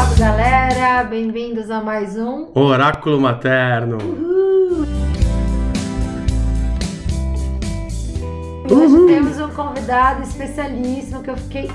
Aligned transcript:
salve 0.00 0.18
galera! 0.18 1.04
Bem-vindos 1.04 1.70
a 1.70 1.82
mais 1.82 2.16
um 2.16 2.48
Oráculo 2.54 3.20
materno. 3.20 3.98
Hoje 8.70 9.06
temos 9.06 9.38
um 9.38 9.48
convidado 9.50 10.22
especialíssimo 10.22 11.22
que 11.22 11.28
eu 11.28 11.36
fiquei 11.36 11.70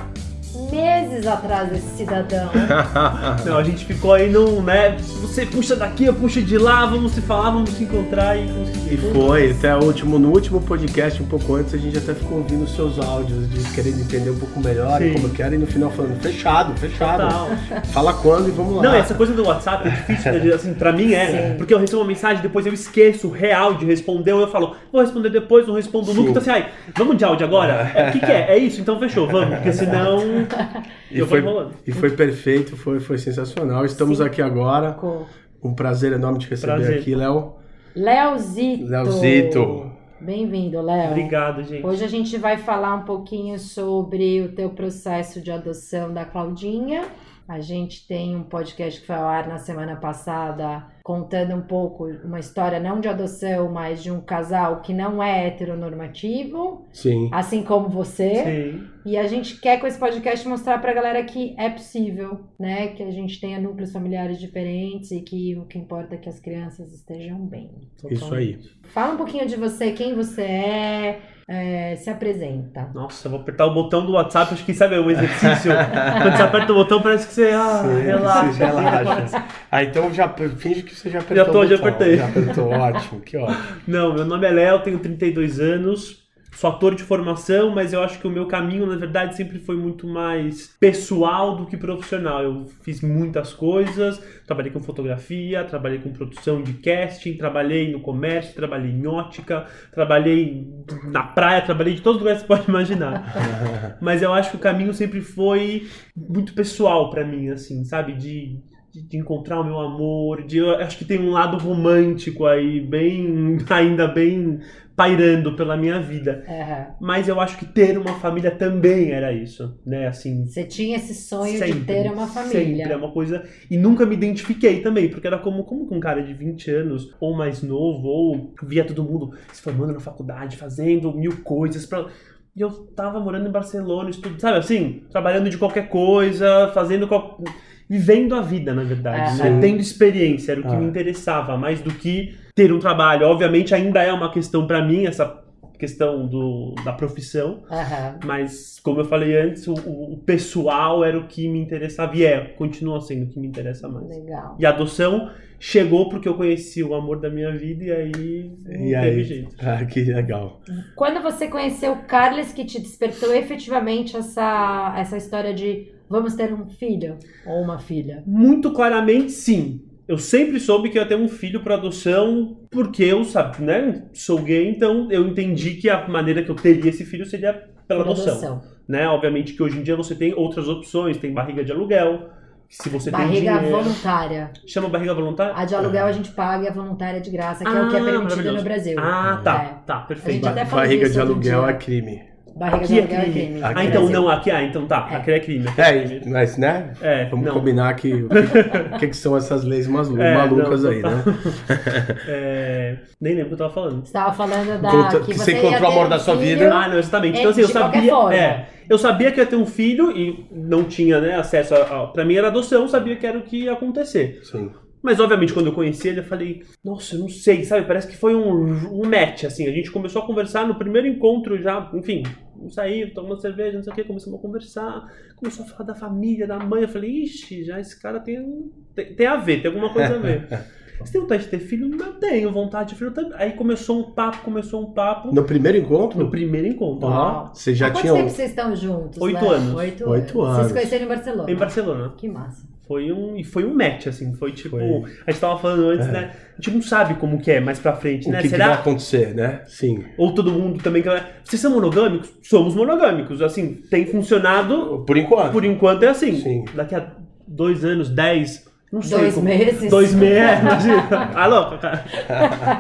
meses 0.72 1.26
atrás 1.28 1.70
desse 1.70 1.98
cidadão. 1.98 2.50
Não, 3.46 3.58
a 3.58 3.64
gente 3.64 3.86
ficou 3.86 4.14
aí 4.14 4.30
num, 4.30 4.62
né? 4.62 4.96
Você 5.22 5.46
puxa 5.46 5.76
daqui, 5.76 6.06
eu 6.06 6.14
puxo 6.14 6.42
de 6.42 6.58
lá, 6.58 6.86
vamos 6.86 7.12
se 7.14 7.22
falar, 7.22 7.50
vamos 7.52 7.72
se 7.72 7.84
encontrar 7.84 8.38
e 8.38 8.46
E 8.46 8.98
conseguir. 8.98 8.98
foi, 9.14 9.52
até 9.52 9.76
o 9.76 9.84
último, 9.84 10.18
no 10.20 10.30
último 10.30 10.62
podcast, 10.62 11.22
um 11.22 11.26
pouco 11.26 11.56
antes, 11.56 11.74
a 11.74 11.78
gente 11.78 11.98
até 11.98 12.14
ficou 12.14 12.38
ouvindo 12.40 12.64
os 12.64 12.76
seus 12.76 13.00
áudios, 13.00 13.50
de 13.50 13.60
querendo 13.74 14.00
entender 14.02 14.30
um 14.30 14.40
pouco 14.40 14.60
melhor 14.60 14.98
Sim. 15.00 15.14
como 15.14 15.28
eu 15.28 15.32
quero, 15.32 15.56
e 15.56 15.58
no 15.58 15.68
final 15.68 15.92
falando, 15.92 16.20
fechado, 16.22 16.74
fechado. 16.80 17.24
Total. 17.24 17.50
Fala 17.92 18.14
quando 18.14 18.48
e 18.48 18.52
vamos 18.52 18.76
lá. 18.78 18.84
Não, 18.84 18.96
essa 18.96 19.14
coisa 19.14 19.34
do 19.34 19.46
WhatsApp 19.46 19.88
é 19.88 19.92
difícil, 19.92 20.34
né? 20.34 20.54
assim, 20.54 20.74
pra 20.74 20.92
mim 20.92 21.14
é, 21.14 21.56
porque 21.58 21.74
eu 21.74 21.80
recebo 21.80 22.02
uma 22.02 22.08
mensagem, 22.08 22.42
depois 22.42 22.66
eu 22.66 22.74
esqueço 22.74 23.30
real 23.30 23.74
de 23.76 23.86
responder, 23.86 24.34
ou 24.34 24.42
eu 24.42 24.48
falo, 24.48 24.76
vou 24.92 25.02
responder 25.02 25.30
depois, 25.30 25.68
não 25.68 25.76
respondo 25.76 26.14
nunca, 26.14 26.30
então 26.30 26.42
assim, 26.42 26.52
ai, 26.52 26.68
vamos 26.96 27.18
de 27.18 27.24
áudio 27.26 27.46
agora? 27.46 27.76
É, 27.96 28.10
O 28.10 28.12
que, 28.12 28.20
que 28.20 28.32
é? 28.32 28.52
É 28.52 28.58
isso? 28.58 28.82
Então 28.82 29.00
fechou, 29.00 29.28
vamos, 29.28 29.56
porque 29.56 29.72
senão 29.72 30.18
e, 31.12 31.22
foi, 31.26 31.44
e 31.88 31.92
foi 31.92 32.12
perfeito, 32.12 32.76
foi, 32.76 33.00
foi 33.00 33.18
sensacional. 33.18 33.86
Estamos 33.86 34.22
aqui 34.22 34.42
agora. 34.42 34.94
Com 34.94 35.26
Um 35.64 35.74
prazer 35.74 36.14
enorme 36.14 36.40
te 36.40 36.50
receber 36.50 36.76
Prazer. 36.76 37.00
aqui, 37.00 37.16
Léo. 37.16 37.56
Leozito. 37.96 38.86
Leozito. 38.86 39.92
Bem-vindo, 40.20 40.82
Léo. 40.82 41.12
Obrigado, 41.12 41.64
gente. 41.64 41.86
Hoje 41.86 42.04
a 42.04 42.08
gente 42.08 42.38
vai 42.38 42.58
falar 42.58 42.96
um 42.96 43.04
pouquinho 43.04 43.60
sobre 43.60 44.42
o 44.42 44.50
teu 44.54 44.70
processo 44.70 45.42
de 45.42 45.52
adoção 45.52 46.14
da 46.14 46.26
Claudinha. 46.26 47.04
A 47.48 47.60
gente 47.60 48.08
tem 48.08 48.36
um 48.36 48.44
podcast 48.44 49.02
que 49.02 49.08
foi 49.08 49.16
ao 49.16 49.26
ar 49.26 49.48
na 49.48 49.58
semana 49.58 49.96
passada 49.96 50.95
contando 51.06 51.54
um 51.54 51.62
pouco 51.62 52.06
uma 52.24 52.40
história 52.40 52.80
não 52.80 53.00
de 53.00 53.08
adoção, 53.08 53.72
mas 53.72 54.02
de 54.02 54.10
um 54.10 54.20
casal 54.20 54.82
que 54.82 54.92
não 54.92 55.22
é 55.22 55.46
heteronormativo, 55.46 56.84
Sim. 56.92 57.30
assim 57.32 57.62
como 57.62 57.88
você. 57.88 58.44
Sim. 58.44 58.88
E 59.06 59.16
a 59.16 59.28
gente 59.28 59.62
quer 59.62 59.80
com 59.80 59.86
esse 59.86 60.00
podcast 60.00 60.48
mostrar 60.48 60.80
pra 60.80 60.92
galera 60.92 61.24
que 61.24 61.54
é 61.60 61.70
possível, 61.70 62.40
né? 62.60 62.88
Que 62.88 63.04
a 63.04 63.12
gente 63.12 63.40
tenha 63.40 63.62
núcleos 63.62 63.92
familiares 63.92 64.40
diferentes 64.40 65.12
e 65.12 65.22
que 65.22 65.56
o 65.56 65.66
que 65.66 65.78
importa 65.78 66.16
é 66.16 66.18
que 66.18 66.28
as 66.28 66.40
crianças 66.40 66.92
estejam 66.92 67.38
bem. 67.46 67.70
Isso 68.10 68.34
aí. 68.34 68.60
Fala 68.86 69.14
um 69.14 69.18
pouquinho 69.18 69.46
de 69.46 69.58
você, 69.58 69.92
quem 69.92 70.16
você 70.16 70.42
é, 70.42 71.22
é, 71.48 71.96
se 71.98 72.10
apresenta. 72.10 72.90
Nossa, 72.96 73.28
eu 73.28 73.32
vou 73.32 73.42
apertar 73.42 73.68
o 73.68 73.74
botão 73.76 74.04
do 74.04 74.14
WhatsApp, 74.14 74.56
acho 74.56 74.66
que 74.66 74.74
sabe, 74.74 74.96
é 74.96 75.00
um 75.00 75.12
exercício. 75.12 75.72
Quando 76.24 76.36
você 76.36 76.42
aperta 76.42 76.72
o 76.72 76.76
botão, 76.76 77.00
parece 77.00 77.28
que 77.28 77.34
você. 77.34 77.52
Ah, 77.52 77.84
Sim, 77.84 78.02
relaxa. 78.02 78.54
você 78.54 78.66
relaxa. 78.66 79.46
Ah, 79.72 79.84
então 79.84 80.12
já 80.12 80.28
finge 80.58 80.82
que 80.82 80.95
você 80.96 81.10
já 81.10 81.20
apertou. 81.20 81.46
Já 81.46 81.52
tô, 81.52 81.60
o 81.60 81.68
já 81.68 81.76
apertei. 81.76 82.18
Já 82.18 82.28
apertou, 82.28 82.70
ótimo, 82.70 83.22
que 83.22 83.38
ótimo. 83.38 83.64
Não, 83.88 84.14
meu 84.14 84.26
nome 84.26 84.48
é 84.48 84.52
Léo, 84.52 84.80
tenho 84.80 85.00
32 85.00 85.60
anos, 85.60 86.26
sou 86.56 86.70
ator 86.70 86.96
de 86.96 87.04
formação, 87.04 87.70
mas 87.70 87.92
eu 87.92 88.02
acho 88.02 88.20
que 88.20 88.28
o 88.28 88.30
meu 88.30 88.48
caminho, 88.48 88.86
na 88.86 88.96
verdade, 88.96 89.36
sempre 89.36 89.60
foi 89.60 89.76
muito 89.76 90.08
mais 90.08 90.76
pessoal 90.80 91.58
do 91.58 91.66
que 91.66 91.76
profissional. 91.76 92.42
Eu 92.42 92.66
fiz 92.82 93.02
muitas 93.02 93.54
coisas, 93.54 94.22
trabalhei 94.48 94.72
com 94.72 94.80
fotografia, 94.80 95.66
trabalhei 95.66 96.00
com 96.00 96.14
produção 96.14 96.62
de 96.62 96.74
casting, 96.76 97.38
trabalhei 97.38 97.92
no 97.92 98.00
comércio, 98.00 98.56
trabalhei 98.56 98.92
em 98.92 99.06
ótica, 99.06 99.66
trabalhei 99.94 100.66
na 101.12 101.24
praia, 101.24 101.62
trabalhei 101.62 101.96
de 101.96 102.02
todos 102.02 102.18
os 102.18 102.22
lugares 102.22 102.42
que 102.42 102.48
você 102.48 102.56
pode 102.56 102.70
imaginar. 102.70 103.98
Mas 104.02 104.22
eu 104.22 104.34
acho 104.34 104.52
que 104.52 104.58
o 104.58 104.60
caminho 104.60 104.94
sempre 104.94 105.22
foi 105.22 105.88
muito 106.16 106.54
pessoal 106.54 107.10
pra 107.10 107.26
mim, 107.26 107.50
assim, 107.50 107.84
sabe? 107.84 108.14
De, 108.14 108.58
de, 108.96 109.02
de 109.02 109.18
encontrar 109.18 109.60
o 109.60 109.64
meu 109.64 109.80
amor, 109.80 110.44
de, 110.44 110.60
acho 110.76 110.98
que 110.98 111.04
tem 111.06 111.20
um 111.20 111.32
lado 111.32 111.58
romântico 111.58 112.46
aí, 112.46 112.80
bem, 112.80 113.58
ainda 113.70 114.08
bem 114.08 114.60
pairando 114.96 115.54
pela 115.58 115.76
minha 115.76 116.00
vida. 116.00 116.46
Aham. 116.48 116.88
Mas 117.02 117.28
eu 117.28 117.42
acho 117.42 117.58
que 117.58 117.66
ter 117.66 117.98
uma 117.98 118.14
família 118.20 118.50
também 118.50 119.12
era 119.12 119.34
isso, 119.34 119.78
né? 119.86 120.08
Assim, 120.08 120.46
Você 120.46 120.64
tinha 120.64 120.96
esse 120.96 121.14
sonho 121.14 121.52
de 121.52 121.58
Sempre, 121.58 121.82
ter 121.82 122.10
uma 122.10 122.26
família. 122.28 122.78
Sempre 122.78 122.94
é 122.94 122.96
uma 122.96 123.12
coisa. 123.12 123.44
E 123.70 123.78
nunca 123.78 124.06
me 124.06 124.16
identifiquei 124.16 124.82
também, 124.82 125.10
porque 125.10 125.28
era 125.28 125.38
como, 125.38 125.66
como 125.66 125.86
que 125.86 125.94
um 125.94 126.00
cara 126.00 126.24
de 126.24 126.34
20 126.34 126.72
anos, 126.72 127.14
ou 127.20 127.36
mais 127.36 127.62
novo, 127.62 128.08
ou 128.08 128.54
via 128.64 128.86
todo 128.86 129.04
mundo 129.04 129.34
se 129.52 129.62
formando 129.62 129.92
na 129.94 130.00
faculdade, 130.00 130.56
fazendo 130.56 131.12
mil 131.14 131.42
coisas 131.44 131.86
pra. 131.86 132.08
E 132.56 132.62
eu 132.62 132.72
tava 132.72 133.20
morando 133.20 133.50
em 133.50 133.52
Barcelona, 133.52 134.10
estudo, 134.10 134.40
sabe 134.40 134.60
assim? 134.60 135.04
Trabalhando 135.12 135.50
de 135.50 135.58
qualquer 135.58 135.90
coisa, 135.90 136.72
fazendo. 136.74 137.06
qual- 137.06 137.38
Vivendo 137.88 138.34
a 138.36 138.42
vida, 138.42 138.74
na 138.74 138.84
verdade, 138.84 139.42
Ah. 139.42 139.46
né? 139.50 139.60
Tendo 139.62 139.80
experiência, 139.80 140.54
era 140.54 140.62
o 140.62 140.64
que 140.64 140.74
Ah. 140.74 140.78
me 140.80 140.86
interessava, 140.86 141.56
mais 141.58 141.82
do 141.82 141.92
que 141.92 142.34
ter 142.56 142.74
um 142.74 142.80
trabalho. 142.80 143.28
Obviamente, 143.28 143.76
ainda 143.76 144.02
é 144.02 144.12
uma 144.12 144.32
questão 144.32 144.66
pra 144.66 144.84
mim, 144.84 145.06
essa 145.06 145.44
questão 145.78 146.28
do, 146.28 146.74
da 146.84 146.94
profissão. 146.94 147.64
Aham. 147.70 148.20
Mas, 148.26 148.80
como 148.82 149.00
eu 149.02 149.06
falei 149.06 149.38
antes, 149.38 149.68
o, 149.68 149.74
o- 149.74 150.18
pessoal 150.26 151.04
era 151.04 151.18
o 151.18 151.28
que 151.28 151.48
me 151.48 151.60
interessava 151.60 152.16
e 152.16 152.24
é, 152.26 152.40
continua 152.46 153.00
sendo 153.02 153.26
o 153.26 153.30
que 153.30 153.40
me 153.40 153.48
interessa 153.48 153.88
mais. 153.88 154.08
Legal. 154.08 154.56
E 154.60 154.66
a 154.66 154.70
adoção 154.70 155.30
chegou 155.60 156.10
porque 156.10 156.28
eu 156.28 156.36
conheci 156.36 156.84
o 156.84 156.94
amor 156.96 157.20
da 157.20 157.30
minha 157.30 157.52
vida 157.52 157.84
e 157.84 157.92
aí 157.92 158.52
não 158.66 158.72
E 158.74 158.92
teve 158.92 158.98
aí? 158.98 159.24
jeito. 159.24 159.56
Ah, 159.60 159.86
que 159.86 160.02
legal. 160.04 160.62
Quando 160.96 161.22
você 161.22 161.48
conheceu 161.48 161.94
o 161.94 162.04
Carlos 162.06 162.52
que 162.52 162.66
te 162.66 162.80
despertou 162.80 163.34
efetivamente 163.34 164.16
essa, 164.18 164.94
essa 164.98 165.18
história 165.18 165.54
de 165.54 165.92
vamos 166.10 166.36
ter 166.36 166.54
um 166.54 166.68
filho 166.68 167.18
ou 167.48 167.62
uma 167.64 167.80
filha? 167.80 168.24
Muito 168.26 168.72
claramente, 168.74 169.32
sim. 169.32 169.82
Eu 170.08 170.18
sempre 170.20 170.60
soube 170.60 170.90
que 170.90 170.98
eu 170.98 171.02
ia 171.02 171.08
ter 171.08 171.16
um 171.16 171.28
filho 171.28 171.62
para 171.62 171.76
adoção 171.76 172.58
porque 172.70 173.04
eu 173.04 173.24
sabe, 173.24 173.64
né, 173.64 174.04
sou 174.14 174.40
gay, 174.40 174.70
então 174.70 175.08
eu 175.12 175.28
entendi 175.28 175.72
que 175.76 175.90
a 175.90 176.08
maneira 176.08 176.44
que 176.44 176.50
eu 176.52 176.56
teria 176.56 176.90
esse 176.92 177.04
filho 177.04 177.26
seria 177.26 177.54
pela 177.88 178.04
Por 178.04 178.12
adoção. 178.12 178.62
Né? 178.88 179.08
Obviamente 179.08 179.54
que 179.54 179.64
hoje 179.64 179.80
em 179.80 179.84
dia 179.84 179.96
você 179.96 180.14
tem 180.14 180.32
outras 180.36 180.68
opções, 180.68 181.18
tem 181.18 181.34
barriga 181.34 181.64
de 181.64 181.72
aluguel, 181.72 182.30
que 182.70 182.76
se 182.84 182.90
você 182.90 183.10
Barriga 183.10 183.52
tem 183.52 183.60
dinheiro, 183.60 183.78
voluntária. 183.84 184.52
chama 184.68 184.90
barriga 184.90 185.14
voluntária? 185.14 185.54
A 185.56 185.66
de 185.66 185.74
aluguel 185.76 186.06
a 186.06 186.12
gente 186.12 186.32
paga 186.32 186.66
e 186.66 186.68
a 186.68 186.72
voluntária 186.74 187.18
é 187.18 187.22
de 187.22 187.30
graça, 187.32 187.64
que 187.64 187.70
é 187.70 187.82
o 187.82 187.90
que 187.90 187.96
é 187.96 188.00
Ah, 188.00 188.04
permitido 188.04 188.52
no 188.54 188.64
Brasil. 188.64 188.96
Ah, 189.00 189.42
tá, 189.44 189.64
É. 189.64 189.86
tá, 189.88 189.96
A 189.98 190.02
perfeito. 190.02 190.36
gente 190.36 190.48
até 190.48 190.66
falou 190.66 190.84
Barriga 190.86 191.10
de 191.10 191.20
aluguel 191.20 191.68
é 191.68 191.74
crime. 191.74 192.22
Barriga 192.58 192.78
Aqui 192.86 192.88
de 192.88 193.00
é 193.00 193.02
aluguel 193.02 193.20
é 193.20 193.24
crime. 193.32 193.60
Ah, 193.62 193.74
no 193.74 193.82
então 193.82 193.92
Brasil. 194.06 194.10
não, 194.22 194.30
aqui, 194.30 194.50
ah, 194.52 194.64
então 194.64 194.86
tá, 194.88 195.10
É. 195.12 195.16
aqui 195.18 195.32
é 195.32 195.40
crime. 195.42 195.68
aqui 195.68 195.82
É, 195.82 196.04
crime. 196.06 196.22
mas 196.32 196.58
né? 196.58 196.94
É, 197.02 197.26
Vamos 197.26 197.46
não. 197.48 197.54
combinar 197.54 197.94
que 197.96 198.14
o 198.24 198.30
que, 198.30 199.00
que 199.00 199.08
que 199.10 199.18
são 199.18 199.36
essas 199.36 199.66
leis 199.66 199.88
malu- 199.88 200.22
É, 200.22 200.34
malucas 200.36 200.84
não, 200.84 200.90
aí, 200.92 201.02
né? 201.02 201.10
É, 202.28 202.98
nem 203.20 203.34
lembro 203.36 203.46
o 203.46 203.48
que 203.50 203.54
eu 203.56 203.68
tava 203.68 203.74
falando. 203.74 203.96
Você 204.02 204.06
estava 204.08 204.34
falando 204.34 204.82
da 204.82 204.90
Conta- 204.90 205.20
que 205.20 205.26
que 205.34 205.38
você 205.40 205.52
encontrou 205.58 205.90
o 205.90 205.92
amor 205.92 206.06
um 206.06 206.10
da 206.10 206.20
sua 206.20 206.36
vida. 206.36 206.74
Ah, 206.74 206.88
não, 206.88 206.98
exatamente. 206.98 207.38
É, 207.38 207.40
Então 207.40 207.52
assim, 207.52 207.62
eu 207.62 207.68
sabia, 207.68 208.12
forma. 208.12 208.36
é, 208.36 208.66
eu 208.90 208.98
sabia 208.98 209.32
que 209.32 209.40
ia 209.40 209.46
ter 209.46 209.56
um 209.56 209.66
filho 209.66 210.12
e 210.12 210.46
não 210.52 210.84
tinha, 210.84 211.20
né, 211.20 211.36
acesso 211.36 211.76
a, 211.76 211.80
a 212.04 212.08
para 212.08 212.24
mim 212.26 212.36
era 212.36 212.48
adoção, 212.48 212.84
eu 212.84 212.88
sabia 212.88 213.16
que 213.16 213.26
era 213.26 213.38
o 213.38 213.42
que 213.42 213.64
ia 213.64 213.74
acontecer. 213.74 214.40
Sim. 214.44 214.72
Mas 215.04 215.20
obviamente 215.20 215.54
quando 215.54 215.68
eu 215.68 215.74
conheci 215.74 216.08
ele, 216.08 216.22
eu 216.22 216.24
falei, 216.24 216.64
nossa, 216.84 217.16
eu 217.16 217.20
não 217.20 217.30
sei, 217.30 217.64
sabe? 217.64 217.86
Parece 217.86 218.08
que 218.08 218.18
foi 218.18 218.34
um, 218.36 219.02
um 219.02 219.04
match 219.08 219.44
assim. 219.44 219.68
A 219.68 219.72
gente 219.72 219.92
começou 219.92 220.24
a 220.24 220.26
conversar 220.26 220.66
no 220.68 220.76
primeiro 220.76 221.06
encontro 221.08 221.62
já, 221.62 221.92
enfim, 221.94 222.24
saí, 222.70 223.12
tomando 223.14 223.42
cerveja, 223.42 223.78
não 223.78 223.84
sei 223.84 223.94
o 223.94 223.96
que, 223.96 224.04
começamos 224.04 224.40
a 224.40 224.42
conversar, 224.42 225.12
começou 225.36 225.66
a 225.66 225.68
falar 225.70 225.84
da 225.86 225.96
família, 225.96 226.48
da 226.48 226.60
mãe. 226.60 226.82
Eu 226.84 226.88
falei, 226.90 227.12
ixi, 227.24 227.64
já 227.64 227.80
esse 227.80 228.00
cara 228.02 228.20
tem, 228.20 228.72
tem, 228.94 229.14
tem 229.16 229.28
a 229.28 229.36
ver, 229.38 229.62
tem 229.62 229.68
alguma 229.72 229.92
coisa 229.94 230.16
a 230.16 230.18
ver. 230.20 230.48
Você 230.98 231.12
tem 231.12 231.22
vontade 231.22 231.44
de 231.44 231.50
ter 231.50 231.60
filho? 231.60 231.90
Não 231.90 232.14
tenho 232.14 232.50
vontade 232.54 232.90
de 232.90 232.96
filho 232.96 233.12
também. 233.12 233.34
Aí 233.38 233.52
começou 233.52 234.00
um 234.00 234.12
papo, 234.12 234.44
começou 234.46 234.82
um 234.82 234.94
papo 234.94 235.36
No 235.36 235.44
primeiro 235.44 235.78
encontro? 235.78 236.18
no 236.18 236.32
primeiro 236.32 236.68
encontro. 236.68 237.10
Ó, 237.10 237.50
você 237.54 237.76
já 237.76 237.88
Há 237.88 237.92
quanto 237.92 238.02
tinha 238.02 238.14
tempo 238.14 238.26
um... 238.26 238.30
vocês 238.30 238.50
estão 238.50 238.74
juntos? 238.74 239.22
Oito 239.22 239.42
Léo? 239.44 239.50
anos. 239.52 239.74
Oito, 239.76 240.10
Oito 240.10 240.34
Vocês 240.34 240.56
anos. 240.56 240.68
se 240.68 240.74
conheceram 240.74 241.06
em 241.06 241.08
Barcelona? 241.10 241.52
Em 241.52 241.56
Barcelona. 241.56 242.14
Que 242.18 242.30
massa. 242.30 242.66
Foi 242.88 243.12
um, 243.12 243.36
e 243.36 243.44
foi 243.44 243.66
um 243.66 243.74
match, 243.74 244.08
assim, 244.08 244.34
foi 244.36 244.52
tipo. 244.52 244.78
Foi. 244.78 245.12
A 245.26 245.32
gente 245.32 245.42
tava 245.42 245.58
falando 245.60 245.90
antes, 245.90 246.08
É. 246.08 246.12
né? 246.12 246.32
A 246.58 246.62
gente 246.62 246.76
não 246.76 246.82
sabe 246.82 247.16
como 247.16 247.40
que 247.40 247.50
é 247.52 247.60
mais 247.60 247.80
pra 247.80 247.94
frente, 247.96 248.28
O 248.28 248.32
né? 248.32 248.42
que, 248.42 248.50
que 248.50 248.58
vai 248.58 248.74
acontecer, 248.74 249.34
né? 249.34 249.62
Sim. 249.66 250.04
Ou 250.18 250.34
todo 250.34 250.52
mundo 250.52 250.82
também. 250.84 251.04
Vocês 251.44 251.62
são 251.62 251.72
monogâmicos? 251.72 252.32
Somos 252.44 252.76
monogâmicos. 252.76 253.42
Assim, 253.42 253.82
tem 253.90 254.06
funcionado. 254.06 255.04
Por 255.06 255.18
enquanto. 255.18 255.52
Por 255.52 255.66
enquanto 255.66 256.04
é 256.04 256.10
assim. 256.10 256.36
Sim. 256.40 256.66
Daqui 256.76 256.94
a 256.96 257.12
dois 257.48 257.84
anos, 257.84 258.10
dez. 258.10 258.66
Não 258.96 259.02
sei 259.02 259.18
Dois 259.20 259.34
como- 259.34 259.46
meses. 259.46 259.90
Dois 259.90 260.14
meses, 260.14 260.60
imagina. 260.62 261.30
Alô, 261.36 261.78
cara. 261.78 262.06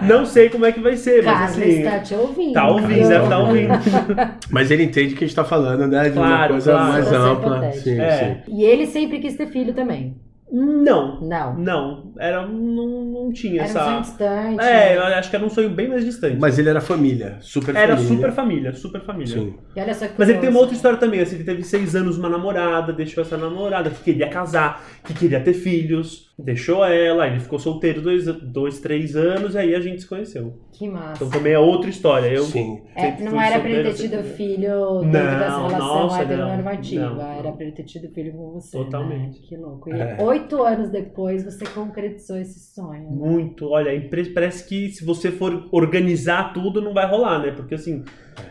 Não 0.04 0.26
sei 0.26 0.50
como 0.50 0.66
é 0.66 0.72
que 0.72 0.80
vai 0.80 0.96
ser, 0.96 1.22
mas 1.24 1.38
Carlos 1.38 1.58
assim. 1.58 1.70
está 1.82 2.00
te 2.00 2.16
ouvindo. 2.16 2.54
Tá 2.54 2.68
ouvindo, 2.70 3.08
deve 3.10 3.24
estar 3.26 3.40
ouvindo. 3.40 3.74
Mas 4.50 4.72
ele 4.72 4.84
entende 4.84 5.14
que 5.14 5.26
a 5.26 5.28
gente 5.28 5.36
tá 5.36 5.44
falando, 5.44 5.88
né? 5.88 6.10
De 6.10 6.18
uma 6.18 6.28
Claro, 6.28 6.52
coisa 6.54 6.72
claro. 6.72 6.92
mais 6.94 7.12
é 7.12 7.16
ampla. 7.18 7.72
Sim, 7.74 8.00
É. 8.00 8.42
sim. 8.46 8.54
E 8.56 8.64
ele 8.64 8.86
sempre 8.88 9.20
quis 9.20 9.36
ter 9.36 9.48
filho 9.48 9.74
também. 9.74 10.16
Não, 10.58 11.20
Não. 11.20 11.54
não. 11.58 12.14
Era, 12.18 12.48
não, 12.48 12.88
não 13.06 13.34
tinha 13.34 13.64
Era 13.64 13.70
um 13.70 13.74
sonho 13.74 14.00
essa. 14.00 14.00
distante. 14.02 14.64
É, 14.64 14.96
eu 14.96 15.04
acho 15.04 15.30
que 15.30 15.36
era 15.36 15.46
um 15.46 15.50
sonho 15.50 15.70
bem 15.70 15.90
mais 15.90 16.06
distante. 16.06 16.38
Mas 16.40 16.58
ele 16.58 16.70
era 16.70 16.80
família, 16.80 17.38
super 17.42 17.76
Era 17.76 17.98
família. 17.98 18.16
super 18.16 18.32
família, 18.32 18.74
super 18.74 19.02
família. 19.02 19.34
Sim. 19.34 19.56
E 19.76 19.82
olha 19.82 19.94
só 19.94 20.08
que 20.08 20.14
Mas 20.18 20.30
ele 20.30 20.38
tem 20.40 20.50
uma 20.50 20.60
outra 20.60 20.74
história 20.74 20.98
também, 20.98 21.20
assim, 21.20 21.36
ele 21.36 21.44
teve 21.44 21.62
seis 21.64 21.94
anos 21.94 22.18
uma 22.18 22.30
namorada, 22.30 22.94
deixou 22.94 23.22
essa 23.22 23.36
namorada, 23.36 23.90
que 23.90 24.02
queria 24.02 24.30
casar, 24.30 24.82
que 25.04 25.14
queria 25.14 25.42
ter 25.42 25.54
filhos, 25.54 26.34
deixou 26.38 26.84
ela, 26.84 27.28
ele 27.28 27.40
ficou 27.40 27.58
solteiro 27.58 28.02
dois, 28.02 28.26
dois 28.26 28.80
três 28.80 29.16
anos, 29.16 29.56
e 29.56 29.58
aí 29.58 29.74
a 29.76 29.80
gente 29.80 30.02
se 30.02 30.08
conheceu. 30.08 30.54
Que 30.74 30.88
massa. 30.90 31.14
Então 31.24 31.30
também 31.30 31.54
é 31.54 31.60
outra 31.60 31.90
história. 31.90 32.28
Eu 32.28 32.44
Sim. 32.44 32.82
É, 32.96 33.22
não 33.22 33.40
era 33.40 33.60
pra 33.60 33.70
ele 33.70 33.90
ter 33.90 33.96
tido 33.96 34.22
filho 34.24 35.00
dentro 35.00 35.06
Não, 35.06 35.40
dessa 35.40 35.68
relação 35.68 35.80
nossa, 35.80 36.22
heteronormativa. 36.22 37.06
não, 37.06 37.16
não. 37.16 37.32
Era 37.40 37.52
pra 37.54 37.64
ele 37.64 37.72
ter 37.72 37.84
tido 37.84 38.10
filho 38.14 38.34
com 38.34 38.52
você. 38.52 38.78
Totalmente. 38.78 39.40
Né? 39.40 39.46
Que 39.48 39.56
louco. 39.56 39.90
E 39.90 39.94
É. 40.00 40.18
oito 40.22 40.62
anos 40.62 40.90
depois 40.90 41.44
você 41.46 41.66
concretizou 41.66 42.38
esse 42.38 42.60
sonho. 42.74 43.04
né? 43.04 43.08
Muito, 43.12 43.70
olha, 43.70 43.92
parece 44.34 44.68
que 44.68 44.90
se 44.90 45.06
você 45.06 45.32
for 45.32 45.70
organizar 45.72 46.54
tudo, 46.54 46.82
não 46.82 46.94
vai 46.94 47.08
rolar, 47.10 47.40
né? 47.40 47.52
Porque 47.52 47.76
assim, 47.76 48.04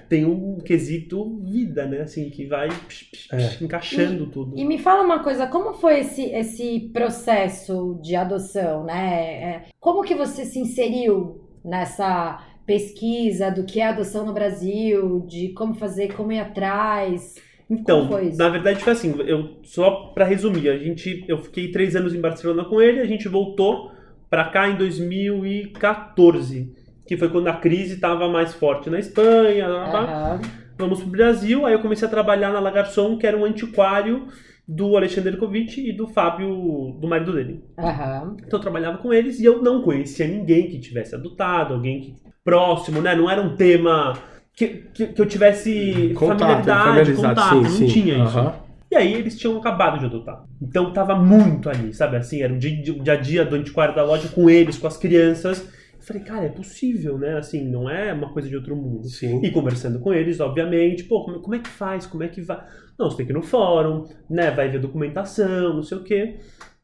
tem 0.08 0.24
um 0.24 0.58
quesito 0.58 1.40
vida, 1.44 1.86
né? 1.86 2.02
Assim, 2.02 2.30
que 2.30 2.46
vai 2.46 2.68
psh, 2.68 3.04
psh, 3.10 3.28
psh, 3.28 3.62
encaixando 3.62 4.26
tudo. 4.26 4.58
E 4.58 4.64
me 4.64 4.78
fala 4.78 5.02
uma 5.02 5.22
coisa, 5.22 5.46
como 5.46 5.74
foi 5.74 6.00
esse, 6.00 6.24
esse 6.26 6.90
processo 6.92 7.98
de 8.02 8.16
adoção, 8.16 8.84
né? 8.84 9.42
É, 9.42 9.62
Como 9.80 10.02
que 10.02 10.14
você 10.14 10.44
se 10.44 10.58
inseriu 10.58 11.40
nessa 11.64 12.42
pesquisa 12.66 13.50
do 13.50 13.64
que 13.64 13.80
é 13.80 13.86
adoção 13.86 14.24
no 14.26 14.32
Brasil, 14.32 15.24
de 15.26 15.50
como 15.50 15.74
fazer, 15.74 16.14
como 16.14 16.32
ir 16.32 16.40
atrás? 16.40 17.34
Então, 17.68 18.00
como 18.00 18.12
foi 18.12 18.28
isso? 18.28 18.38
na 18.38 18.48
verdade 18.48 18.80
foi 18.80 18.92
assim, 18.92 19.14
eu 19.26 19.56
só 19.62 20.12
pra 20.14 20.24
resumir, 20.24 20.68
a 20.68 20.76
gente, 20.76 21.24
eu 21.26 21.38
fiquei 21.38 21.70
três 21.70 21.96
anos 21.96 22.14
em 22.14 22.20
Barcelona 22.20 22.64
com 22.64 22.80
ele, 22.80 23.00
a 23.00 23.06
gente 23.06 23.26
voltou 23.26 23.90
pra 24.28 24.44
cá 24.50 24.68
em 24.68 24.76
2014, 24.76 26.74
que 27.06 27.16
foi 27.16 27.28
quando 27.28 27.48
a 27.48 27.54
crise 27.54 27.94
estava 27.94 28.28
mais 28.28 28.54
forte 28.54 28.88
na 28.90 28.98
Espanha. 28.98 29.66
Aham. 29.66 30.40
vamos 30.78 31.00
pro 31.00 31.10
Brasil, 31.10 31.64
aí 31.66 31.72
eu 31.72 31.80
comecei 31.80 32.06
a 32.06 32.10
trabalhar 32.10 32.52
na 32.52 32.60
Lagarçon, 32.60 33.16
que 33.16 33.26
era 33.26 33.36
um 33.36 33.44
antiquário 33.44 34.26
do 34.66 34.96
Alexander 34.96 35.36
Kovic 35.36 35.78
e 35.78 35.92
do 35.92 36.06
Fábio, 36.06 36.96
do 36.98 37.06
marido 37.06 37.32
dele. 37.32 37.62
Aham. 37.78 38.36
Então 38.38 38.58
eu 38.58 38.62
trabalhava 38.62 38.98
com 38.98 39.12
eles 39.12 39.38
e 39.38 39.44
eu 39.44 39.62
não 39.62 39.82
conhecia 39.82 40.26
ninguém 40.26 40.68
que 40.68 40.78
tivesse 40.78 41.14
adotado, 41.14 41.74
alguém 41.74 42.00
que, 42.00 42.14
próximo, 42.42 43.00
né? 43.00 43.14
Não 43.14 43.28
era 43.30 43.40
um 43.40 43.56
tema 43.56 44.14
que, 44.54 44.68
que, 44.94 45.06
que 45.08 45.20
eu 45.20 45.26
tivesse 45.26 46.12
Contato, 46.14 46.38
familiaridade, 46.38 47.12
contato, 47.14 47.48
sim, 47.50 47.62
não 47.62 47.70
sim. 47.70 47.86
tinha 47.86 48.24
isso. 48.24 48.52
E 48.90 48.96
aí 48.96 49.12
eles 49.12 49.36
tinham 49.36 49.58
acabado 49.58 49.98
de 49.98 50.06
adotar. 50.06 50.44
Então 50.62 50.92
tava 50.92 51.16
muito 51.16 51.68
ali, 51.68 51.92
sabe? 51.92 52.16
Assim, 52.16 52.42
era 52.42 52.52
o 52.52 52.58
dia, 52.58 52.92
o 52.94 53.02
dia 53.02 53.12
a 53.14 53.16
dia 53.16 53.44
do 53.44 53.56
antiquário 53.56 53.94
da 53.94 54.04
loja 54.04 54.28
com 54.28 54.48
eles, 54.48 54.78
com 54.78 54.86
as 54.86 54.96
crianças. 54.96 55.68
Falei, 56.06 56.22
cara, 56.22 56.44
é 56.44 56.48
possível, 56.50 57.18
né? 57.18 57.38
Assim, 57.38 57.66
não 57.66 57.88
é 57.88 58.12
uma 58.12 58.32
coisa 58.32 58.48
de 58.48 58.56
outro 58.56 58.76
mundo. 58.76 59.08
Sim. 59.08 59.40
E 59.42 59.50
conversando 59.50 59.98
com 59.98 60.12
eles, 60.12 60.38
obviamente, 60.40 61.04
pô, 61.04 61.24
como, 61.24 61.40
como 61.40 61.54
é 61.54 61.58
que 61.58 61.68
faz? 61.68 62.06
Como 62.06 62.22
é 62.22 62.28
que 62.28 62.42
vai? 62.42 62.62
Não, 62.98 63.10
você 63.10 63.18
tem 63.18 63.26
que 63.26 63.32
ir 63.32 63.34
no 63.34 63.42
fórum, 63.42 64.04
né? 64.28 64.50
Vai 64.50 64.68
ver 64.68 64.80
documentação, 64.80 65.74
não 65.74 65.82
sei 65.82 65.98
o 65.98 66.04
quê. 66.04 66.36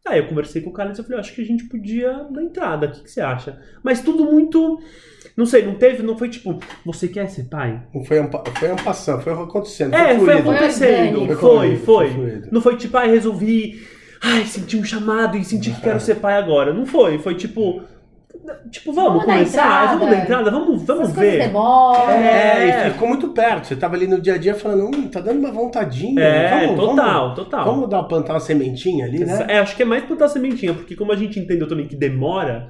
Aí 0.06 0.18
eu 0.18 0.26
conversei 0.26 0.62
com 0.62 0.70
o 0.70 0.72
cara 0.72 0.90
e 0.90 0.98
eu 0.98 1.04
falei, 1.04 1.20
acho 1.20 1.34
que 1.34 1.42
a 1.42 1.44
gente 1.44 1.64
podia 1.64 2.26
dar 2.30 2.42
entrada, 2.42 2.86
o 2.86 2.90
que, 2.90 3.02
que 3.02 3.10
você 3.10 3.20
acha? 3.20 3.60
Mas 3.82 4.00
tudo 4.00 4.24
muito. 4.24 4.80
Não 5.36 5.44
sei, 5.44 5.64
não 5.64 5.74
teve, 5.74 6.02
não 6.02 6.16
foi 6.16 6.30
tipo, 6.30 6.58
você 6.84 7.06
quer 7.06 7.28
ser 7.28 7.44
pai? 7.44 7.82
Não 7.94 8.02
foi 8.02 8.20
um, 8.20 8.30
foi 8.58 8.72
um 8.72 8.76
passando, 8.76 9.22
foi 9.22 9.32
acontecendo. 9.32 9.94
É, 9.94 10.18
foi 10.18 10.38
acontecendo. 10.38 11.26
Foi, 11.36 11.36
Foi 11.36 11.76
foi. 11.76 12.10
fluido. 12.10 12.48
Não 12.50 12.60
foi 12.60 12.76
tipo, 12.76 12.96
ai, 12.96 13.10
resolvi. 13.10 13.86
Ai, 14.22 14.44
senti 14.44 14.76
um 14.76 14.84
chamado 14.84 15.36
e 15.36 15.44
senti 15.44 15.70
que 15.70 15.80
quero 15.80 16.00
ser 16.00 16.16
pai 16.16 16.34
agora. 16.34 16.72
Não 16.74 16.86
foi. 16.86 17.18
Foi 17.18 17.34
tipo. 17.34 17.82
Tipo, 18.70 18.92
vamos, 18.92 19.10
Vamos 19.12 19.26
dar 19.26 19.32
começar? 19.34 19.62
entrada. 19.62 19.98
Vamos 19.98 20.10
dar 20.16 20.22
entrada? 20.22 20.50
Vamos, 20.50 20.82
vamos 20.82 21.02
Essas 21.04 21.16
ver. 21.16 21.38
demoram. 21.40 22.10
É, 22.10 22.70
É. 22.84 22.88
e 22.88 22.90
ficou 22.92 23.08
muito 23.08 23.28
perto. 23.28 23.66
Você 23.66 23.76
tava 23.76 23.94
ali 23.96 24.06
no 24.06 24.20
dia 24.20 24.34
a 24.34 24.38
dia 24.38 24.54
falando, 24.54 24.84
hum, 24.86 25.08
tá 25.08 25.20
dando 25.20 25.38
uma 25.40 25.52
vontadinha. 25.52 26.20
É, 26.22 26.66
vamos, 26.66 26.80
total, 26.80 27.20
vamos, 27.22 27.34
total. 27.36 27.64
Vamos 27.64 27.88
dar, 27.90 28.02
plantar 28.04 28.32
uma 28.34 28.40
sementinha 28.40 29.04
ali, 29.06 29.24
né? 29.24 29.44
É, 29.48 29.58
acho 29.58 29.76
que 29.76 29.82
é 29.82 29.86
mais 29.86 30.04
plantar 30.04 30.28
sementinha, 30.28 30.72
porque 30.74 30.96
como 30.96 31.12
a 31.12 31.16
gente 31.16 31.38
entendeu 31.38 31.68
também 31.68 31.86
que 31.86 31.94
demora, 31.96 32.68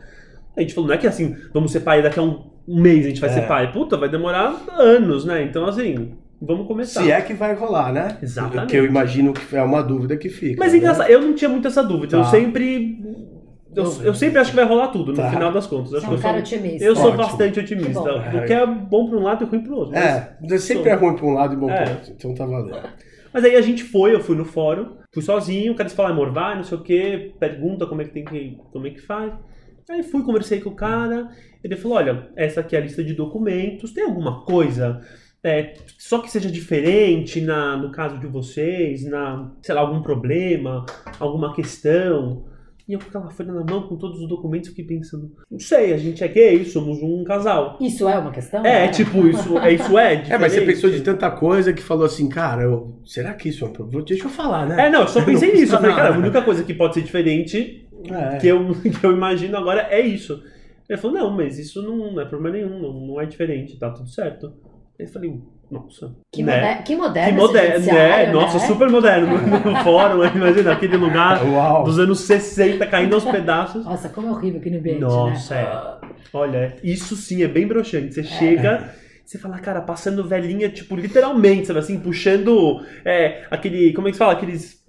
a 0.57 0.61
gente 0.61 0.75
falou, 0.75 0.89
não 0.89 0.95
é 0.95 0.99
que 0.99 1.07
assim, 1.07 1.37
vamos 1.55 1.71
ser 1.73 1.81
pai 1.81 2.03
daqui 2.03 2.19
a 2.19 2.23
um, 2.23 2.51
mês 2.67 3.07
a 3.07 3.09
gente 3.09 3.21
vai 3.21 3.31
É. 3.31 3.33
ser 3.33 3.43
pai. 3.43 3.73
Puta, 3.73 3.97
vai 3.97 4.09
demorar 4.09 4.55
anos, 4.77 5.25
né? 5.25 5.43
Então, 5.43 5.65
assim, 5.67 6.15
vamos 6.43 6.67
começar. 6.67 7.03
Se 7.03 7.11
é 7.11 7.21
que 7.21 7.33
vai 7.33 7.55
rolar, 7.55 7.93
né? 7.93 8.17
Exatamente. 8.23 8.71
Que 8.71 8.77
eu 8.77 8.85
imagino 8.85 9.33
que 9.33 9.57
é 9.57 9.63
uma 9.63 9.83
dúvida 9.83 10.17
que 10.17 10.29
fica. 10.29 10.57
Mas 10.59 10.71
é 10.71 10.73
né? 10.73 10.79
engraçado, 10.79 11.09
eu 11.11 11.21
não 11.21 11.33
tinha 11.35 11.49
muito 11.49 11.67
essa 11.69 11.83
dúvida. 11.83 12.17
Eu 12.17 12.23
Tá. 12.23 12.29
sempre. 12.31 12.99
Eu, 13.75 13.85
eu 14.03 14.15
sempre 14.15 14.39
acho 14.41 14.51
que 14.51 14.57
vai 14.57 14.65
rolar 14.65 14.89
tudo, 14.89 15.13
no 15.13 15.17
Tá. 15.17 15.31
final 15.31 15.53
das 15.53 15.67
contas. 15.67 15.93
Eu 15.93 16.01
Você 16.01 16.07
acho 16.07 16.07
é 16.07 16.09
que 16.09 16.15
um 16.15 16.19
eu 16.19 16.23
cara 16.23 16.45
sou, 16.47 16.57
otimista. 16.59 16.85
eu 16.85 16.97
sou 16.97 17.05
Ótimo. 17.07 17.17
bastante 17.19 17.61
otimista. 17.61 17.93
Que 18.03 18.31
bom. 18.31 18.41
Do 18.41 18.47
que 18.47 18.53
é 18.53 18.67
bom 18.67 19.09
pra 19.09 19.19
um 19.19 19.23
lado 19.23 19.45
e 19.45 19.47
ruim 19.47 19.61
pro 19.63 19.77
outro. 19.77 19.93
mas- 19.95 20.53
É, 20.53 20.59
sempre 20.59 20.91
é 20.91 20.95
ruim 20.95 21.15
pra 21.17 21.27
um 21.27 21.35
lado 21.35 21.55
e 21.55 21.57
bom 21.57 21.71
É. 21.71 21.83
pro 21.85 21.93
outro. 21.95 22.13
Então 22.17 22.35
tá 22.35 22.45
valendo. 22.47 22.89
Mas 23.33 23.45
aí 23.45 23.55
a 23.55 23.61
gente 23.61 23.85
foi, 23.85 24.13
eu 24.13 24.21
fui 24.21 24.35
no 24.37 24.45
fórum, 24.45 24.97
fui 25.15 25.23
sozinho, 25.23 25.73
o 25.73 25.77
cara 25.77 25.85
disse, 25.85 25.97
fala, 25.97 26.09
amor, 26.11 26.33
vai, 26.33 26.57
não 26.57 26.65
sei 26.65 26.77
o 26.77 26.81
que, 26.83 27.33
pergunta 27.39 27.87
como 27.87 28.03
é 28.03 28.05
que 28.05 28.11
tem 28.11 28.25
que. 28.25 28.59
como 28.73 28.87
é 28.87 28.91
que 28.91 29.01
faz. 29.01 29.33
Aí 29.89 30.03
fui, 30.03 30.23
conversei 30.25 30.61
com 30.61 30.71
o 30.71 30.75
cara, 30.75 31.29
ele 31.63 31.77
falou, 31.77 31.97
olha, 31.99 32.29
essa 32.37 32.61
aqui 32.61 32.75
é 32.75 32.79
a 32.79 32.83
lista 32.83 33.03
de 33.05 33.13
documentos, 33.15 33.93
tem 33.93 34.05
alguma 34.05 34.43
coisa 34.45 35.01
é, 35.43 35.73
só 35.99 36.19
que 36.19 36.31
seja 36.31 36.51
diferente 36.51 37.41
na, 37.41 37.77
no 37.77 37.91
caso 37.91 38.19
de 38.19 38.27
vocês, 38.27 39.05
na, 39.05 39.51
sei 39.63 39.75
lá, 39.75 39.81
algum 39.81 40.03
problema, 40.03 40.85
alguma 41.19 41.55
questão. 41.55 42.45
E 42.91 42.95
eu 42.95 42.99
com 42.99 43.07
aquela 43.07 43.31
folha 43.31 43.53
na 43.53 43.63
mão, 43.63 43.87
com 43.87 43.95
todos 43.97 44.21
os 44.21 44.29
documentos, 44.29 44.71
fiquei 44.71 44.85
pensando, 44.85 45.31
não 45.49 45.61
sei, 45.61 45.93
a 45.93 45.97
gente 45.97 46.25
é 46.25 46.27
gay, 46.27 46.65
somos 46.65 47.01
um 47.01 47.23
casal. 47.23 47.79
Isso 47.81 48.09
é 48.09 48.19
uma 48.19 48.33
questão? 48.33 48.61
É, 48.67 48.87
né? 48.87 48.89
tipo, 48.89 49.29
isso 49.29 49.57
é, 49.59 49.73
isso 49.73 49.97
é 49.97 50.15
É, 50.29 50.37
mas 50.37 50.53
você 50.53 50.63
pensou 50.63 50.91
de 50.91 51.01
tanta 51.01 51.31
coisa 51.31 51.73
que 51.73 51.83
falou 51.83 52.05
assim, 52.05 52.29
cara, 52.29 52.63
eu- 52.63 52.99
será 53.07 53.33
que 53.35 53.49
isso 53.49 53.65
é 53.65 53.69
um 53.69 53.73
problema? 53.73 54.05
Deixa 54.05 54.25
eu 54.25 54.29
falar, 54.29 54.67
né? 54.67 54.89
É, 54.89 54.91
não, 54.91 55.03
eu 55.03 55.09
só 55.09 55.25
pensei 55.25 55.51
Não 55.55 55.61
nisso. 55.61 55.75
Eu 55.77 55.79
falei, 55.81 55.95
cara, 55.95 56.15
a 56.17 56.19
única 56.19 56.43
coisa 56.43 56.65
que 56.65 56.75
pode 56.75 56.95
ser 56.95 57.03
diferente 57.03 57.87
É. 58.11 58.39
que, 58.39 58.49
eu, 58.49 58.75
que 59.01 59.07
eu 59.07 59.13
imagino 59.13 59.57
agora 59.57 59.87
é 59.89 60.01
isso. 60.01 60.43
Ele 60.89 60.99
falou, 60.99 61.17
não, 61.17 61.31
mas 61.31 61.61
isso 61.61 61.81
não, 61.83 62.13
não 62.13 62.21
é 62.21 62.25
problema 62.25 62.57
nenhum, 62.57 62.77
não, 62.81 62.93
não 63.07 63.21
é 63.21 63.25
diferente, 63.25 63.79
tá 63.79 63.91
tudo 63.91 64.09
certo. 64.09 64.53
Aí 64.99 65.07
eu 65.07 65.09
falei, 65.13 65.33
nossa. 65.71 66.15
Que, 66.33 66.43
né? 66.43 66.57
moder- 66.57 66.85
que 66.85 66.97
moderno. 66.97 67.33
Que 67.33 67.41
moderno, 67.47 67.75
judiciário, 67.75 68.27
né? 68.27 68.33
Nossa, 68.33 68.59
né? 68.59 68.67
super 68.67 68.89
moderno. 68.91 69.39
No 69.71 69.77
fórum, 69.85 70.25
imagina, 70.25 70.73
aquele 70.73 70.97
lugar 70.97 71.45
Uau. 71.45 71.85
dos 71.85 71.99
anos 71.99 72.21
60 72.21 72.87
caindo 72.87 73.15
aos 73.15 73.25
pedaços. 73.25 73.85
Nossa, 73.85 74.09
como 74.09 74.29
é 74.29 74.31
horrível 74.31 74.61
aquele 74.61 74.79
ambiente, 74.79 75.01
Nossa, 75.01 75.55
né? 75.55 75.61
é. 75.63 76.11
Olha, 76.33 76.77
isso 76.83 77.17
sim 77.17 77.43
é 77.43 77.49
bem 77.49 77.67
broxante. 77.67 78.15
Você 78.15 78.23
chega, 78.23 78.95
você 79.25 79.39
fala, 79.39 79.59
cara, 79.59 79.81
passando 79.81 80.27
velhinha, 80.27 80.69
tipo, 80.69 80.97
literalmente, 80.97 81.67
sabe 81.69 81.79
assim, 81.79 81.99
puxando 82.01 82.85
é, 83.05 83.45
aquele. 83.51 83.93
Como 83.93 84.09
é 84.09 84.11
que 84.11 84.17
se 84.17 84.19
fala? 84.19 84.33
Aqueles. 84.33 84.80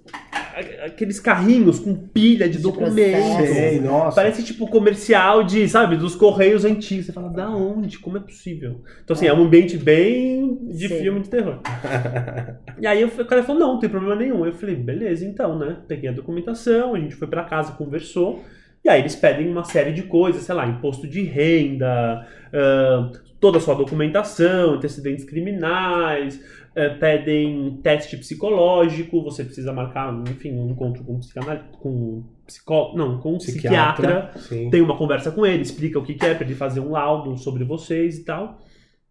Aqueles 0.85 1.19
carrinhos 1.19 1.79
com 1.79 1.95
pilha 1.95 2.47
de, 2.47 2.57
De 2.57 2.63
documentos. 2.63 2.95
processo. 3.35 3.53
Sei, 3.53 3.79
nossa. 3.79 4.15
Parece 4.15 4.43
tipo 4.43 4.67
comercial 4.67 5.43
de, 5.43 5.67
sabe, 5.67 5.95
dos 5.95 6.15
correios 6.15 6.65
antigos. 6.65 7.05
Você 7.05 7.13
fala, 7.13 7.29
da 7.29 7.49
onde? 7.49 7.97
Como 7.97 8.17
é 8.17 8.19
possível? 8.19 8.81
Então, 9.03 9.15
assim, 9.15 9.27
é 9.27 9.33
um 9.33 9.43
ambiente 9.43 9.77
bem 9.77 10.59
de 10.73 10.87
Sim. 10.87 10.99
filme 10.99 11.19
de 11.21 11.29
terror. 11.29 11.59
E 12.79 12.85
aí 12.85 13.03
o 13.03 13.25
cara 13.25 13.43
falou, 13.43 13.59
não, 13.59 13.73
não 13.73 13.79
tem 13.79 13.89
problema 13.89 14.15
nenhum. 14.15 14.45
Eu 14.45 14.53
falei, 14.53 14.75
beleza, 14.75 15.25
então, 15.25 15.57
né? 15.57 15.77
Peguei 15.87 16.09
a 16.09 16.13
documentação, 16.13 16.95
a 16.95 16.99
gente 16.99 17.15
foi 17.15 17.27
pra 17.27 17.43
casa, 17.43 17.71
conversou. 17.71 18.43
E 18.83 18.89
aí 18.89 18.99
eles 18.99 19.15
pedem 19.15 19.47
uma 19.47 19.63
série 19.63 19.93
de 19.93 20.03
coisas, 20.03 20.41
sei 20.43 20.55
lá, 20.55 20.65
imposto 20.67 21.07
de 21.07 21.21
renda, 21.21 22.25
ah, 22.51 23.11
toda 23.39 23.57
a 23.57 23.61
sua 23.61 23.73
documentação, 23.75 24.73
antecedentes 24.75 25.23
criminais, 25.25 26.43
pedem 26.99 27.79
teste 27.83 28.17
psicológico, 28.17 29.21
você 29.23 29.43
precisa 29.43 29.73
marcar, 29.73 30.13
enfim, 30.29 30.53
um 30.53 30.69
encontro 30.69 31.03
com 31.03 31.15
um 31.15 31.19
psicanalista, 31.19 31.67
com 31.79 32.23
psicó... 32.45 32.93
não, 32.95 33.19
com 33.19 33.33
um 33.33 33.37
psiquiatra. 33.37 34.31
Sim. 34.37 34.69
Tem 34.69 34.81
uma 34.81 34.97
conversa 34.97 35.31
com 35.31 35.45
ele, 35.45 35.61
explica 35.61 35.99
o 35.99 36.03
que 36.03 36.13
que 36.13 36.25
é 36.25 36.33
para 36.33 36.45
ele 36.45 36.55
fazer 36.55 36.79
um 36.79 36.91
laudo 36.91 37.37
sobre 37.37 37.63
vocês 37.63 38.17
e 38.17 38.23
tal. 38.23 38.59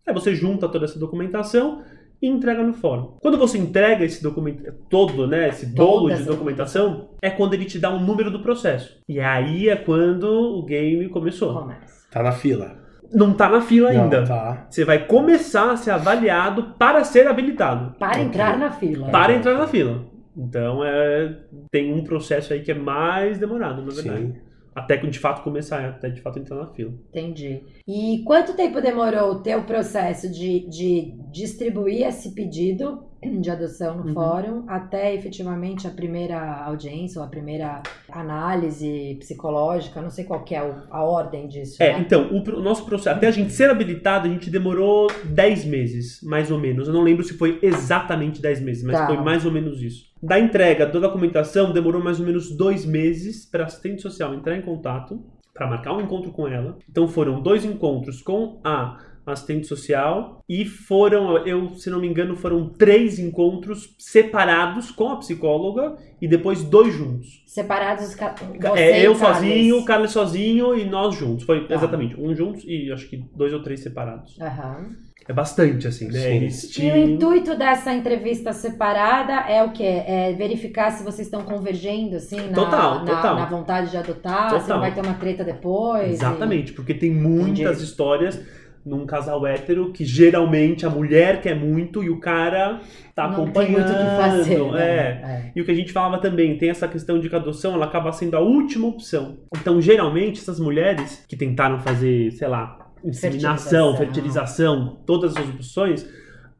Aí 0.06 0.14
você 0.14 0.34
junta 0.34 0.68
toda 0.68 0.86
essa 0.86 0.98
documentação 0.98 1.82
e 2.22 2.28
entrega 2.28 2.62
no 2.62 2.72
fórum. 2.72 3.16
Quando 3.20 3.38
você 3.38 3.58
entrega 3.58 4.04
esse 4.04 4.22
documento 4.22 4.72
todo, 4.88 5.26
né, 5.26 5.48
esse 5.48 5.66
bolo 5.66 6.08
Toda 6.08 6.16
de 6.16 6.24
documentação, 6.24 7.10
é 7.22 7.30
quando 7.30 7.54
ele 7.54 7.64
te 7.64 7.78
dá 7.78 7.94
um 7.94 8.04
número 8.04 8.30
do 8.30 8.42
processo. 8.42 8.98
E 9.08 9.20
aí 9.20 9.68
é 9.68 9.76
quando 9.76 10.24
o 10.24 10.62
game 10.64 11.08
começou. 11.08 11.54
Começa. 11.54 12.08
Tá 12.10 12.22
na 12.22 12.32
fila. 12.32 12.79
Não 13.12 13.32
tá 13.32 13.48
na 13.48 13.60
fila 13.60 13.92
Não, 13.92 14.04
ainda. 14.04 14.24
tá. 14.24 14.66
Você 14.70 14.84
vai 14.84 15.04
começar 15.06 15.70
a 15.72 15.76
ser 15.76 15.90
avaliado 15.90 16.74
para 16.78 17.02
ser 17.04 17.26
habilitado. 17.26 17.94
Para 17.98 18.20
entrar 18.20 18.58
na 18.58 18.70
fila. 18.70 19.08
Para 19.08 19.34
entrar 19.34 19.54
na 19.58 19.66
fila. 19.66 20.04
Então 20.36 20.84
é, 20.84 21.36
tem 21.70 21.92
um 21.92 22.04
processo 22.04 22.52
aí 22.52 22.60
que 22.60 22.70
é 22.70 22.74
mais 22.74 23.38
demorado, 23.38 23.82
na 23.82 23.92
verdade. 23.92 24.26
Sim. 24.26 24.34
Até 24.74 24.96
que 24.96 25.06
de 25.08 25.18
fato 25.18 25.42
começar, 25.42 25.84
até 25.84 26.08
de 26.08 26.20
fato 26.20 26.38
entrar 26.38 26.56
na 26.56 26.66
fila. 26.66 26.92
Entendi. 27.10 27.62
E 27.92 28.22
quanto 28.24 28.54
tempo 28.54 28.80
demorou 28.80 29.32
o 29.32 29.42
teu 29.42 29.64
processo 29.64 30.30
de, 30.30 30.60
de 30.68 31.12
distribuir 31.32 32.06
esse 32.06 32.32
pedido 32.34 33.02
de 33.40 33.50
adoção 33.50 33.96
no 33.98 34.06
Uhum. 34.06 34.14
fórum 34.14 34.64
até 34.68 35.12
efetivamente 35.14 35.86
a 35.86 35.90
primeira 35.90 36.40
audiência 36.64 37.20
ou 37.20 37.26
a 37.26 37.28
primeira 37.28 37.82
análise 38.08 39.16
psicológica? 39.18 40.00
Não 40.00 40.08
sei 40.08 40.24
qual 40.24 40.44
que 40.44 40.54
é 40.54 40.58
a 40.90 41.02
ordem 41.04 41.48
disso. 41.48 41.82
É, 41.82 41.92
né? 41.94 41.98
então, 42.00 42.28
o, 42.30 42.38
o 42.58 42.62
nosso 42.62 42.84
processo, 42.86 43.16
até 43.16 43.26
a 43.26 43.30
gente 43.32 43.52
ser 43.52 43.68
habilitado, 43.68 44.28
a 44.28 44.30
gente 44.30 44.48
demorou 44.50 45.08
10 45.24 45.64
meses, 45.64 46.20
mais 46.22 46.50
ou 46.50 46.58
menos. 46.60 46.86
Eu 46.86 46.94
não 46.94 47.02
lembro 47.02 47.24
se 47.24 47.34
foi 47.34 47.58
exatamente 47.60 48.40
10 48.40 48.60
meses, 48.60 48.84
mas 48.84 48.96
Tá. 48.96 49.06
foi 49.06 49.16
mais 49.16 49.44
ou 49.44 49.50
menos 49.50 49.82
isso. 49.82 50.04
Da 50.22 50.38
entrega 50.38 50.86
da 50.86 51.00
documentação, 51.00 51.72
demorou 51.72 52.02
mais 52.02 52.20
ou 52.20 52.26
menos 52.26 52.54
dois 52.56 52.86
meses 52.86 53.44
para 53.44 53.64
assistente 53.64 54.00
social 54.00 54.32
entrar 54.32 54.56
em 54.56 54.62
contato, 54.62 55.20
para 55.52 55.66
marcar 55.66 55.92
um 55.92 56.00
encontro 56.00 56.30
com 56.30 56.48
ela. 56.48 56.78
Então 56.88 57.08
foram 57.08 57.40
dois 57.42 57.64
encontros 57.64 58.22
com 58.22 58.60
a 58.64 58.98
assistente 59.30 59.66
social 59.66 60.42
e 60.48 60.64
foram, 60.64 61.38
eu 61.46 61.70
se 61.76 61.88
não 61.90 62.00
me 62.00 62.06
engano, 62.08 62.36
foram 62.36 62.68
três 62.70 63.18
encontros 63.18 63.94
separados 63.98 64.90
com 64.90 65.08
a 65.10 65.16
psicóloga 65.16 65.96
e 66.20 66.28
depois 66.28 66.62
dois 66.62 66.92
juntos. 66.94 67.42
Separados 67.46 68.08
os 68.08 68.14
ca... 68.14 68.34
É, 68.74 69.00
você 69.00 69.06
eu 69.06 69.12
e 69.12 69.16
sozinho, 69.16 69.78
o 69.78 69.84
Carlos 69.84 70.10
sozinho 70.12 70.74
e 70.76 70.84
nós 70.84 71.14
juntos. 71.14 71.44
Foi 71.44 71.66
Tá. 71.66 71.74
exatamente 71.74 72.18
um 72.20 72.34
juntos 72.34 72.64
e 72.66 72.90
acho 72.92 73.08
que 73.08 73.24
dois 73.34 73.52
ou 73.52 73.62
três 73.62 73.80
separados. 73.80 74.38
Aham. 74.40 74.90
É 75.28 75.32
bastante, 75.32 75.86
assim, 75.86 76.08
né? 76.08 76.48
E 76.78 76.90
o 76.90 76.96
intuito 76.96 77.54
dessa 77.56 77.92
entrevista 77.92 78.52
separada 78.52 79.32
é 79.48 79.62
o 79.62 79.70
quê? 79.70 79.84
É 79.84 80.32
verificar 80.32 80.90
se 80.90 81.04
vocês 81.04 81.28
estão 81.28 81.42
convergendo, 81.42 82.16
assim, 82.16 82.36
na, 82.48 82.54
Total, 82.54 83.04
na, 83.04 83.14
total. 83.14 83.36
na 83.36 83.44
vontade 83.46 83.90
de 83.92 83.96
adotar, 83.96 84.48
se 84.50 84.60
Total. 84.62 84.68
não 84.68 84.80
vai 84.80 84.92
ter 84.92 85.02
uma 85.02 85.14
treta 85.14 85.44
depois. 85.44 86.08
e- 86.10 86.14
Exatamente, 86.14 86.72
porque 86.72 86.94
tem 86.94 87.10
muitas 87.12 87.58
Entendi. 87.60 87.84
histórias 87.84 88.40
num 88.84 89.04
casal 89.04 89.46
hétero 89.46 89.92
que 89.92 90.04
geralmente 90.04 90.86
a 90.86 90.90
mulher 90.90 91.40
quer 91.42 91.54
muito 91.54 92.02
e 92.02 92.08
o 92.10 92.18
cara 92.18 92.80
tá 93.14 93.26
não 93.28 93.34
acompanhando. 93.44 93.74
tem 93.74 93.84
muito 93.84 93.92
que 93.92 94.16
fazer. 94.16 94.58
né? 94.72 94.82
É. 94.82 95.06
É. 95.46 95.52
E 95.54 95.60
o 95.60 95.64
que 95.64 95.70
a 95.70 95.74
gente 95.74 95.92
falava 95.92 96.18
também, 96.20 96.56
tem 96.56 96.70
essa 96.70 96.88
questão 96.88 97.18
de 97.18 97.28
que 97.28 97.34
a 97.34 97.38
adoção 97.38 97.74
ela 97.74 97.84
acaba 97.86 98.10
sendo 98.12 98.36
a 98.36 98.40
última 98.40 98.88
opção. 98.88 99.38
Então, 99.56 99.80
geralmente, 99.80 100.40
essas 100.40 100.58
mulheres 100.58 101.24
que 101.28 101.36
tentaram 101.36 101.78
fazer, 101.80 102.30
sei 102.32 102.48
lá, 102.48 102.90
inseminação, 103.04 103.96
Fertilização. 103.96 103.96
fertilização, 103.96 105.02
todas 105.06 105.36
as 105.36 105.48
opções, 105.48 106.08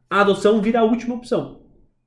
a 0.09 0.21
adoção 0.21 0.61
vira 0.61 0.79
a 0.79 0.83
última 0.83 1.15
opção. 1.15 1.61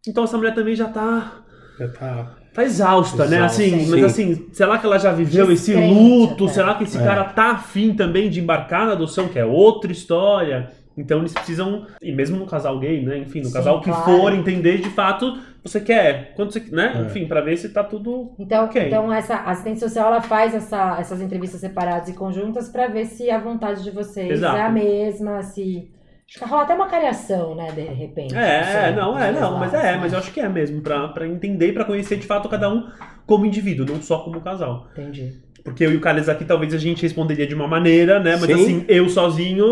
Então, 0.06 0.24
essa 0.24 0.36
mulher 0.36 0.54
também 0.54 0.74
já 0.74 0.88
tá 0.88 1.44
Já 1.78 1.88
tá. 1.88 2.36
Tá 2.54 2.64
exausta, 2.64 3.26
né? 3.26 3.36
Exausta. 3.36 3.62
Assim, 3.62 3.78
Sim. 3.84 3.90
mas 3.90 4.04
assim, 4.04 4.46
será 4.52 4.78
que 4.78 4.86
ela 4.86 4.98
já 4.98 5.12
viveu 5.12 5.50
esse 5.52 5.74
luto? 5.74 6.44
até. 6.44 6.54
Será 6.54 6.74
que 6.76 6.84
esse 6.84 6.96
É. 6.98 7.02
cara 7.04 7.24
tá 7.24 7.50
afim 7.50 7.92
também 7.94 8.30
de 8.30 8.40
embarcar 8.40 8.86
na 8.86 8.92
adoção, 8.92 9.28
que 9.28 9.38
é 9.38 9.44
outra 9.44 9.90
história? 9.92 10.70
Então 10.96 11.18
eles 11.18 11.32
precisam, 11.32 11.86
e 12.00 12.12
mesmo 12.12 12.36
no 12.38 12.46
casal 12.46 12.78
gay, 12.78 13.04
né? 13.04 13.18
Enfim, 13.18 13.40
no 13.40 13.46
Sim, 13.46 13.52
casal 13.52 13.80
que 13.80 13.90
claro. 13.90 14.04
for 14.04 14.32
entender 14.32 14.78
de 14.78 14.88
fato 14.90 15.36
você 15.64 15.80
quer, 15.80 16.32
quanto 16.36 16.52
você, 16.52 16.62
né? 16.70 16.92
É. 16.94 17.00
Enfim, 17.06 17.26
pra 17.26 17.40
ver 17.40 17.56
se 17.56 17.70
tá 17.70 17.82
tudo 17.82 18.30
Então, 18.38 18.66
Ok. 18.66 18.86
então 18.86 19.12
essa 19.12 19.34
assistente 19.34 19.80
social 19.80 20.06
ela 20.06 20.20
faz 20.20 20.54
essa- 20.54 20.96
essas 21.00 21.20
entrevistas 21.20 21.60
separadas 21.60 22.08
e 22.10 22.12
conjuntas 22.12 22.68
para 22.68 22.86
ver 22.86 23.06
se 23.06 23.28
a 23.30 23.38
vontade 23.40 23.82
de 23.82 23.90
vocês 23.90 24.30
Exato. 24.30 24.56
é 24.56 24.62
a 24.62 24.70
mesma, 24.70 25.42
se 25.42 25.88
acho 26.28 26.38
que 26.38 26.44
rola 26.44 26.62
até 26.62 26.74
uma 26.74 26.86
cariação, 26.86 27.54
né, 27.54 27.70
de 27.72 27.82
repente. 27.82 28.34
É, 28.36 28.64
sei, 28.64 28.92
não, 28.96 29.18
é, 29.18 29.30
não, 29.32 29.50
dois 29.50 29.60
mas 29.60 29.72
lados, 29.72 29.88
é, 29.88 29.92
né? 29.92 29.98
mas 30.00 30.12
eu 30.12 30.18
acho 30.18 30.32
que 30.32 30.40
é 30.40 30.48
mesmo, 30.48 30.80
pra, 30.80 31.08
pra 31.08 31.26
entender 31.26 31.68
e 31.68 31.72
pra 31.72 31.84
conhecer 31.84 32.16
de 32.16 32.26
fato 32.26 32.48
cada 32.48 32.68
um 32.68 32.88
como 33.26 33.46
indivíduo, 33.46 33.86
não 33.86 34.00
só 34.02 34.18
como 34.18 34.40
casal. 34.40 34.88
Entendi. 34.92 35.42
Porque 35.62 35.82
eu 35.82 35.90
e 35.92 35.96
o 35.96 36.00
Carlos 36.00 36.28
aqui 36.28 36.44
talvez 36.44 36.74
a 36.74 36.76
gente 36.76 37.00
responderia 37.00 37.46
de 37.46 37.54
uma 37.54 37.66
maneira, 37.66 38.20
né? 38.20 38.32
Mas 38.36 38.44
Sim. 38.50 38.52
assim, 38.52 38.84
eu 38.86 39.08
sozinho. 39.08 39.64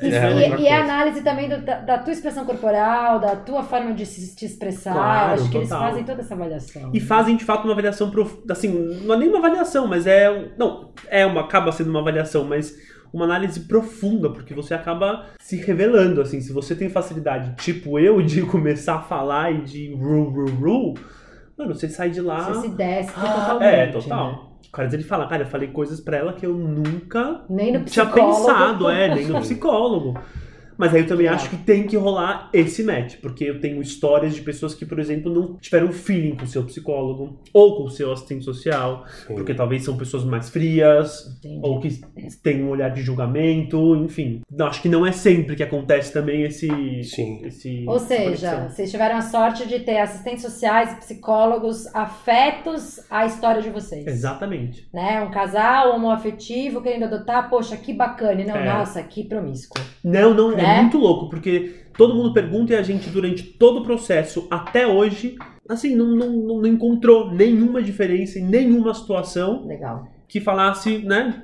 E, 0.00 0.06
É, 0.08 0.30
e- 0.30 0.34
outra 0.34 0.40
e 0.60 0.68
a 0.68 0.76
coisa. 0.76 0.76
análise 0.76 1.20
também 1.24 1.48
do- 1.48 1.60
da, 1.62 1.80
da 1.80 1.98
tua 1.98 2.12
expressão 2.12 2.44
corporal, 2.44 3.18
da 3.18 3.34
tua 3.34 3.64
forma 3.64 3.92
de 3.92 4.06
se, 4.06 4.36
te 4.36 4.44
expressar. 4.46 4.92
Claro, 4.92 5.32
acho 5.42 5.50
que 5.50 5.56
eles 5.56 5.68
total. 5.68 5.88
fazem 5.88 6.04
toda 6.04 6.20
essa 6.20 6.34
avaliação. 6.34 6.90
E 6.94 7.00
fazem 7.00 7.36
de 7.36 7.44
fato 7.44 7.64
uma 7.64 7.72
avaliação 7.72 8.08
prof... 8.08 8.38
assim, 8.48 8.68
não 9.04 9.16
é 9.16 9.18
nem 9.18 9.28
uma 9.28 9.38
avaliação, 9.38 9.88
mas 9.88 10.06
é. 10.06 10.52
Não, 10.56 10.92
é 11.08 11.26
uma. 11.26 11.40
acaba 11.40 11.72
sendo 11.72 11.90
uma 11.90 11.98
avaliação, 11.98 12.44
mas 12.44 12.72
uma 13.12 13.24
análise 13.24 13.60
profunda, 13.60 14.30
porque 14.30 14.54
você 14.54 14.72
acaba 14.74 15.26
se 15.38 15.56
revelando, 15.56 16.20
assim, 16.20 16.40
se 16.40 16.52
você 16.52 16.74
tem 16.74 16.88
facilidade, 16.88 17.54
tipo 17.56 17.98
eu, 17.98 18.22
de 18.22 18.42
começar 18.46 18.96
a 18.96 19.02
falar 19.02 19.52
e 19.52 19.62
de 19.62 19.94
ru, 19.94 20.30
ru, 20.30 20.46
ru, 20.46 20.94
mano, 21.58 21.74
você 21.74 21.88
sai 21.88 22.10
de 22.10 22.20
lá. 22.20 22.40
Você 22.52 22.68
se 22.68 22.74
desce 22.74 23.12
Ah, 23.16 23.20
totalmente. 23.20 23.68
é, 23.74 23.86
né? 23.86 23.92
total. 23.92 24.52
O 24.66 24.72
Carlos 24.72 24.94
ele 24.94 25.02
fala, 25.02 25.26
cara, 25.28 25.42
eu 25.42 25.46
falei 25.48 25.68
coisas 25.68 26.00
pra 26.00 26.16
ela 26.16 26.32
que 26.32 26.46
eu 26.46 26.54
nunca 26.54 27.44
Nem 27.50 27.72
no 27.74 27.84
tinha 27.84 28.06
pensado, 28.06 28.88
é, 28.88 29.14
nem 29.14 29.26
no 29.26 29.38
psicólogo. 29.42 30.18
Mas 30.78 30.94
aí 30.94 31.02
eu 31.02 31.06
também 31.06 31.28
acho 31.28 31.48
que 31.50 31.56
tem 31.56 31.86
que 31.86 31.96
rolar 31.96 32.48
esse 32.52 32.82
match, 32.82 33.16
porque 33.20 33.44
eu 33.44 33.60
tenho 33.60 33.80
histórias 33.80 34.34
de 34.34 34.40
pessoas 34.42 34.74
que, 34.74 34.84
por 34.86 34.98
exemplo, 34.98 35.32
não 35.32 35.56
tiveram 35.56 35.92
feeling 35.92 36.36
com 36.36 36.44
o 36.44 36.48
seu 36.48 36.64
psicólogo 36.64 37.40
ou 37.52 37.76
com 37.76 37.84
o 37.84 37.90
seu 37.90 38.12
assistente 38.12 38.44
social, 38.44 39.04
Sim. 39.26 39.34
porque 39.34 39.54
talvez 39.54 39.84
são 39.84 39.96
pessoas 39.96 40.24
mais 40.24 40.48
frias 40.50 41.26
Entendi. 41.38 41.60
ou 41.62 41.80
que 41.80 42.00
têm 42.42 42.62
um 42.64 42.70
olhar 42.70 42.88
de 42.90 43.02
julgamento, 43.02 43.96
enfim. 43.96 44.40
Acho 44.60 44.82
que 44.82 44.88
não 44.88 45.04
é 45.06 45.12
sempre 45.12 45.56
que 45.56 45.62
acontece 45.62 46.12
também 46.12 46.42
esse. 46.42 46.68
Sim. 47.04 47.40
esse 47.44 47.84
Ou 47.86 47.98
seja, 47.98 48.50
conexão. 48.50 48.68
vocês 48.70 48.90
tiveram 48.90 49.16
a 49.16 49.22
sorte 49.22 49.66
de 49.68 49.80
ter 49.80 49.98
assistentes 49.98 50.42
sociais, 50.42 50.94
psicólogos 50.98 51.86
afetos 51.94 53.00
à 53.10 53.26
história 53.26 53.60
de 53.62 53.70
vocês. 53.70 54.06
Exatamente. 54.06 54.88
Né? 54.92 55.20
Um 55.22 55.30
casal 55.30 55.94
homoafetivo 55.94 56.80
querendo 56.82 57.04
adotar, 57.04 57.48
poxa, 57.50 57.76
que 57.76 57.92
bacana. 57.92 58.40
E 58.40 58.44
não, 58.46 58.56
É. 58.56 58.64
nossa, 58.64 59.02
que 59.02 59.24
promíscuo. 59.24 59.80
Não, 60.04 60.32
não, 60.34 60.50
Né? 60.62 60.78
é 60.78 60.80
muito 60.82 60.98
louco, 60.98 61.28
porque 61.28 61.74
todo 61.96 62.14
mundo 62.14 62.32
pergunta 62.32 62.72
e 62.72 62.76
a 62.76 62.82
gente, 62.82 63.10
durante 63.10 63.42
todo 63.42 63.80
o 63.80 63.84
processo, 63.84 64.46
até 64.50 64.86
hoje, 64.86 65.36
assim, 65.68 65.94
não, 65.94 66.06
não, 66.06 66.30
não- 66.30 66.56
não 66.62 66.66
encontrou 66.66 67.30
nenhuma 67.32 67.82
diferença 67.82 68.38
em 68.38 68.44
nenhuma 68.44 68.94
situação 68.94 69.66
Legal. 69.66 70.06
que 70.26 70.40
falasse, 70.40 70.98
né, 71.00 71.42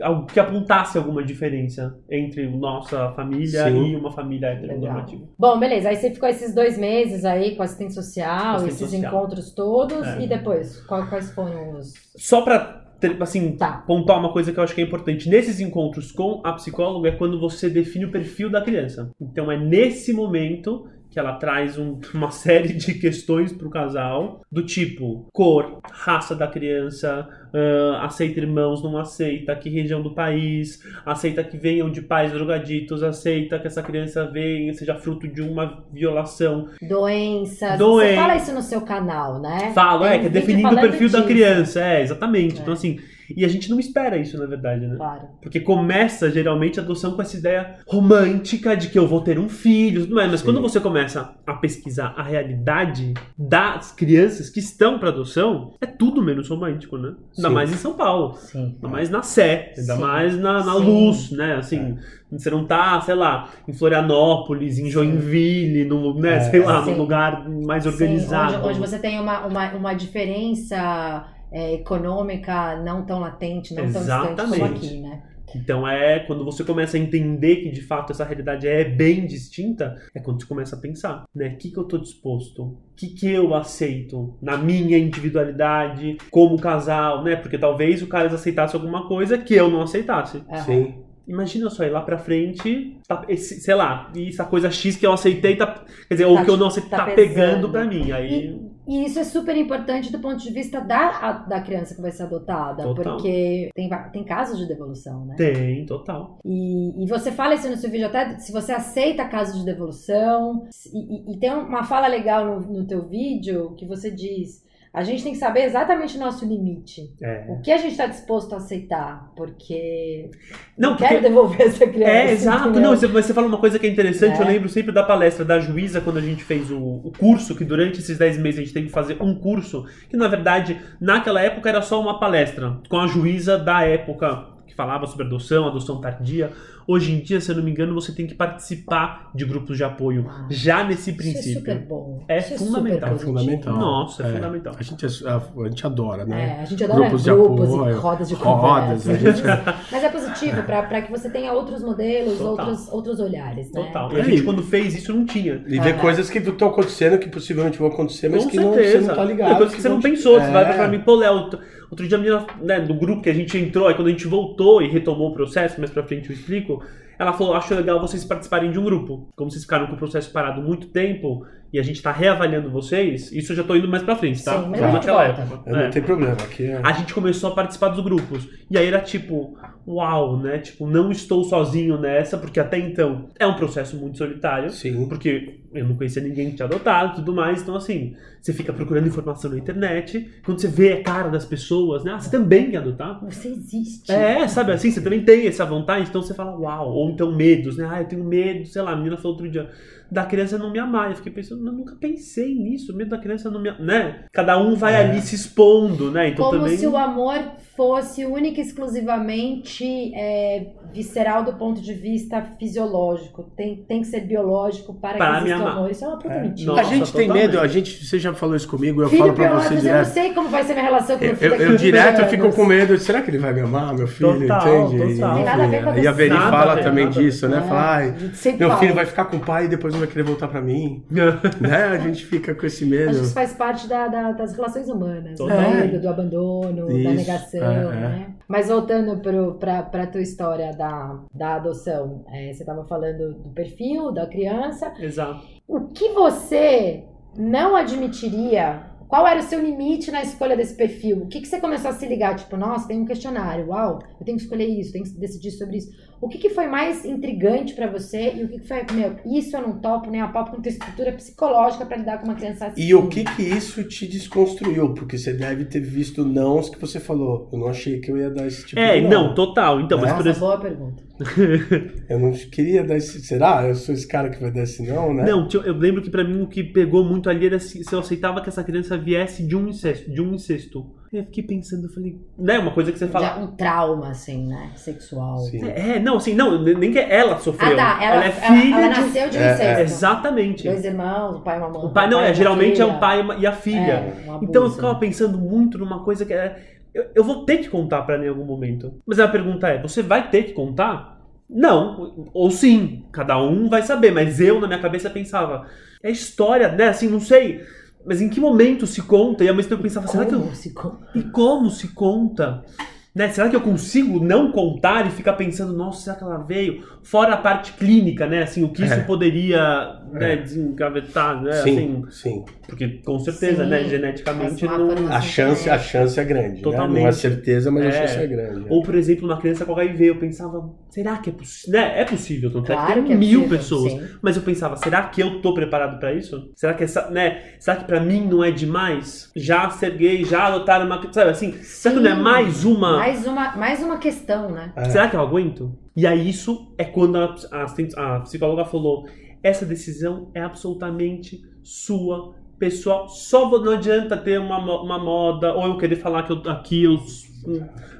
algo 0.00 0.24
que 0.26 0.40
apontasse 0.40 0.96
alguma 0.96 1.22
diferença 1.22 1.98
entre 2.10 2.48
nossa 2.48 3.12
família 3.12 3.64
Sim. 3.70 3.92
e 3.92 3.96
uma 3.96 4.10
família 4.10 4.46
heteronormativa. 4.48 5.24
Bom, 5.38 5.58
beleza. 5.58 5.90
Aí 5.90 5.96
você 5.96 6.10
ficou 6.10 6.26
esses 6.28 6.54
dois 6.54 6.78
meses 6.78 7.24
aí 7.26 7.54
com 7.54 7.62
assistente 7.62 7.92
social, 7.92 8.56
Assistente 8.56 8.72
esses 8.84 8.90
social. 8.90 9.14
encontros 9.14 9.50
todos. 9.52 10.06
É. 10.06 10.22
E 10.22 10.26
depois, 10.26 10.80
qual- 10.86 11.06
quais 11.08 11.30
foram 11.34 11.76
os. 11.78 11.92
Só 12.16 12.40
pra, 12.40 12.79
assim, 13.20 13.56
Tá. 13.56 13.72
pontuar 13.86 14.18
uma 14.18 14.32
coisa 14.32 14.52
que 14.52 14.58
eu 14.58 14.62
acho 14.64 14.74
que 14.74 14.80
é 14.80 14.84
importante. 14.84 15.28
Nesses 15.28 15.60
encontros 15.60 16.12
com 16.12 16.40
a 16.44 16.52
psicóloga 16.52 17.08
é 17.08 17.12
quando 17.12 17.38
você 17.40 17.68
define 17.68 18.04
o 18.06 18.10
perfil 18.10 18.50
da 18.50 18.60
criança. 18.62 19.10
Então 19.20 19.50
é 19.50 19.58
nesse 19.58 20.12
momento 20.12 20.86
que 21.10 21.18
ela 21.18 21.32
traz 21.34 21.76
um- 21.76 21.98
uma 22.14 22.30
série 22.30 22.72
de 22.72 22.94
questões 22.94 23.52
pro 23.52 23.68
casal, 23.68 24.42
do 24.50 24.62
tipo 24.64 25.26
cor, 25.32 25.80
raça 25.90 26.34
da 26.34 26.46
criança, 26.46 27.28
ah, 27.52 28.04
aceita 28.04 28.38
irmãos, 28.40 28.82
não 28.82 28.96
aceita, 28.96 29.54
que 29.56 29.68
região 29.68 30.00
do 30.02 30.14
país, 30.14 30.80
aceita 31.04 31.42
que 31.42 31.56
venham 31.56 31.90
de 31.90 32.00
pais 32.02 32.32
drogaditos, 32.32 33.02
aceita 33.02 33.58
que 33.58 33.66
essa 33.66 33.82
criança 33.82 34.24
venha, 34.30 34.72
seja 34.74 34.94
fruto 34.94 35.26
de 35.26 35.42
uma 35.42 35.84
violação. 35.92 36.68
Doenças. 36.80 37.78
Doen- 37.78 38.00
Você 38.00 38.14
fala 38.14 38.36
isso 38.36 38.52
no 38.54 38.62
seu 38.62 38.80
canal, 38.82 39.40
né? 39.40 39.72
Falo, 39.74 40.04
Tem 40.04 40.12
é, 40.12 40.16
um 40.16 40.20
que 40.20 40.26
é 40.26 40.30
definindo 40.30 40.74
o 40.76 40.80
perfil 40.80 41.08
da 41.10 41.18
disso. 41.18 41.28
criança, 41.28 41.80
é, 41.84 42.02
exatamente. 42.02 42.58
É. 42.58 42.60
Então 42.60 42.72
assim, 42.74 42.98
e 43.36 43.44
a 43.44 43.48
gente 43.48 43.70
não 43.70 43.78
espera 43.78 44.16
isso, 44.16 44.38
na 44.38 44.46
verdade, 44.46 44.86
né? 44.86 44.96
Claro. 44.96 45.28
Porque 45.42 45.60
começa 45.60 46.30
geralmente 46.30 46.78
a 46.80 46.82
adoção 46.82 47.12
com 47.12 47.22
essa 47.22 47.36
ideia 47.36 47.76
romântica 47.86 48.76
de 48.76 48.88
que 48.88 48.98
eu 48.98 49.06
vou 49.06 49.20
ter 49.20 49.38
um 49.38 49.48
filho, 49.48 50.02
tudo 50.02 50.14
mais. 50.14 50.30
Mas 50.30 50.40
Sim. 50.40 50.46
quando 50.46 50.60
você 50.60 50.80
começa 50.80 51.34
a 51.46 51.54
pesquisar 51.54 52.14
a 52.16 52.22
realidade 52.22 53.14
das 53.38 53.92
crianças 53.92 54.50
que 54.50 54.60
estão 54.60 54.98
para 54.98 55.08
adoção, 55.10 55.74
é 55.80 55.86
tudo 55.86 56.22
menos 56.22 56.48
romântico, 56.48 56.96
né? 56.96 57.14
Ainda 57.36 57.48
Sim. 57.48 57.54
mais 57.54 57.72
em 57.72 57.76
São 57.76 57.94
Paulo. 57.94 58.34
Sim. 58.36 58.74
Ainda 58.76 58.88
mais 58.88 59.10
na 59.10 59.22
Sé, 59.22 59.74
ainda 59.76 59.94
Sim. 59.94 60.00
mais 60.00 60.38
na, 60.38 60.64
na 60.64 60.74
luz, 60.74 61.30
né? 61.30 61.54
Assim, 61.56 61.96
você 62.30 62.50
não 62.50 62.64
tá, 62.64 63.00
sei 63.00 63.14
lá, 63.14 63.48
em 63.66 63.72
Florianópolis, 63.72 64.78
em 64.78 64.88
Joinville, 64.90 65.84
no, 65.84 66.14
né, 66.18 66.36
É. 66.36 66.40
sei 66.40 66.60
lá, 66.64 66.84
num 66.84 66.96
lugar 66.96 67.48
mais 67.48 67.82
Sim, 67.84 67.90
organizado. 67.90 68.54
onde, 68.56 68.68
onde 68.68 68.78
você 68.80 68.98
tem 68.98 69.18
uma, 69.20 69.46
uma, 69.46 69.72
uma 69.72 69.94
diferença 69.94 71.26
é, 71.52 71.74
econômica 71.74 72.76
não 72.82 73.04
tão 73.04 73.20
latente, 73.20 73.74
não 73.74 73.82
tão 73.90 74.00
distante 74.02 74.40
como 74.40 74.54
Exatamente. 74.54 74.86
aqui, 74.86 75.00
né? 75.00 75.22
Então 75.52 75.86
é 75.88 76.20
quando 76.20 76.44
você 76.44 76.62
começa 76.62 76.96
a 76.96 77.00
entender 77.00 77.56
que 77.56 77.70
de 77.72 77.82
fato 77.82 78.12
essa 78.12 78.24
realidade 78.24 78.68
é 78.68 78.84
bem 78.84 79.26
distinta, 79.26 79.96
é 80.14 80.20
quando 80.20 80.40
você 80.40 80.46
começa 80.46 80.76
a 80.76 80.78
pensar, 80.78 81.24
né? 81.34 81.48
O 81.48 81.56
que, 81.56 81.70
que 81.72 81.76
eu 81.76 81.82
tô 81.84 81.98
disposto? 81.98 82.62
O 82.62 82.78
que, 82.94 83.08
que 83.08 83.28
eu 83.28 83.52
aceito 83.52 84.36
na 84.40 84.56
minha 84.56 84.96
individualidade, 84.96 86.18
como 86.30 86.56
casal, 86.58 87.24
né? 87.24 87.34
Porque 87.36 87.58
talvez 87.58 88.00
o 88.02 88.06
cara 88.06 88.32
aceitasse 88.32 88.76
alguma 88.76 89.08
coisa 89.08 89.38
que 89.38 89.54
eu 89.54 89.68
não 89.68 89.82
aceitasse. 89.82 90.42
Aham. 90.48 90.62
Sim. 90.64 90.94
Imagina 91.26 91.70
só, 91.70 91.84
ir 91.84 91.90
lá 91.90 92.00
pra 92.00 92.18
frente, 92.18 92.96
tá, 93.06 93.24
esse- 93.28 93.60
sei 93.60 93.74
lá, 93.74 94.10
e 94.16 94.28
essa 94.28 94.44
coisa 94.44 94.68
X 94.70 94.96
que 94.96 95.06
eu 95.06 95.12
aceitei, 95.12 95.54
tá, 95.54 95.84
quer 96.08 96.14
dizer, 96.14 96.24
ou 96.26 96.34
Tá 96.36 96.44
que 96.44 96.50
eu 96.50 96.56
não 96.56 96.66
te- 96.68 96.78
aceitei, 96.78 96.90
tá 96.90 97.06
tá, 97.06 97.12
pegando 97.12 97.68
pra 97.70 97.84
mim. 97.84 98.10
Aí. 98.10 98.46
E 98.46 98.69
isso 99.04 99.18
é 99.18 99.24
super 99.24 99.56
importante 99.56 100.10
do 100.12 100.18
ponto 100.18 100.36
de 100.38 100.50
vista 100.50 100.80
da, 100.80 101.32
da 101.32 101.60
criança 101.60 101.94
que 101.94 102.00
vai 102.02 102.10
ser 102.10 102.24
adotada, 102.24 102.82
Total. 102.82 103.16
porque 103.16 103.70
tem, 103.74 103.88
tem 104.12 104.24
casos 104.24 104.58
de 104.58 104.66
devolução, 104.66 105.24
né? 105.26 105.34
Tem, 105.36 105.84
total. 105.86 106.38
E, 106.44 107.04
e 107.04 107.06
você 107.08 107.30
fala 107.30 107.54
isso 107.54 107.68
no 107.68 107.76
seu 107.76 107.90
vídeo 107.90 108.06
até 108.06 108.38
se 108.38 108.52
você 108.52 108.72
aceita 108.72 109.24
casos 109.28 109.58
de 109.60 109.64
devolução. 109.64 110.66
E, 110.92 110.98
e- 111.32 111.34
e 111.34 111.38
tem 111.38 111.52
uma 111.52 111.84
fala 111.84 112.06
legal 112.06 112.44
no, 112.46 112.60
no 112.80 112.86
teu 112.86 113.06
vídeo 113.08 113.74
que 113.76 113.86
você 113.86 114.10
diz: 114.10 114.64
a 114.92 115.04
gente 115.04 115.22
tem 115.22 115.32
que 115.32 115.38
saber 115.38 115.62
exatamente 115.62 116.16
o 116.16 116.20
nosso 116.20 116.44
limite. 116.44 117.14
É. 117.22 117.44
O 117.48 117.60
que 117.60 117.70
a 117.70 117.76
gente 117.76 117.92
está 117.92 118.06
disposto 118.06 118.54
a 118.54 118.56
aceitar? 118.56 119.30
Porque 119.36 120.30
Não, 120.76 120.90
eu 120.90 120.96
quero 120.96 121.14
porque... 121.14 121.28
devolver 121.28 121.66
essa 121.68 121.86
criança. 121.86 122.12
É, 122.12 122.32
exato. 122.32 122.80
Não, 122.80 122.96
você, 122.96 123.06
você 123.06 123.32
fala 123.32 123.46
uma 123.46 123.58
coisa 123.58 123.78
que 123.78 123.86
é 123.86 123.90
interessante. 123.90 124.38
É. 124.38 124.42
Eu 124.42 124.46
lembro 124.46 124.68
sempre 124.68 124.92
da 124.92 125.04
palestra 125.04 125.44
da 125.44 125.60
juíza 125.60 126.00
quando 126.00 126.16
a 126.16 126.22
gente 126.22 126.42
fez 126.42 126.72
o, 126.72 126.78
o 126.78 127.12
curso, 127.16 127.54
que 127.54 127.64
durante 127.64 128.00
esses 128.00 128.18
10 128.18 128.38
meses 128.38 128.58
a 128.58 128.62
gente 128.64 128.74
teve 128.74 128.86
que 128.86 128.92
fazer 128.92 129.16
um 129.22 129.34
curso, 129.34 129.86
que 130.08 130.16
na 130.16 130.26
verdade, 130.26 130.80
naquela 131.00 131.40
época 131.40 131.68
era 131.68 131.82
só 131.82 132.00
uma 132.00 132.18
palestra 132.18 132.78
com 132.88 132.98
a 132.98 133.06
juíza 133.06 133.56
da 133.56 133.82
época 133.82 134.49
que 134.70 134.74
falava 134.76 135.06
sobre 135.06 135.26
adoção, 135.26 135.66
adoção 135.66 136.00
tardia. 136.00 136.50
Hoje 136.86 137.12
em 137.12 137.20
dia, 137.20 137.40
se 137.40 137.50
eu 137.50 137.56
não 137.56 137.62
me 137.62 137.70
engano, 137.70 137.94
você 137.94 138.12
tem 138.12 138.26
que 138.26 138.34
participar 138.34 139.30
de 139.34 139.44
grupos 139.44 139.76
de 139.76 139.84
apoio 139.84 140.26
Ah. 140.28 140.46
já 140.50 140.82
nesse 140.82 141.10
Isso 141.10 141.20
é 141.20 141.22
princípio. 141.22 141.58
super 141.60 141.78
bom. 141.78 142.24
É 142.28 142.38
Isso 142.38 142.56
fundamental. 142.58 143.10
super 143.10 143.22
É 143.22 143.26
fundamental. 143.26 143.76
Nossa, 143.76 144.22
é 144.22 144.26
É. 144.28 144.32
fundamental. 144.32 144.74
A 144.78 144.82
gente, 144.82 145.06
a, 145.26 145.36
a 145.36 145.68
gente 145.68 145.86
adora, 145.86 146.24
né? 146.24 146.56
É, 146.58 146.62
a 146.62 146.64
gente 146.64 146.82
adora 146.82 147.00
Grupos 147.00 147.24
de 147.24 147.30
grupos 147.30 147.68
apoio, 147.74 147.90
e 147.90 147.94
rodas 147.98 148.28
de 148.28 148.34
rodas, 148.34 149.04
conversa. 149.04 149.12
a 149.12 149.14
gente- 149.14 149.42
Mas 149.92 150.04
é 150.04 150.08
positivo 150.08 150.62
para 150.62 151.02
que 151.02 151.10
você 151.10 151.30
tenha 151.30 151.52
outros 151.52 151.82
modelos, 151.82 152.38
Total. 152.38 152.66
outros, 152.66 152.88
outros 152.92 153.20
olhares, 153.20 153.70
né? 153.72 153.82
Total. 153.82 154.12
E 154.12 154.16
É, 154.16 154.20
a 154.20 154.24
gente, 154.24 154.42
quando 154.42 154.62
fez 154.62 154.94
isso, 154.94 155.12
não 155.14 155.24
tinha. 155.24 155.62
E 155.66 155.78
ver 155.78 155.98
coisas 155.98 156.28
que 156.30 156.38
estão 156.38 156.68
acontecendo, 156.68 157.18
que 157.18 157.28
possivelmente 157.28 157.78
vão 157.78 157.88
acontecer, 157.88 158.28
mas 158.28 158.44
Com 158.44 158.50
que 158.50 158.56
não, 158.56 158.74
certeza. 158.74 159.00
você 159.02 159.06
não 159.08 159.14
tá 159.14 159.24
ligado. 159.24 159.48
Tem 159.48 159.56
coisa 159.58 159.74
que 159.76 159.82
você 159.82 159.88
não 159.88 160.00
pensou. 160.00 160.40
Você 160.40 160.46
É. 160.46 160.50
vai 160.52 160.74
pra 160.74 160.88
mim, 160.88 161.00
pô, 161.00 161.14
Léo, 161.14 161.50
outro- 161.90 162.06
dia 162.08 162.16
a 162.16 162.20
menina 162.20 162.46
né, 162.62 162.80
do 162.80 162.94
grupo 162.94 163.22
que 163.22 163.30
a 163.30 163.34
gente 163.34 163.56
entrou, 163.58 163.88
aí 163.88 163.94
quando 163.94 164.08
a 164.08 164.10
gente 164.12 164.26
voltou 164.26 164.80
e 164.82 164.88
retomou 164.88 165.30
o 165.30 165.34
processo, 165.34 165.78
mais 165.78 165.90
pra 165.90 166.02
frente 166.02 166.30
eu 166.30 166.34
explico, 166.36 166.82
ela 167.18 167.32
falou, 167.34 167.54
acho 167.54 167.74
legal 167.74 168.00
vocês 168.00 168.24
participarem 168.24 168.70
de 168.70 168.78
um 168.78 168.84
grupo. 168.84 169.28
Como 169.36 169.50
vocês 169.50 169.62
ficaram 169.64 169.86
com 169.86 169.92
o 169.94 169.98
processo 169.98 170.32
parado 170.32 170.62
muito 170.62 170.86
tempo 170.88 171.44
e 171.72 171.78
a 171.78 171.82
gente 171.82 172.00
tá 172.02 172.10
reavaliando 172.10 172.70
vocês, 172.70 173.30
isso 173.30 173.52
eu 173.52 173.56
já 173.56 173.62
tô 173.62 173.76
indo 173.76 173.86
mais 173.86 174.02
pra 174.02 174.16
frente, 174.16 174.42
tá? 174.42 174.60
Sim, 174.62 174.70
naquela 174.70 175.24
época. 175.24 175.60
É. 175.66 175.84
Não 175.84 175.90
tem 175.90 176.02
problema. 176.02 176.32
Aqui 176.32 176.64
é... 176.64 176.80
A 176.82 176.92
gente 176.92 177.12
começou 177.12 177.50
a 177.50 177.54
participar 177.54 177.88
dos 177.90 178.02
grupos. 178.02 178.48
E 178.70 178.76
aí 178.78 178.86
era 178.86 179.00
tipo, 179.00 179.56
uau, 179.86 180.38
né? 180.38 180.58
Tipo, 180.58 180.86
não 180.86 181.12
estou 181.12 181.44
sozinho 181.44 182.00
nessa, 182.00 182.38
porque 182.38 182.58
até 182.58 182.78
então 182.78 183.28
é 183.38 183.46
um 183.46 183.54
processo 183.54 183.96
muito 183.96 184.16
solitário. 184.18 184.70
Sim. 184.70 185.06
Porque 185.06 185.59
eu 185.72 185.84
não 185.86 185.94
conhecia 185.96 186.22
ninguém 186.22 186.50
que 186.50 186.56
tinha 186.56 186.66
adotado 186.66 187.12
e 187.12 187.14
tudo 187.16 187.32
mais. 187.32 187.62
Então, 187.62 187.76
assim, 187.76 188.14
você 188.40 188.52
fica 188.52 188.72
procurando 188.72 189.06
informação 189.06 189.50
na 189.50 189.58
internet. 189.58 190.28
Quando 190.44 190.60
você 190.60 190.68
vê 190.68 190.92
a 190.94 191.02
cara 191.02 191.28
das 191.28 191.44
pessoas, 191.44 192.02
né? 192.04 192.12
Ah, 192.14 192.18
você 192.20 192.30
também 192.30 192.70
quer 192.70 192.78
adotar? 192.78 193.20
Você 193.24 193.48
existe. 193.48 194.10
É, 194.10 194.46
sabe 194.48 194.72
assim, 194.72 194.90
você 194.90 195.00
também 195.00 195.22
tem 195.24 195.46
essa 195.46 195.64
vontade, 195.64 196.08
então 196.08 196.22
você 196.22 196.34
fala, 196.34 196.56
uau. 196.58 196.90
Ou 196.92 197.10
então 197.10 197.34
medos, 197.34 197.76
né? 197.76 197.88
Ah, 197.90 198.00
eu 198.00 198.06
tenho 198.08 198.24
medo, 198.24 198.66
sei 198.66 198.82
lá, 198.82 198.92
a 198.92 198.96
menina 198.96 199.16
falou 199.16 199.32
outro 199.32 199.48
dia, 199.48 199.70
da 200.10 200.24
criança 200.24 200.58
não 200.58 200.72
me 200.72 200.78
amar. 200.78 201.10
Eu 201.10 201.16
fiquei 201.16 201.32
pensando, 201.32 201.64
eu 201.64 201.72
nunca 201.72 201.94
pensei 201.94 202.54
nisso, 202.54 202.94
medo 202.96 203.10
da 203.10 203.18
criança 203.18 203.48
não 203.50 203.60
me 203.62 203.68
amar, 203.68 203.80
né? 203.82 204.24
Cada 204.32 204.58
um 204.58 204.74
vai 204.74 204.94
É. 204.94 205.04
ali 205.08 205.20
se 205.20 205.34
expondo, 205.36 206.10
né? 206.10 206.30
Então 206.30 206.46
Como 206.46 206.62
também. 206.62 206.76
se 206.76 206.86
o 206.86 206.96
amor 206.96 207.38
fosse 207.84 208.26
única 208.26 208.60
e 208.60 208.62
exclusivamente 208.62 210.12
é, 210.14 210.66
visceral 210.92 211.44
do 211.44 211.54
ponto 211.54 211.80
de 211.80 211.94
vista 211.94 212.42
fisiológico. 212.58 213.44
Tem, 213.56 213.76
tem 213.88 214.02
que 214.02 214.06
ser 214.06 214.20
biológico 214.20 214.92
para, 214.92 215.16
Para 215.16 215.38
que 215.38 215.44
me 215.44 215.50
exista 215.50 215.68
amor. 215.70 215.90
Isso 215.90 216.04
é 216.04 216.08
uma 216.08 216.18
puta 216.18 216.34
É. 216.34 216.42
mentira. 216.42 216.72
Nossa, 216.72 216.80
a 216.82 216.84
gente 216.84 217.12
tem 217.12 217.26
totalmente. 217.26 217.46
medo, 217.52 217.60
a 217.60 217.66
gente, 217.66 218.04
você 218.04 218.18
já 218.18 218.34
falou 218.34 218.54
isso 218.54 218.68
comigo, 218.68 219.00
eu 219.00 219.08
Filho 219.08 219.22
falo 219.22 219.32
pra 219.32 219.44
biológico, 219.46 219.68
você 219.74 219.78
eu 219.80 219.82
não 219.94 220.02
direto. 220.02 220.12
sei 220.12 220.34
como 220.34 220.48
vai 220.50 220.62
ser 220.64 220.72
minha 220.74 220.84
relação 220.84 221.16
com 221.18 221.24
o 221.24 221.26
Eu, 221.26 221.30
meu 221.30 221.36
filho 221.38 221.54
eu, 221.54 221.58
daqui 221.58 221.72
a 221.72 221.76
direto 221.76 222.16
20 222.20 222.28
fico 222.28 222.52
com 222.52 222.66
medo, 222.66 222.98
será 222.98 223.22
que 223.22 223.30
ele 223.30 223.38
vai 223.38 223.54
me 223.54 223.60
amar, 223.62 223.94
meu 223.94 224.06
filho? 224.06 224.40
Total, 224.42 224.92
Entende? 224.92 225.14
total. 225.14 225.34
Tem 225.36 225.44
nada 225.44 225.64
a 225.64 225.66
ver 225.66 225.84
com 225.84 225.94
e 225.98 226.06
a 226.06 226.12
Veri 226.12 226.36
fala 226.36 226.74
ver, 226.74 226.82
também 226.82 227.04
nada 227.06 227.18
disso, 227.18 227.48
né? 227.48 227.58
É, 227.58 227.60
Fala, 227.62 227.80
ai, 227.80 228.14
meu 228.58 228.68
fala. 228.68 228.80
filho 228.80 228.94
vai 228.94 229.06
ficar 229.06 229.24
com 229.24 229.36
o 229.38 229.40
pai 229.40 229.64
e 229.64 229.68
depois 229.68 229.94
não 229.94 230.00
vai 230.00 230.08
querer 230.08 230.22
voltar 230.24 230.48
pra 230.48 230.60
mim. 230.60 231.02
né? 231.10 231.84
A 231.92 231.98
gente 231.98 232.26
fica 232.26 232.54
com 232.54 232.66
esse 232.66 232.84
medo. 232.84 233.08
Acho 233.10 233.18
que 233.20 233.24
isso 233.24 233.34
faz 233.34 233.54
parte 233.54 233.88
da- 233.88 234.06
da- 234.08 234.32
das 234.32 234.52
relações 234.54 234.86
humanas, 234.86 235.38
medo, 235.40 235.98
do 236.00 236.08
abandono, 236.10 236.86
da 236.88 236.92
Isso, 236.92 237.10
negação, 237.14 237.60
é, 237.72 238.00
né? 238.00 238.34
Mas 238.48 238.68
voltando 238.68 239.20
pra, 239.58 239.82
pra 239.82 240.06
tua 240.06 240.20
história 240.20 240.72
da, 240.72 241.20
da 241.32 241.54
adoção, 241.54 242.24
é, 242.28 242.52
você 242.52 242.62
estava 242.62 242.84
falando 242.84 243.34
do 243.34 243.50
perfil 243.50 244.10
da 244.10 244.26
criança. 244.26 244.92
Exato. 244.98 245.46
O 245.68 245.88
que 245.88 246.08
você 246.08 247.04
não 247.36 247.76
admitiria? 247.76 248.90
Qual 249.06 249.26
era 249.26 249.40
o 249.40 249.42
seu 249.42 249.60
limite 249.60 250.10
na 250.10 250.22
escolha 250.22 250.56
desse 250.56 250.76
perfil? 250.76 251.18
O 251.18 251.26
que, 251.28 251.40
que 251.40 251.46
você 251.46 251.60
começou 251.60 251.90
a 251.90 251.94
se 251.94 252.06
ligar? 252.06 252.36
Tipo, 252.36 252.56
nossa, 252.56 252.88
tem 252.88 253.00
um 253.00 253.04
questionário, 253.04 253.68
uau, 253.68 254.00
eu 254.18 254.24
tenho 254.24 254.36
que 254.36 254.44
escolher 254.44 254.66
isso, 254.66 254.92
tenho 254.92 255.04
que 255.04 255.18
decidir 255.18 255.52
sobre 255.52 255.78
isso. 255.78 255.90
O 256.20 256.28
que, 256.28 256.36
que 256.36 256.50
foi 256.50 256.66
mais 256.66 257.04
intrigante 257.04 257.72
pra 257.72 257.86
você 257.86 258.34
e 258.34 258.44
o 258.44 258.48
que, 258.48 258.58
que 258.58 258.68
foi, 258.68 258.84
meu, 258.92 259.16
isso 259.24 259.56
eu 259.56 259.62
não 259.62 259.78
topo, 259.80 260.10
nem 260.10 260.20
a 260.20 260.28
papo 260.28 260.50
com 260.54 260.60
tua 260.60 260.68
estrutura 260.70 261.12
psicológica 261.12 261.86
pra 261.86 261.96
lidar 261.96 262.18
com 262.18 262.26
uma 262.26 262.34
criança 262.34 262.66
assim? 262.66 262.82
E 262.82 262.94
o 262.94 263.08
que 263.08 263.24
que 263.24 263.42
isso 263.42 263.82
te 263.84 264.06
desconstruiu? 264.06 264.92
Porque 264.92 265.16
você 265.16 265.32
deve 265.32 265.64
ter 265.64 265.80
visto 265.80 266.22
nãos 266.24 266.68
que 266.68 266.78
você 266.78 267.00
falou. 267.00 267.48
Eu 267.50 267.58
não 267.58 267.68
achei 267.68 268.00
que 268.00 268.10
eu 268.10 268.18
ia 268.18 268.28
dar 268.28 268.46
esse 268.46 268.66
tipo 268.66 268.78
É, 268.78 269.00
de 269.00 269.08
não, 269.08 269.34
total. 269.34 269.80
Então, 269.80 269.98
mas 269.98 270.10
É. 270.10 270.14
por 270.14 270.24
Nossa, 270.24 270.30
exemplo. 270.30 270.46
boa 270.48 270.60
pergunta. 270.60 271.02
Eu 272.08 272.18
não 272.18 272.32
queria 272.32 272.82
dar 272.82 272.96
esse. 272.96 273.20
Será? 273.22 273.66
Eu 273.68 273.74
sou 273.74 273.94
esse 273.94 274.06
cara 274.06 274.30
que 274.30 274.40
vai 274.40 274.50
dar 274.50 274.62
esse 274.62 274.82
não, 274.86 275.12
né? 275.12 275.24
Não, 275.24 275.46
eu 275.64 275.74
lembro 275.74 276.00
que 276.02 276.08
pra 276.10 276.24
mim 276.24 276.40
o 276.42 276.46
que 276.48 276.62
pegou 276.64 277.04
muito 277.04 277.28
ali 277.28 277.46
era 277.46 277.58
se, 277.58 277.84
se 277.84 277.94
eu 277.94 277.98
aceitava 277.98 278.40
que 278.40 278.48
essa 278.48 278.64
criança 278.64 278.96
viesse 278.96 279.46
de 279.46 279.54
um 279.54 279.68
incesto. 279.68 280.10
De 280.10 280.20
um 280.22 280.34
incesto. 280.34 280.86
Eu 281.12 281.24
fiquei 281.24 281.42
pensando, 281.42 281.86
eu 281.86 281.92
falei. 281.92 282.16
Né, 282.38 282.56
uma 282.60 282.70
coisa 282.70 282.92
que 282.92 282.98
você 282.98 283.08
fala. 283.08 283.26
Já 283.26 283.36
um 283.38 283.48
trauma, 283.48 284.10
assim, 284.10 284.46
né? 284.46 284.70
Sexual. 284.76 285.38
Sim. 285.38 285.68
É, 285.68 285.98
não, 285.98 286.18
assim, 286.18 286.34
não, 286.34 286.62
nem 286.62 286.92
que 286.92 287.00
ela 287.00 287.36
sofreu. 287.38 287.72
Ah, 287.72 287.76
tá. 287.98 288.04
Ela, 288.04 288.24
é 288.24 288.28
ela, 288.28 288.32
filha 288.32 288.76
ela 288.76 288.94
de 288.94 289.00
um- 289.00 289.04
nasceu 289.06 289.28
de 289.30 289.38
um 289.38 289.40
É, 289.40 289.80
é. 289.80 289.82
Exatamente. 289.82 290.64
Dois 290.68 290.84
irmãos, 290.84 291.36
o 291.38 291.40
pai 291.40 291.56
e 291.56 291.60
uma 291.60 291.68
mãe. 291.68 291.84
O 291.84 291.88
pai 291.90 292.08
não 292.08 292.20
é, 292.20 292.32
geralmente 292.32 292.80
é 292.80 292.84
o 292.84 293.00
pai 293.00 293.26
e 293.40 293.46
a 293.46 293.52
filha. 293.52 294.14
É, 294.24 294.30
um 294.30 294.38
Então 294.44 294.64
eu 294.64 294.70
ficava 294.70 294.94
pensando 295.00 295.36
muito 295.36 295.78
numa 295.78 296.04
coisa 296.04 296.24
que 296.24 296.32
é. 296.32 296.78
Eu, 296.94 297.06
eu 297.16 297.24
vou 297.24 297.44
ter 297.44 297.58
que 297.58 297.68
contar 297.68 298.02
pra 298.02 298.14
ela 298.14 298.24
em 298.24 298.28
algum 298.28 298.44
momento. 298.44 298.94
Mas 299.04 299.18
a 299.18 299.26
pergunta 299.26 299.66
é: 299.66 299.82
você 299.82 300.02
vai 300.02 300.30
ter 300.30 300.44
que 300.44 300.52
contar? 300.52 301.20
Não. 301.48 302.28
Ou 302.32 302.52
sim. 302.52 303.04
Cada 303.10 303.36
um 303.42 303.68
vai 303.68 303.82
saber. 303.82 304.12
Mas 304.12 304.40
eu, 304.40 304.60
na 304.60 304.68
minha 304.68 304.80
cabeça, 304.80 305.10
pensava: 305.10 305.66
é 306.04 306.10
história, 306.10 306.68
né? 306.68 306.86
Assim, 306.86 307.08
não 307.08 307.18
sei. 307.20 307.64
Mas 308.06 308.20
em 308.20 308.28
que 308.28 308.40
momento 308.40 308.86
se 308.86 309.02
conta? 309.02 309.44
E 309.44 309.48
ao 309.48 309.54
mesmo 309.54 309.68
tempo 309.70 309.80
eu 309.80 309.84
pensava: 309.84 310.06
será 310.08 310.24
que 310.24 310.34
eu. 310.34 310.40
Como 310.40 310.54
se 310.54 310.70
conta? 310.70 311.06
E 311.14 311.22
como 311.22 311.70
se 311.70 311.88
conta? 311.88 312.64
Né? 313.12 313.28
Será 313.28 313.48
que 313.48 313.56
eu 313.56 313.60
consigo 313.60 314.24
não 314.24 314.52
contar 314.52 315.04
e 315.04 315.10
ficar 315.10 315.32
pensando, 315.32 315.72
nossa, 315.72 316.00
será 316.04 316.16
que 316.16 316.22
ela 316.22 316.38
veio? 316.38 316.84
Fora 317.02 317.34
a 317.34 317.36
parte 317.36 317.72
clínica, 317.72 318.24
né? 318.24 318.44
Assim, 318.44 318.62
o 318.62 318.68
que 318.72 318.84
isso 318.84 318.94
É. 318.94 319.00
poderia 319.00 320.00
né, 320.12 320.34
É. 320.34 320.36
desengavetar, 320.36 321.42
né? 321.42 321.50
sim, 321.54 322.04
Assim, 322.06 322.10
sim. 322.10 322.44
porque 322.68 322.86
com 323.04 323.18
certeza, 323.18 323.64
Sim. 323.64 323.68
né? 323.70 323.82
Geneticamente 323.82 324.64
não. 324.64 325.08
A 325.12 325.20
chance, 325.20 325.68
a 325.68 325.72
genética. 325.76 325.78
chance 325.78 326.20
é 326.20 326.24
grande. 326.24 326.62
Totalmente. 326.62 326.94
Né? 326.94 327.00
Não 327.02 327.08
é 327.08 327.12
certeza, 327.12 327.70
mas 327.72 327.84
a 327.84 327.88
É. 327.88 328.06
chance 328.06 328.16
é 328.20 328.26
grande. 328.28 328.66
Ou, 328.68 328.80
por 328.84 328.94
exemplo, 328.94 329.24
uma 329.26 329.38
criança 329.40 329.64
com 329.64 329.72
HIV, 329.72 330.06
eu 330.10 330.16
pensava, 330.16 330.70
será 330.90 331.18
que 331.18 331.30
é 331.30 331.32
possível? 331.32 331.80
Né? 331.80 332.00
É 332.00 332.04
possível, 332.04 332.52
tanto 332.52 332.72
é 332.72 332.76
que 332.76 332.84
Claro 332.84 332.94
tem 332.94 333.04
que 333.04 333.12
é 333.12 333.16
mil 333.16 333.40
possível, 333.42 333.58
pessoas. 333.58 333.92
sim. 333.92 334.00
Mas 334.20 334.36
eu 334.36 334.42
pensava, 334.42 334.76
será 334.76 335.02
que 335.08 335.22
eu 335.22 335.40
tô 335.40 335.54
preparado 335.54 335.98
pra 335.98 336.12
isso? 336.12 336.50
Será 336.54 336.74
que 336.74 336.84
essa, 336.84 337.10
né? 337.10 337.54
Será 337.58 337.76
que 337.78 337.84
pra 337.84 338.00
mim 338.00 338.26
não 338.26 338.42
é 338.44 338.50
demais? 338.50 339.30
Já 339.34 339.70
ser 339.70 339.96
gay, 339.96 340.24
já 340.24 340.46
adotar 340.46 340.84
uma, 340.84 341.00
sabe 341.12 341.30
assim? 341.30 341.52
Será 341.62 341.94
que 341.94 342.00
não 342.00 342.10
é 342.10 342.14
Sim. 342.16 342.22
mais 342.22 342.64
uma 342.64 342.96
Mais 342.98 343.26
uma, 343.26 343.56
mais 343.56 343.82
uma 343.82 343.98
questão, 343.98 344.50
né? 344.50 344.72
É. 344.76 344.84
Será 344.90 345.08
que 345.08 345.16
eu 345.16 345.20
aguento? 345.20 345.76
E 345.96 346.06
aí 346.06 346.28
isso 346.28 346.74
é 346.78 346.84
quando 346.84 347.16
a, 347.16 347.34
a- 347.52 348.14
a 348.16 348.20
psicóloga 348.20 348.64
falou: 348.64 349.06
essa 349.42 349.64
decisão 349.66 350.30
é 350.34 350.40
absolutamente 350.40 351.40
sua, 351.62 352.34
pessoal. 352.58 353.08
Só 353.08 353.48
não 353.60 353.72
adianta 353.72 354.16
ter 354.16 354.38
uma, 354.38 354.58
uma 354.82 354.98
moda, 354.98 355.52
ou 355.54 355.66
eu 355.66 355.78
querer 355.78 355.96
falar 355.96 356.22
que 356.24 356.32
eu, 356.32 356.42
aqui 356.50 356.84
eu. 356.84 356.96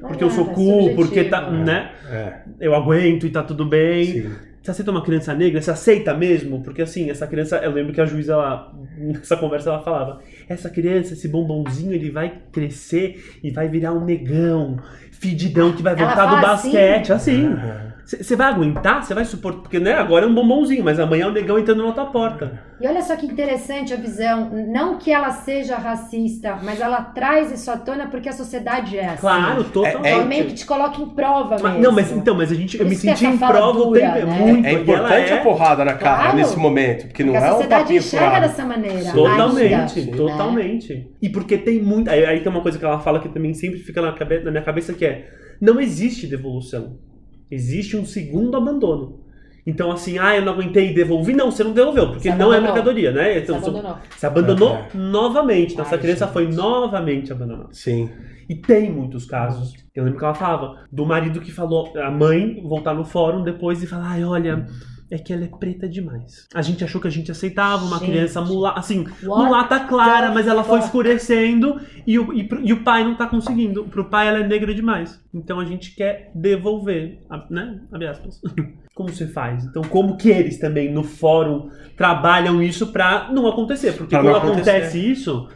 Porque 0.00 0.24
eu 0.24 0.30
sou 0.30 0.50
é 0.50 0.54
cool, 0.54 0.72
subjetivo. 0.82 0.96
porque 1.02 1.24
tá. 1.24 1.46
É. 1.46 1.50
né? 1.52 1.90
É, 2.10 2.32
Eu 2.60 2.74
aguento 2.74 3.26
e 3.26 3.30
tá 3.30 3.42
tudo 3.42 3.64
bem. 3.64 4.04
sim. 4.04 4.30
Você 4.62 4.72
aceita 4.72 4.90
uma 4.90 5.02
criança 5.02 5.32
negra? 5.32 5.60
Você 5.62 5.70
aceita 5.70 6.12
mesmo? 6.12 6.62
Porque 6.62 6.82
assim, 6.82 7.08
essa 7.08 7.26
criança, 7.26 7.56
eu 7.58 7.70
lembro 7.72 7.94
que 7.94 8.00
a 8.00 8.04
juíza, 8.04 8.34
ela, 8.34 8.70
nessa 8.98 9.36
conversa, 9.36 9.70
ela 9.70 9.82
falava: 9.82 10.20
essa 10.52 10.68
criança, 10.68 11.12
esse 11.14 11.28
bombonzinho, 11.28 11.92
ele 11.92 12.10
vai 12.10 12.32
crescer 12.50 13.38
e 13.42 13.50
vai 13.50 13.68
virar 13.68 13.92
um 13.92 14.04
negão, 14.04 14.78
fedidão, 15.12 15.72
que 15.72 15.82
vai 15.82 15.94
voltar 15.94 16.26
do 16.26 16.34
assim? 16.36 16.42
basquete. 16.72 17.12
Assim. 17.12 17.56
Você 18.04 18.34
vai 18.34 18.48
aguentar? 18.48 19.04
Você 19.04 19.14
vai 19.14 19.24
suportar? 19.24 19.60
Porque, 19.60 19.78
né, 19.78 19.92
agora 19.92 20.24
é 20.24 20.28
um 20.28 20.34
bombonzinho, 20.34 20.82
mas 20.82 20.98
amanhã 20.98 21.26
é 21.26 21.28
o 21.28 21.32
negão 21.32 21.56
entrando 21.60 21.86
na 21.86 21.92
tua 21.92 22.06
porta. 22.06 22.60
E 22.80 22.86
olha 22.88 23.00
só 23.02 23.14
que 23.14 23.24
interessante 23.24 23.94
a 23.94 23.96
visão. 23.96 24.50
Não 24.66 24.98
que 24.98 25.12
ela 25.12 25.30
seja 25.30 25.76
racista, 25.76 26.58
mas 26.60 26.80
ela 26.80 27.02
traz 27.02 27.52
isso 27.52 27.70
à 27.70 27.76
tona 27.76 28.08
porque 28.08 28.28
a 28.28 28.32
sociedade 28.32 28.98
é 28.98 29.04
assim. 29.10 29.20
Claro, 29.20 29.62
totalmente. 29.62 30.06
É- 30.08 30.10
Ela 30.12 30.24
meio 30.24 30.46
que 30.46 30.54
te 30.54 30.66
coloca 30.66 31.00
em 31.00 31.08
prova 31.10 31.50
Mas- 31.50 31.62
mesmo. 31.62 31.78
não, 31.82 31.92
mas 31.92 32.10
então, 32.10 32.34
mas 32.34 32.50
a 32.50 32.54
gente, 32.56 32.80
eu 32.80 32.84
me 32.86 32.94
Isso 32.94 33.02
que 33.02 33.08
senti 33.10 33.26
essa 33.26 33.34
em 33.34 33.38
prova 33.38 33.78
o 33.78 33.84
dura, 33.84 34.00
tempo 34.00 34.26
né? 34.26 34.38
muito. 34.40 34.66
É 34.66 34.72
ela 34.72 34.80
importante 34.80 35.30
é- 35.30 35.38
a 35.38 35.42
porrada 35.42 35.84
na 35.84 35.92
cara 35.94 36.16
Claro. 36.22 36.36
nesse 36.38 36.58
momento, 36.58 37.06
porque 37.06 37.22
não 37.22 37.32
Porque 37.34 37.44
é 37.44 37.48
a 37.48 37.50
um 37.50 37.54
sociedade 37.54 37.82
papinho 37.82 37.98
enxerga 38.00 38.26
furado. 38.26 38.48
dessa 38.48 38.64
maneira. 38.64 39.12
Totalmente, 39.12 39.98
ainda, 40.00 40.10
né? 40.10 40.16
Totalmente. 40.40 41.10
E 41.20 41.28
porque 41.28 41.56
tem 41.58 41.80
muito. 41.80 42.08
Aí, 42.08 42.24
aí 42.24 42.40
tem 42.40 42.50
uma 42.50 42.60
coisa 42.62 42.78
que 42.78 42.84
ela 42.84 42.98
fala 43.00 43.20
que 43.20 43.28
também 43.28 43.54
sempre 43.54 43.78
fica 43.80 44.00
na, 44.02 44.12
cabe- 44.12 44.40
na 44.40 44.50
minha 44.50 44.62
cabeça 44.62 44.92
que 44.94 45.04
é: 45.04 45.28
não 45.60 45.80
existe 45.80 46.26
devolução. 46.26 46.98
Existe 47.50 47.96
um 47.96 48.04
segundo 48.04 48.56
abandono. 48.56 49.20
Então, 49.66 49.92
assim, 49.92 50.18
ah, 50.18 50.34
eu 50.36 50.42
não 50.44 50.54
aguentei 50.54 50.90
e 50.90 50.94
devolvi. 50.94 51.34
Não, 51.34 51.50
você 51.50 51.62
não 51.62 51.72
devolveu, 51.72 52.08
porque 52.12 52.30
Você 52.30 52.34
não 52.36 52.52
é 52.52 52.60
mercadoria, 52.60 53.12
né? 53.12 53.34
Você 53.34 53.38
Então, 53.40 53.60
são- 53.60 53.68
abandonou. 53.70 53.98
você 54.16 54.26
abandonou 54.26 54.74
É. 54.76 54.88
novamente. 54.94 55.72
Então, 55.74 55.84
essa 55.84 55.96
Ai, 55.96 56.00
criança 56.00 56.24
gente. 56.24 56.32
foi 56.32 56.48
novamente 56.48 57.30
abandonada. 57.32 57.68
Sim. 57.72 58.08
E 58.48 58.54
tem 58.56 58.90
muitos 58.90 59.26
casos. 59.26 59.74
Eu 59.94 60.04
lembro 60.04 60.18
que 60.18 60.24
ela 60.24 60.34
falava 60.34 60.84
do 60.90 61.04
marido 61.04 61.40
que 61.40 61.52
falou, 61.52 61.92
a 61.98 62.10
mãe 62.10 62.60
voltar 62.62 62.94
no 62.94 63.04
fórum 63.04 63.42
depois 63.44 63.82
e 63.82 63.86
falar: 63.86 64.12
ai, 64.12 64.24
olha, 64.24 64.64
é 65.10 65.18
que 65.18 65.32
ela 65.32 65.44
é 65.44 65.48
preta 65.48 65.88
demais. 65.88 66.46
A 66.54 66.62
gente 66.62 66.84
achou 66.84 67.00
que 67.00 67.08
a 67.08 67.10
gente 67.10 67.30
aceitava 67.30 67.84
uma 67.84 67.98
Gente. 67.98 68.10
criança 68.12 68.40
mulata, 68.40 68.78
assim, 68.78 69.00
What 69.24 69.44
mulata 69.44 69.80
clara, 69.80 70.30
mas 70.32 70.46
ela 70.46 70.62
foi 70.62 70.76
fuck? 70.78 70.86
escurecendo 70.86 71.80
e 72.06 72.18
o, 72.18 72.32
e, 72.32 72.44
pro- 72.44 72.60
e 72.64 72.72
o 72.72 72.82
pai 72.84 73.02
não 73.04 73.16
tá 73.16 73.26
conseguindo. 73.26 73.84
Pro 73.84 74.04
pai 74.04 74.28
ela 74.28 74.38
é 74.38 74.46
negra 74.46 74.72
demais. 74.74 75.20
Então 75.34 75.58
a 75.58 75.64
gente 75.64 75.94
quer 75.96 76.30
devolver, 76.34 77.18
a- 77.28 77.44
né? 77.50 77.80
Abre 77.92 78.06
aspas. 78.06 78.40
Como 78.94 79.08
você 79.08 79.26
faz? 79.26 79.64
Então, 79.64 79.80
como 79.82 80.16
que 80.18 80.28
eles 80.28 80.58
também 80.58 80.92
no 80.92 81.02
fórum 81.02 81.70
trabalham 81.96 82.62
isso 82.62 82.88
pra 82.88 83.30
não 83.32 83.46
acontecer? 83.46 83.92
Porque 83.92 84.10
Pra 84.10 84.20
quando 84.22 84.32
não 84.32 84.36
acontecer. 84.38 84.70
acontece 84.70 84.98
isso, 85.10 85.48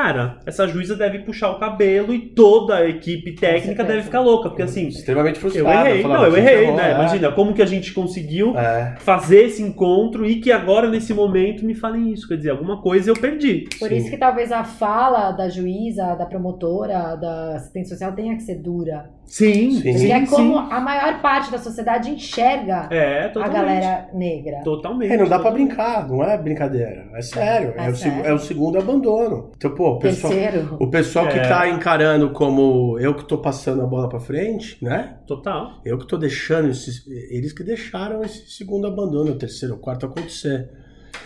cara, 0.00 0.36
essa 0.44 0.68
juíza 0.68 0.94
deve 0.94 1.20
puxar 1.20 1.50
o 1.52 1.58
cabelo 1.58 2.12
e 2.12 2.18
toda 2.18 2.76
a 2.76 2.86
equipe 2.86 3.32
técnica 3.34 3.82
deve 3.82 4.02
ficar 4.02 4.20
louca, 4.20 4.50
porque 4.50 4.60
assim, 4.62 4.88
Extremamente 4.88 5.36
eu 5.36 5.40
frustrado. 5.40 5.88
errei, 5.88 6.02
não, 6.02 6.22
eu 6.22 6.32
"Gente, 6.32 6.40
errei, 6.44 6.64
errou", 6.64 6.76
né? 6.76 6.90
é. 6.90 6.94
Imagina, 6.94 7.32
como 7.32 7.54
que 7.54 7.62
a 7.62 7.66
gente 7.66 7.94
conseguiu 7.94 8.54
É. 8.58 8.94
fazer 8.98 9.44
esse 9.44 9.62
encontro 9.62 10.26
e 10.26 10.36
que 10.38 10.52
agora, 10.52 10.90
nesse 10.90 11.14
momento, 11.14 11.64
me 11.64 11.74
falem 11.74 12.12
isso. 12.12 12.28
Quer 12.28 12.36
dizer, 12.36 12.50
alguma 12.50 12.82
coisa 12.82 13.08
eu 13.10 13.14
perdi. 13.14 13.66
Por 13.78 13.88
Sim. 13.88 13.96
isso 13.96 14.10
que 14.10 14.18
talvez 14.18 14.52
a 14.52 14.64
fala 14.64 15.32
da 15.32 15.48
juíza, 15.48 16.14
da 16.14 16.26
promotora, 16.26 17.16
da 17.16 17.54
assistente 17.56 17.88
social 17.88 18.12
tenha 18.12 18.36
que 18.36 18.42
ser 18.42 18.56
dura. 18.56 19.08
Sim, 19.26 19.72
Sim. 19.80 19.92
Porque 19.92 20.12
é 20.12 20.24
como 20.26 20.56
a 20.56 20.78
maior 20.78 21.20
parte 21.20 21.50
da 21.50 21.58
sociedade 21.58 22.10
enxerga 22.12 22.86
É, 22.92 23.32
a 23.34 23.48
galera 23.48 24.08
negra. 24.14 24.60
Totalmente. 24.62 25.12
É, 25.12 25.16
não 25.16 25.24
dá 25.24 25.36
pra 25.38 25.50
totalmente. 25.50 25.66
brincar, 25.68 26.08
não 26.08 26.22
é 26.22 26.38
brincadeira. 26.38 27.06
É 27.12 27.22
sério. 27.22 27.74
É, 27.76 27.86
É 27.86 27.90
o, 27.90 27.96
seg- 27.96 28.12
sério. 28.12 28.28
é 28.30 28.32
o 28.32 28.38
segundo 28.38 28.78
abandono. 28.78 29.50
Então, 29.56 29.74
pô, 29.74 29.85
o 29.94 29.98
pessoal, 29.98 30.32
Terceiro. 30.32 30.76
o 30.80 30.90
pessoal 30.90 31.28
que 31.28 31.38
É. 31.38 31.48
tá 31.48 31.68
encarando 31.68 32.30
como 32.30 32.98
eu 32.98 33.14
que 33.14 33.24
tô 33.24 33.38
passando 33.38 33.82
a 33.82 33.86
bola 33.86 34.08
pra 34.08 34.18
frente, 34.20 34.76
né? 34.82 35.16
Total. 35.26 35.80
Eu 35.84 35.98
que 35.98 36.06
tô 36.06 36.16
deixando 36.16 36.68
esses. 36.68 37.06
Eles 37.30 37.52
que 37.52 37.62
deixaram 37.62 38.22
esse 38.22 38.50
segundo 38.50 38.86
abandono, 38.86 39.32
o 39.32 39.36
terceiro, 39.38 39.74
o 39.74 39.78
quarto 39.78 40.06
acontecer. 40.06 40.68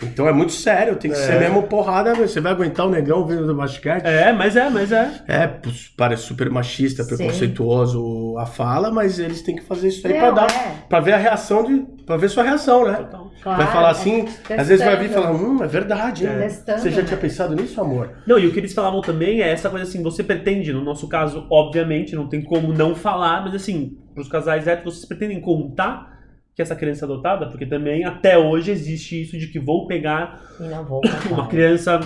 Então 0.03 0.27
é 0.27 0.31
muito 0.33 0.51
sério, 0.51 0.95
tem 0.95 1.11
que 1.11 1.17
É. 1.17 1.19
ser 1.19 1.39
mesmo 1.39 1.63
porrada. 1.63 2.13
Você 2.15 2.39
vai 2.41 2.51
aguentar 2.51 2.85
o 2.87 2.89
negão 2.89 3.25
vindo 3.25 3.45
do 3.45 3.55
basquete? 3.55 4.03
É, 4.05 4.31
mas 4.33 4.55
é, 4.55 4.69
mas 4.69 4.91
é. 4.91 5.11
É, 5.27 5.49
parece 5.95 6.23
super 6.23 6.49
machista, 6.49 7.03
Sim. 7.03 7.15
preconceituoso 7.17 8.35
a 8.37 8.45
fala, 8.45 8.91
mas 8.91 9.19
eles 9.19 9.41
têm 9.41 9.55
que 9.55 9.63
fazer 9.63 9.89
isso 9.89 10.05
aí 10.07 10.13
pra 10.13 10.31
dar. 10.31 10.51
é. 10.51 10.75
Pra 10.89 10.99
ver 10.99 11.13
a 11.13 11.17
reação 11.17 11.63
de. 11.63 11.85
pra 12.05 12.17
ver 12.17 12.29
sua 12.29 12.43
reação, 12.43 12.85
né? 12.85 12.93
Total. 12.95 13.31
Claro, 13.41 13.63
vai 13.63 13.71
falar 13.73 13.87
é 13.87 13.91
assim, 13.91 14.25
testando. 14.25 14.61
às 14.61 14.67
vezes 14.67 14.85
vai 14.85 14.95
vir 14.97 15.09
e 15.09 15.13
falar, 15.13 15.31
hum, 15.31 15.63
é 15.63 15.67
verdade? 15.67 16.27
Testando, 16.27 16.79
Você 16.81 16.91
já 16.91 17.01
né? 17.01 17.07
tinha 17.07 17.17
pensado 17.17 17.55
nisso, 17.55 17.81
amor? 17.81 18.09
Não, 18.27 18.37
e 18.37 18.45
o 18.45 18.51
que 18.51 18.59
eles 18.59 18.71
falavam 18.73 19.01
também 19.01 19.41
é 19.41 19.49
essa 19.51 19.67
coisa 19.69 19.83
assim, 19.85 20.03
você 20.03 20.23
pretende, 20.23 20.71
no 20.71 20.83
nosso 20.83 21.07
caso, 21.07 21.47
obviamente, 21.49 22.15
não 22.15 22.27
tem 22.29 22.43
como 22.43 22.71
não 22.71 22.93
falar, 22.93 23.43
mas 23.43 23.55
assim, 23.55 23.97
pros 24.13 24.27
casais 24.27 24.67
héteros, 24.67 24.95
vocês 24.95 25.05
pretendem 25.07 25.41
contar 25.41 26.10
que 26.55 26.61
essa 26.61 26.75
criança 26.75 27.05
é 27.05 27.07
adotada? 27.07 27.47
Porque 27.47 27.65
também, 27.65 28.03
até 28.05 28.37
hoje, 28.37 28.71
existe 28.71 29.21
isso 29.21 29.37
de 29.37 29.47
que 29.47 29.59
vou 29.59 29.87
pegar 29.87 30.41
vou 30.87 31.01
uma 31.31 31.47
criança, 31.47 31.99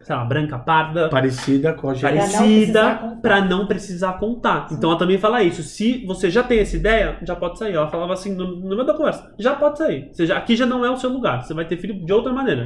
sei 0.00 0.14
lá, 0.14 0.24
branca, 0.24 0.56
parda, 0.58 1.08
Parecida 1.08 1.72
com 1.74 1.90
a 1.90 1.94
gente. 1.94 2.02
parecida, 2.02 3.18
pra 3.20 3.40
não 3.44 3.66
precisar 3.66 4.14
contar. 4.14 4.68
Então 4.70 4.90
ela 4.90 4.98
também 4.98 5.18
fala 5.18 5.42
isso. 5.42 5.62
Se 5.62 6.04
você 6.06 6.30
já 6.30 6.42
tem 6.44 6.60
essa 6.60 6.76
ideia, 6.76 7.18
já 7.22 7.34
pode 7.34 7.58
sair. 7.58 7.74
Ela 7.74 7.88
falava 7.90 8.12
assim 8.12 8.34
no, 8.34 8.56
no 8.56 8.68
meio 8.76 8.84
da 8.84 8.94
conversa: 8.94 9.34
já 9.38 9.54
pode 9.54 9.78
sair. 9.78 10.08
Você 10.12 10.26
já- 10.26 10.38
aqui 10.38 10.54
já 10.54 10.64
não 10.66 10.84
é 10.84 10.90
o 10.90 10.96
seu 10.96 11.10
lugar. 11.10 11.42
Você 11.44 11.52
vai 11.52 11.64
ter 11.64 11.76
filho 11.76 11.94
de 12.04 12.12
outra 12.12 12.32
maneira. 12.32 12.64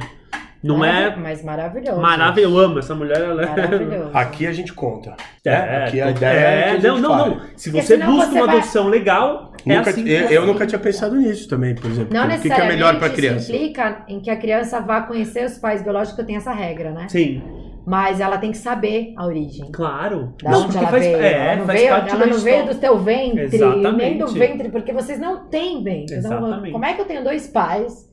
Não 0.63 0.85
é 0.85 1.15
Mas 1.15 1.43
maravilhoso. 1.43 1.99
maravilhoso. 1.99 2.55
Eu 2.55 2.59
amo 2.63 2.79
essa 2.79 2.93
mulher. 2.93 3.17
Ela 3.19 3.41
é... 3.43 3.45
Maravilhoso. 3.47 4.09
Aqui 4.13 4.45
a 4.45 4.51
gente 4.53 4.73
conta. 4.73 5.15
É, 5.43 5.49
né? 5.49 5.85
Aqui 5.85 6.01
a 6.01 6.05
tô- 6.05 6.11
ideia 6.11 6.31
é, 6.39 6.61
que 6.63 6.69
a 6.69 6.73
gente 6.73 6.87
não, 6.87 6.97
não, 6.99 7.17
fale. 7.17 7.35
não. 7.35 7.41
Se 7.55 7.71
Porque 7.71 7.85
você 7.85 7.97
busca 7.97 8.25
você 8.31 8.37
uma 8.37 8.45
vai- 8.47 8.57
adoção 8.57 8.87
legal, 8.87 9.53
é 9.65 9.75
Nunca- 9.75 9.89
assim. 9.89 10.07
eu, 10.07 10.27
que 10.27 10.33
eu 10.33 10.45
nunca 10.45 10.67
tinha 10.67 10.79
pensado 10.79 11.15
nisso 11.15 11.49
também, 11.49 11.73
por 11.73 11.89
exemplo. 11.89 12.13
Não 12.13 12.21
o 12.21 12.27
que, 12.27 12.33
é 12.33 12.35
necessariamente 12.37 12.73
melhor 12.75 12.97
pra 12.99 13.07
isso 13.07 13.15
criança? 13.15 13.51
implica 13.55 14.05
em 14.07 14.19
que 14.19 14.29
a 14.29 14.35
criança 14.37 14.79
vá 14.81 15.01
conhecer 15.01 15.45
os 15.45 15.57
pais 15.57 15.81
biológicos, 15.81 16.19
que 16.19 16.25
tem 16.25 16.35
essa 16.35 16.51
regra, 16.53 16.91
né? 16.91 17.07
Sim, 17.09 17.41
Mas 17.83 18.19
ela 18.19 18.37
tem 18.37 18.51
que 18.51 18.57
saber 18.59 19.15
a 19.17 19.25
origem. 19.25 19.71
claro. 19.71 20.35
Da 20.43 20.51
não, 20.51 20.57
onde 20.59 20.65
porque 20.67 20.77
ela 20.77 20.87
faz, 20.89 21.03
veio. 21.03 21.17
é, 21.17 21.31
ela 21.47 21.55
não, 21.55 21.65
faz 21.65 21.79
veio, 21.79 21.91
parte 21.91 22.11
ela 22.15 22.25
não 22.27 22.37
veio 22.37 22.65
do 22.67 22.75
teu 22.75 22.99
ventre, 22.99 23.35
nem 23.35 23.45
Exatamente. 23.55 24.17
do 24.19 24.27
ventre, 24.27 24.69
porque 24.69 24.93
vocês 24.93 25.19
não 25.19 25.47
têm 25.49 25.83
ventre. 25.83 26.17
Então, 26.17 26.31
Exatamente. 26.37 26.71
como 26.71 26.85
é 26.85 26.93
que 26.93 27.01
eu 27.01 27.05
tenho 27.05 27.23
dois 27.23 27.47
pais 27.47 28.10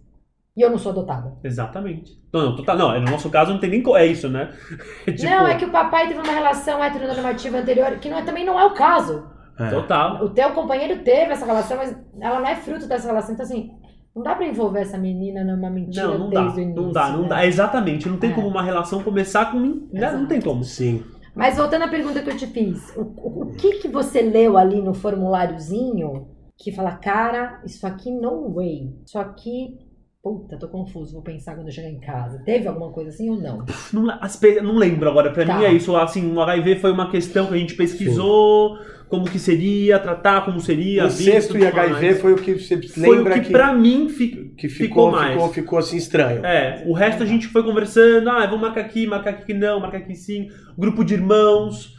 e 0.59 0.62
eu 0.62 0.71
não 0.71 0.77
sou 0.79 0.90
adotada? 0.92 1.33
Exatamente. 1.44 2.12
Não, 2.33 2.47
não, 2.47 2.57
total, 2.57 2.77
não, 2.77 3.01
no 3.01 3.11
nosso 3.12 3.31
caso 3.31 3.53
não 3.53 3.61
tem 3.61 3.71
nem. 3.71 3.83
É 3.97 4.07
isso, 4.07 4.29
né? 4.29 4.51
Tipo, 5.07 5.23
Não, 5.25 5.47
é 5.47 5.55
que 5.57 5.64
o 5.64 5.71
papai 5.71 6.09
teve 6.09 6.21
uma 6.21 6.33
relação 6.33 6.83
heteronormativa 6.83 7.59
anterior, 7.59 7.92
que 7.99 8.11
não 8.11 8.18
é- 8.18 8.23
também 8.23 8.44
não 8.44 8.59
é 8.59 8.64
o 8.66 8.75
caso. 8.75 9.25
É. 9.59 9.71
Total. 9.71 10.25
O 10.25 10.31
teu 10.31 10.51
companheiro 10.53 11.03
teve 11.03 11.33
essa 11.33 11.47
relação, 11.47 11.77
mas 11.77 11.97
ela 12.21 12.38
não 12.40 12.47
é 12.47 12.55
fruto 12.57 12.87
dessa 12.87 13.07
relação. 13.09 13.35
Então, 13.35 13.44
assim, 13.44 13.71
não 14.14 14.23
dá 14.23 14.35
pra 14.35 14.47
envolver 14.47 14.81
essa 14.81 14.97
menina 14.99 15.42
numa 15.44 15.68
mentira 15.71 16.07
Não, 16.09 16.18
não 16.18 16.31
dá. 16.31 16.42
desde 16.42 16.61
o 16.61 16.62
início. 16.62 16.83
Não 16.83 16.92
dá, 16.92 17.09
não 17.11 17.23
né? 17.23 17.29
dá. 17.29 17.47
Exatamente. 17.47 18.09
Não 18.09 18.18
tem 18.18 18.31
É. 18.31 18.35
como 18.35 18.47
uma 18.49 18.62
relação 18.62 19.03
começar 19.03 19.51
com. 19.53 19.59
Né? 19.92 20.11
Não 20.12 20.27
tem 20.27 20.40
como. 20.40 20.62
Sim. 20.64 21.03
Mas 21.35 21.57
voltando 21.57 21.83
à 21.85 21.88
pergunta 21.88 22.21
que 22.21 22.31
eu 22.31 22.37
te 22.37 22.47
fiz, 22.49 22.97
o, 22.97 23.03
o- 23.03 23.42
o 23.42 23.47
que 23.55 23.75
que 23.79 23.88
você 23.88 24.21
leu 24.23 24.57
ali 24.59 24.81
no 24.83 24.92
formuláriozinho 24.94 26.29
que 26.57 26.73
fala, 26.73 26.92
cara, 26.92 27.61
isso 27.64 27.87
aqui 27.87 28.11
no 28.11 28.53
way, 28.55 28.92
isso 29.07 29.16
aqui, 29.18 29.79
puta, 30.22 30.59
tô 30.59 30.68
confuso, 30.68 31.12
vou 31.14 31.22
pensar 31.22 31.54
quando 31.54 31.68
eu 31.68 31.72
chegar 31.72 31.88
em 31.88 32.00
casa. 32.00 32.42
Teve 32.44 32.66
alguma 32.68 32.90
coisa 32.92 33.11
assim 33.11 33.31
ou 33.31 33.40
não? 33.40 33.64
Não, 33.92 34.11
as 34.20 34.38
não 34.62 34.76
lembro 34.76 35.09
agora. 35.09 35.31
Pra 35.33 35.46
Tá. 35.46 35.57
mim 35.59 35.64
é 35.64 35.72
isso. 35.72 35.94
Assim, 35.96 36.33
o 36.33 36.40
HIV 36.40 36.76
foi 36.76 36.92
uma 36.92 37.11
questão 37.11 37.46
que 37.46 37.54
a 37.54 37.57
gente 37.59 37.74
pesquisou. 37.74 38.76
Como 39.09 39.24
que 39.24 39.38
seria 39.38 39.98
tratar, 39.98 40.44
como 40.44 40.61
seria. 40.61 41.07
O 41.07 41.11
sexto 41.11 41.57
e 41.57 41.66
HIV 41.66 41.92
mais. 42.02 42.20
foi 42.20 42.35
o 42.35 42.37
que 42.37 42.59
você 42.59 42.76
Foi 42.83 43.09
o 43.09 43.12
lembra 43.12 43.35
que, 43.35 43.46
que, 43.46 43.52
pra 43.52 43.72
mim 43.72 44.07
fi- 44.11 44.52
que 44.54 44.68
ficou 44.68 44.87
ficou, 45.07 45.11
mais. 45.12 45.33
ficou, 45.33 45.48
ficou 45.48 45.78
assim 45.78 45.96
estranho. 45.96 46.44
É, 46.44 46.85
o 46.87 46.92
resto 46.92 47.22
a 47.22 47.26
gente 47.26 47.46
foi 47.46 47.62
conversando, 47.62 48.28
ah, 48.28 48.44
vamos 48.44 48.61
marcar 48.61 48.83
aqui, 48.83 49.07
marcar 49.07 49.31
aqui 49.31 49.46
que 49.46 49.54
não, 49.54 49.81
marcar 49.81 49.96
aqui 49.98 50.14
sim, 50.14 50.48
grupo 50.76 51.02
de 51.02 51.14
irmãos. 51.14 51.96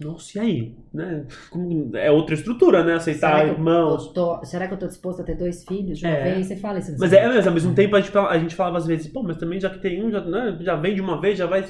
Nossa, 0.00 0.38
e 0.38 0.40
aí? 0.40 0.74
Né? 0.94 1.24
Como- 1.50 1.96
é 1.96 2.10
outra 2.10 2.34
estrutura, 2.34 2.82
né? 2.82 2.94
Aceitar 2.94 3.38
será, 3.40 3.52
irmãos. 3.52 4.06
eu 4.06 4.12
tô, 4.12 4.44
será 4.44 4.66
que 4.66 4.74
eu 4.74 4.78
tô 4.78 4.86
disposta 4.86 5.22
a 5.22 5.24
ter 5.24 5.34
dois 5.36 5.64
filhos 5.64 5.98
de 5.98 6.06
uma 6.06 6.14
É. 6.14 6.32
vez? 6.34 6.46
Você 6.46 6.56
fala 6.56 6.78
isso. 6.78 6.94
Mas 6.98 7.12
é, 7.12 7.26
mas 7.28 7.46
ao 7.46 7.52
mesmo 7.52 7.74
tempo 7.74 7.94
a 7.96 8.00
gente, 8.00 8.16
a 8.16 8.38
gente 8.38 8.54
falava 8.54 8.78
às 8.78 8.86
vezes, 8.86 9.08
pô, 9.08 9.22
mas 9.22 9.36
também 9.36 9.60
já 9.60 9.68
que 9.68 9.78
tem 9.78 10.02
um, 10.04 10.10
já, 10.10 10.20
né, 10.22 10.56
já 10.60 10.74
vem 10.76 10.94
de 10.94 11.00
uma 11.00 11.20
vez, 11.20 11.36
já 11.38 11.46
vai. 11.46 11.64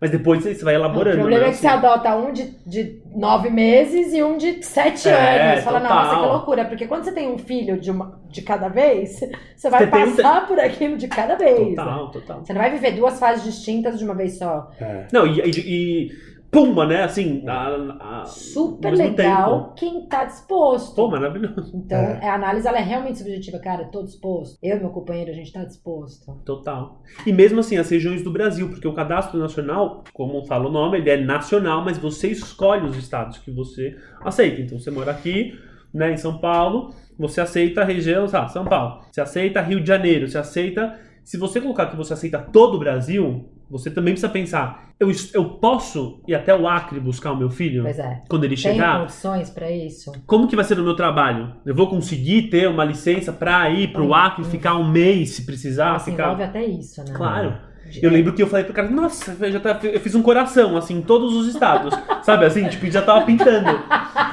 Mas 0.00 0.10
depois 0.10 0.42
você 0.42 0.62
vai 0.64 0.74
Não, 0.74 0.80
elaborando. 0.80 1.16
o 1.16 1.20
problema 1.20 1.42
né, 1.44 1.48
é 1.48 1.52
que 1.52 1.56
você 1.56 1.66
assim. 1.66 1.76
adota 1.78 2.16
um 2.16 2.32
de, 2.32 2.50
de 2.66 3.00
nove 3.14 3.48
meses 3.48 4.12
e 4.12 4.22
um 4.22 4.36
de 4.36 4.62
sete 4.62 5.08
É, 5.08 5.12
anos. 5.50 5.58
Você 5.60 5.64
fala, 5.64 5.80
total. 5.80 5.96
nossa, 6.04 6.16
que 6.16 6.26
loucura. 6.32 6.64
Porque 6.66 6.86
quando 6.86 7.04
você 7.04 7.12
tem 7.12 7.30
um 7.32 7.38
filho 7.38 7.80
de, 7.80 7.90
uma, 7.90 8.20
de 8.28 8.42
cada 8.42 8.68
vez, 8.68 9.20
você 9.56 9.70
vai 9.70 9.84
Você 9.86 9.90
tem 9.90 10.04
um- 10.04 10.16
passar 10.16 10.46
por 10.46 10.58
aquilo 10.60 10.96
de 10.98 11.08
cada 11.08 11.36
vez. 11.36 11.58
né? 11.70 11.74
Total, 11.76 12.10
total. 12.10 12.44
Você 12.44 12.52
não 12.52 12.60
vai 12.60 12.70
viver 12.72 12.90
duas 12.92 13.18
fases 13.18 13.44
distintas 13.44 13.98
de 13.98 14.04
uma 14.04 14.14
vez 14.14 14.36
só. 14.36 14.70
É. 14.80 15.06
Não, 15.12 15.26
e, 15.26 15.40
e, 15.40 15.50
e 15.60 16.10
pumba, 16.54 16.86
né? 16.86 17.02
Assim, 17.02 17.42
a, 17.46 18.22
a- 18.22 18.24
Super 18.24 18.92
legal 18.94 19.60
tempo. 19.64 19.74
quem 19.74 20.06
tá 20.06 20.24
disposto. 20.24 20.94
Pô, 20.96 21.08
maravilhoso. 21.10 21.72
Então, 21.74 21.98
É. 21.98 22.28
a 22.28 22.34
análise 22.34 22.66
ela 22.66 22.78
é 22.78 22.82
realmente 22.82 23.18
subjetiva. 23.18 23.58
Cara, 23.58 23.84
tô 23.86 24.02
disposto. 24.02 24.56
Eu 24.62 24.76
e 24.76 24.80
meu 24.80 24.90
companheiro, 24.90 25.30
a 25.30 25.34
gente 25.34 25.52
tá 25.52 25.64
disposto. 25.64 26.32
Total. 26.44 27.02
E 27.26 27.32
mesmo 27.32 27.60
assim, 27.60 27.76
as 27.76 27.90
regiões 27.90 28.22
do 28.22 28.30
Brasil, 28.32 28.68
porque 28.70 28.86
o 28.88 28.94
cadastro 28.94 29.38
nacional, 29.38 30.04
como 30.12 30.44
fala 30.46 30.68
o 30.68 30.72
nome, 30.72 30.98
ele 30.98 31.10
é 31.10 31.16
nacional, 31.16 31.84
mas 31.84 31.98
você 31.98 32.28
escolhe 32.28 32.86
os 32.86 32.96
estados 32.96 33.38
que 33.38 33.50
você 33.50 33.96
aceita. 34.22 34.60
Então, 34.60 34.78
você 34.78 34.90
mora 34.90 35.10
aqui, 35.10 35.52
né, 35.92 36.12
em 36.12 36.16
São 36.16 36.38
Paulo, 36.38 36.94
você 37.18 37.40
aceita 37.40 37.82
a 37.82 37.84
região, 37.84 38.26
sei 38.26 38.38
lá, 38.38 38.48
São 38.48 38.64
Paulo. 38.64 39.00
Você 39.10 39.20
aceita 39.20 39.60
Rio 39.60 39.80
de 39.80 39.86
Janeiro, 39.88 40.28
você 40.28 40.38
aceita 40.38 40.98
se 41.24 41.36
você 41.38 41.60
colocar 41.60 41.86
que 41.86 41.96
você 41.96 42.12
aceita 42.12 42.38
todo 42.38 42.74
o 42.74 42.78
Brasil, 42.78 43.48
você 43.70 43.90
também 43.90 44.12
precisa 44.14 44.30
pensar, 44.30 44.90
eu, 45.00 45.10
eu 45.32 45.44
posso 45.58 46.22
ir 46.28 46.34
até 46.34 46.54
o 46.54 46.68
Acre 46.68 47.00
buscar 47.00 47.32
o 47.32 47.36
meu 47.36 47.50
filho 47.50 47.82
Pois 47.82 47.98
é. 47.98 48.22
quando 48.28 48.44
ele 48.44 48.54
Tem 48.54 48.62
chegar? 48.72 49.00
condições 49.00 49.50
pra 49.50 49.70
isso? 49.70 50.12
Como 50.26 50.46
que 50.46 50.54
vai 50.54 50.64
ser 50.64 50.76
no 50.76 50.84
meu 50.84 50.94
trabalho? 50.94 51.56
Eu 51.66 51.74
vou 51.74 51.88
conseguir 51.88 52.50
ter 52.50 52.68
uma 52.68 52.84
licença 52.84 53.32
pra 53.32 53.68
ir 53.70 53.92
pro 53.92 54.08
Hum, 54.08 54.14
Acre, 54.14 54.44
ficar 54.44 54.76
um 54.76 54.88
mês 54.88 55.30
se 55.30 55.44
precisar, 55.46 55.94
Nossa, 55.94 56.10
ficar... 56.10 56.24
envolve 56.24 56.42
até 56.44 56.64
isso, 56.64 57.02
né? 57.02 57.12
Claro. 57.16 57.54
Eu 58.02 58.10
lembro 58.10 58.32
que 58.32 58.42
eu 58.42 58.46
falei 58.46 58.64
pro 58.64 58.74
cara, 58.74 58.88
nossa, 58.88 59.36
eu 59.40 59.52
já 59.52 59.60
tá, 59.60 59.78
eu 59.82 60.00
fiz 60.00 60.14
um 60.14 60.22
coração, 60.22 60.76
assim, 60.76 60.98
em 60.98 61.02
todos 61.02 61.34
os 61.34 61.46
estados. 61.48 61.94
sabe 62.22 62.44
assim? 62.44 62.66
Tipo, 62.68 62.90
já 62.90 63.02
tava 63.02 63.24
pintando. 63.24 63.68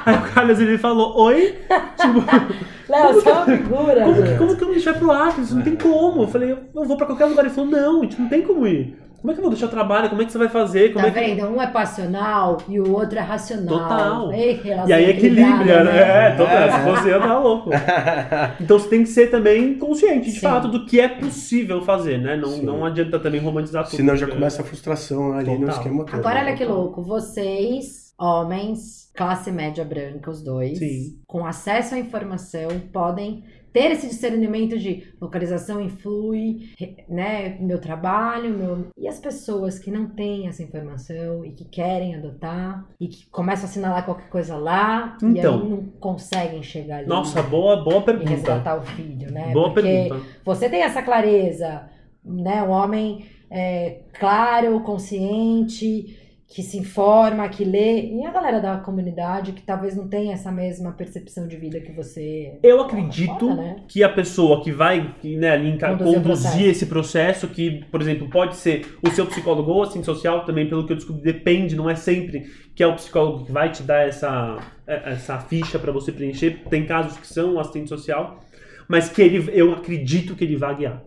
Aí 0.04 0.16
o 0.16 0.22
Carlos 0.32 0.58
ele 0.60 0.78
falou, 0.78 1.16
oi? 1.20 1.58
Tipo, 1.96 2.24
Léo, 2.88 3.14
você 3.14 3.28
é 3.28 3.32
uma 3.32 3.44
figura, 3.44 4.00
como 4.02 4.14
que, 4.14 4.26
gente. 4.26 4.38
como 4.38 4.56
que 4.56 4.62
eu 4.62 4.66
vou 4.66 4.74
deixar 4.74 4.94
pro 4.94 5.10
Acre? 5.10 5.42
Isso 5.42 5.54
não 5.54 5.62
tem 5.62 5.76
como. 5.76 6.22
Eu 6.22 6.28
falei, 6.28 6.52
eu 6.52 6.84
vou 6.84 6.96
pra 6.96 7.06
qualquer 7.06 7.26
lugar. 7.26 7.44
Ele 7.44 7.54
falou, 7.54 7.70
não, 7.70 8.00
a 8.00 8.02
gente 8.04 8.20
não 8.20 8.28
tem 8.28 8.42
como 8.42 8.66
ir. 8.66 8.98
Como 9.22 9.30
é 9.30 9.34
que 9.34 9.38
eu 9.40 9.42
vou 9.44 9.50
deixar 9.52 9.66
o 9.66 9.70
trabalho? 9.70 10.10
Como 10.10 10.20
é 10.20 10.24
que 10.24 10.32
você 10.32 10.38
vai 10.38 10.48
fazer? 10.48 10.92
Como 10.92 11.04
Tá 11.04 11.08
é 11.20 11.24
que... 11.24 11.34
vendo? 11.36 11.46
Um 11.48 11.62
é 11.62 11.66
passional 11.68 12.58
e 12.68 12.80
o 12.80 12.92
outro 12.92 13.16
é 13.18 13.22
racional. 13.22 13.78
Total. 13.78 14.32
Ei, 14.32 14.60
E 14.86 14.92
aí 14.92 15.10
equilibra, 15.10 15.48
equilibrada, 15.48 15.84
né? 15.84 16.26
É, 16.26 16.30
total. 16.32 16.56
É. 16.56 16.70
Se 16.72 16.80
fosse 16.80 17.08
eu, 17.08 17.40
louco. 17.40 17.70
Então 18.60 18.78
você 18.78 18.88
tem 18.88 19.02
que 19.04 19.08
ser 19.08 19.30
também 19.30 19.78
consciente, 19.78 20.26
de 20.30 20.32
Sim. 20.32 20.40
fato, 20.40 20.66
do 20.68 20.84
que 20.84 21.00
é 21.00 21.06
possível 21.08 21.82
fazer, 21.82 22.18
né? 22.18 22.36
Não, 22.36 22.48
Sim. 22.48 22.62
não 22.64 22.84
adianta 22.84 23.18
também 23.20 23.40
romantizar 23.40 23.84
tudo. 23.84 23.96
Senão 23.96 24.16
já 24.16 24.26
porque- 24.26 24.38
começa 24.40 24.60
a 24.60 24.64
frustração 24.64 25.32
ali 25.34 25.50
no 25.52 25.60
Total. 25.60 25.76
esquema 25.76 26.04
todo. 26.04 26.14
Agora 26.16 26.40
olha 26.40 26.56
que 26.56 26.64
louco, 26.64 27.00
vocês, 27.02 28.12
homens, 28.18 29.08
classe 29.14 29.52
média 29.52 29.84
branca, 29.84 30.30
os 30.30 30.42
dois, 30.42 30.78
Sim. 30.78 31.16
com 31.26 31.46
acesso 31.46 31.94
à 31.94 31.98
informação, 31.98 32.68
podem 32.92 33.44
ter 33.72 33.90
esse 33.90 34.06
discernimento 34.06 34.78
de 34.78 35.04
localização 35.20 35.80
influi, 35.80 36.68
né, 37.08 37.56
meu 37.60 37.80
trabalho, 37.80 38.50
meu... 38.50 38.86
e 38.98 39.08
as 39.08 39.18
pessoas 39.18 39.78
que 39.78 39.90
não 39.90 40.06
têm 40.06 40.46
essa 40.48 40.62
informação 40.62 41.44
e 41.44 41.52
que 41.52 41.64
querem 41.64 42.14
adotar 42.14 42.84
e 43.00 43.08
que 43.08 43.26
começam 43.30 43.64
a 43.64 43.68
assinalar 43.68 44.04
qualquer 44.04 44.28
coisa 44.28 44.56
lá 44.56 45.16
e 45.22 45.26
Então. 45.26 45.60
aí 45.62 45.68
não 45.68 45.82
conseguem 46.00 46.62
chegar 46.62 46.98
ali 46.98 47.06
Nossa, 47.06 47.42
boa, 47.42 47.82
boa 47.82 47.98
e 48.00 48.02
pergunta. 48.04 48.30
resgatar 48.30 48.76
o 48.78 48.82
filho, 48.82 49.30
né? 49.32 49.52
Boa 49.52 49.72
Porque 49.72 49.88
pergunta. 50.08 50.26
você 50.44 50.68
tem 50.68 50.82
essa 50.82 51.02
clareza, 51.02 51.88
né? 52.24 52.62
Um 52.62 52.70
homem 52.70 53.24
é, 53.50 54.00
claro, 54.18 54.80
consciente, 54.80 56.18
que 56.54 56.62
se 56.62 56.76
informa, 56.76 57.48
que 57.48 57.64
lê. 57.64 58.10
E 58.10 58.26
a 58.26 58.30
galera 58.30 58.60
da 58.60 58.76
comunidade 58.76 59.52
que 59.52 59.62
talvez 59.62 59.96
não 59.96 60.06
tenha 60.06 60.34
essa 60.34 60.52
mesma 60.52 60.92
percepção 60.92 61.48
de 61.48 61.56
vida 61.56 61.80
que 61.80 61.92
você. 61.92 62.58
Eu 62.62 62.82
acredito 62.82 63.54
né? 63.54 63.76
que 63.88 64.04
a 64.04 64.08
pessoa 64.08 64.62
que 64.62 64.70
vai 64.70 65.14
né, 65.24 65.56
enca- 65.66 65.96
Conduzir 65.96 66.20
processo. 66.22 66.60
esse 66.60 66.86
processo, 66.86 67.48
que, 67.48 67.82
por 67.90 68.02
exemplo, 68.02 68.28
pode 68.28 68.56
ser 68.56 68.98
o 69.02 69.10
seu 69.10 69.24
psicólogo 69.26 69.70
ou 69.70 69.82
assistente 69.82 70.04
social, 70.04 70.44
também 70.44 70.68
pelo 70.68 70.86
que 70.86 70.92
eu 70.92 70.96
descobri, 70.96 71.22
depende, 71.22 71.74
não 71.74 71.88
é 71.88 71.94
sempre 71.94 72.44
que 72.74 72.82
é 72.82 72.86
o 72.86 72.96
psicólogo 72.96 73.46
que 73.46 73.52
vai 73.52 73.70
te 73.70 73.82
dar 73.82 74.06
essa, 74.06 74.58
é, 74.86 75.12
essa 75.12 75.38
ficha 75.38 75.78
para 75.78 75.90
você 75.90 76.12
preencher. 76.12 76.64
Tem 76.68 76.84
casos 76.84 77.16
que 77.16 77.26
são 77.26 77.58
assistente 77.58 77.88
social, 77.88 78.40
mas 78.86 79.08
que 79.08 79.22
ele, 79.22 79.50
eu 79.54 79.72
acredito 79.72 80.34
que 80.34 80.44
ele 80.44 80.56
vai 80.56 80.76
guiar. 80.76 81.02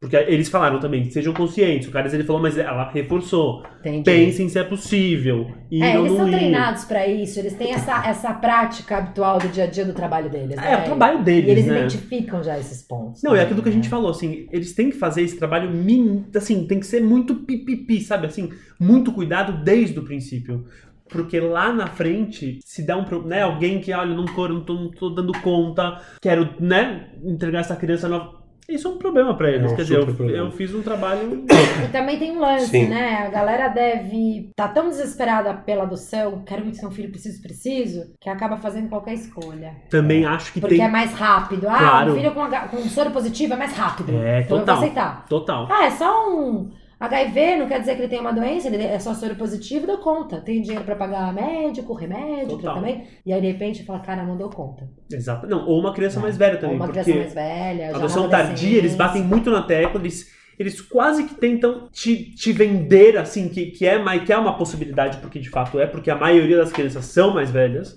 Porque 0.00 0.14
eles 0.14 0.48
falaram 0.48 0.78
também, 0.78 1.10
sejam 1.10 1.34
conscientes. 1.34 1.88
O 1.88 1.90
cara 1.90 2.06
ele 2.14 2.22
falou, 2.22 2.40
mas 2.40 2.56
ela 2.56 2.88
reforçou. 2.88 3.64
Entendi. 3.80 4.04
Pensem 4.04 4.48
se 4.48 4.56
é 4.56 4.62
possível. 4.62 5.50
Ir 5.68 5.82
É, 5.82 5.96
eles 5.96 6.12
são 6.12 6.28
ir. 6.28 6.30
treinados 6.30 6.84
pra 6.84 7.04
isso, 7.08 7.40
eles 7.40 7.54
têm 7.54 7.72
essa, 7.72 8.06
essa 8.06 8.32
prática 8.32 8.98
habitual 8.98 9.38
do 9.40 9.48
dia 9.48 9.64
a 9.64 9.66
dia 9.66 9.84
do 9.84 9.92
trabalho 9.92 10.30
deles. 10.30 10.56
É, 10.56 10.60
né? 10.60 10.82
o 10.82 10.84
trabalho 10.84 11.24
deles, 11.24 11.48
E 11.48 11.50
eles 11.50 11.66
né? 11.66 11.78
identificam 11.78 12.44
já 12.44 12.56
esses 12.56 12.80
pontos. 12.80 13.24
Não, 13.24 13.32
é 13.32 13.38
também, 13.38 13.44
aquilo 13.46 13.62
que 13.62 13.68
a 13.68 13.72
né? 13.72 13.76
gente 13.76 13.88
falou, 13.88 14.10
assim, 14.10 14.46
eles 14.52 14.72
têm 14.72 14.88
que 14.90 14.96
fazer 14.96 15.22
esse 15.22 15.36
trabalho, 15.36 15.68
assim, 16.36 16.64
tem 16.68 16.78
que 16.78 16.86
ser 16.86 17.00
muito 17.02 17.34
pipipi, 17.34 18.00
sabe, 18.00 18.26
assim, 18.28 18.50
muito 18.78 19.10
cuidado 19.12 19.64
desde 19.64 19.98
o 19.98 20.04
princípio. 20.04 20.64
Porque 21.10 21.40
lá 21.40 21.72
na 21.72 21.86
frente, 21.88 22.60
se 22.64 22.86
dá 22.86 22.96
um 22.96 23.04
pro- 23.04 23.26
né, 23.26 23.42
alguém 23.42 23.80
que, 23.80 23.92
olha, 23.92 24.14
não 24.14 24.26
tô, 24.26 24.46
não 24.46 24.60
tô, 24.60 24.74
não 24.74 24.90
tô 24.90 25.08
dando 25.10 25.32
conta, 25.40 26.00
quero, 26.20 26.50
né, 26.60 27.08
entregar 27.24 27.60
essa 27.60 27.74
criança 27.74 28.08
nova. 28.08 28.37
Isso 28.68 28.86
é 28.86 28.90
um 28.90 28.98
problema 28.98 29.34
pra 29.34 29.48
eles. 29.50 29.70
É 29.70 29.72
um 29.72 29.76
Quer 29.76 29.82
dizer, 29.82 29.96
eu, 29.96 30.28
eu 30.28 30.50
fiz 30.50 30.74
um 30.74 30.82
trabalho. 30.82 31.42
E 31.84 31.88
também 31.90 32.18
tem 32.18 32.32
um 32.36 32.40
lance, 32.40 32.66
Sim. 32.66 32.88
né? 32.88 33.24
A 33.26 33.30
galera 33.30 33.68
deve 33.68 34.50
tá 34.54 34.68
tão 34.68 34.88
desesperada 34.90 35.54
pela 35.54 35.84
adoção, 35.84 36.42
quero 36.44 36.62
muito 36.64 36.78
ter 36.78 36.86
um 36.86 36.90
filho, 36.90 37.08
preciso, 37.10 37.40
preciso, 37.40 38.02
que 38.20 38.28
acaba 38.28 38.58
fazendo 38.58 38.90
qualquer 38.90 39.14
escolha. 39.14 39.74
Também 39.88 40.26
acho 40.26 40.52
que 40.52 40.60
Porque 40.60 40.76
tem. 40.76 40.84
é 40.84 40.88
mais 40.88 41.14
rápido. 41.14 41.66
Ah, 41.66 41.78
Claro. 41.78 42.12
um 42.12 42.16
filho 42.16 42.32
com, 42.32 42.46
com 42.46 42.76
soro 42.90 43.10
positivo 43.10 43.54
é 43.54 43.56
mais 43.56 43.72
rápido. 43.72 44.12
É, 44.12 44.40
então 44.42 44.58
total. 44.58 44.74
eu 44.74 44.80
vou 44.80 44.84
aceitar. 44.90 45.26
Total. 45.28 45.68
Ah, 45.70 45.86
é 45.86 45.90
só 45.92 46.28
um 46.30 46.70
HIV, 47.00 47.56
não 47.56 47.68
quer 47.68 47.78
dizer 47.78 47.94
que 47.94 48.02
ele 48.02 48.08
tem 48.08 48.18
uma 48.18 48.32
doença, 48.32 48.66
ele 48.66 48.82
é 48.82 48.98
só 48.98 49.14
soro 49.14 49.36
positivo, 49.36 49.86
deu 49.86 49.98
conta. 49.98 50.40
Tem 50.40 50.60
dinheiro 50.60 50.84
pra 50.84 50.96
pagar 50.96 51.32
médico, 51.32 51.92
remédio, 51.94 52.56
Total. 52.56 52.74
tratamento. 52.74 53.06
E 53.24 53.32
aí, 53.32 53.40
de 53.40 53.46
repente, 53.46 53.84
fala, 53.84 54.00
cara, 54.00 54.24
não 54.24 54.36
deu 54.36 54.50
conta. 54.50 54.88
Exato. 55.12 55.46
Não, 55.46 55.64
ou 55.66 55.78
uma 55.78 55.92
criança 55.94 56.18
É. 56.18 56.22
mais 56.22 56.36
velha 56.36 56.54
Ou 56.54 56.60
também. 56.60 56.76
uma 56.76 56.86
porque... 56.86 57.00
criança 57.04 57.20
mais 57.20 57.34
velha, 57.34 57.94
adoção 57.96 58.28
tardia, 58.28 58.78
eles 58.78 58.96
batem 58.96 59.22
muito 59.22 59.48
na 59.48 59.62
tecla, 59.62 60.00
eles, 60.00 60.28
eles 60.58 60.80
quase 60.80 61.22
que 61.24 61.34
tentam 61.36 61.88
te, 61.92 62.34
te 62.34 62.52
vender, 62.52 63.16
assim, 63.16 63.48
que, 63.48 63.66
que, 63.66 63.86
é, 63.86 64.18
que 64.18 64.32
é 64.32 64.36
uma 64.36 64.58
possibilidade, 64.58 65.18
porque 65.18 65.38
de 65.38 65.50
fato 65.50 65.78
é, 65.78 65.86
porque 65.86 66.10
a 66.10 66.16
maioria 66.16 66.56
das 66.56 66.72
crianças 66.72 67.04
são 67.04 67.32
mais 67.32 67.48
velhas. 67.50 67.96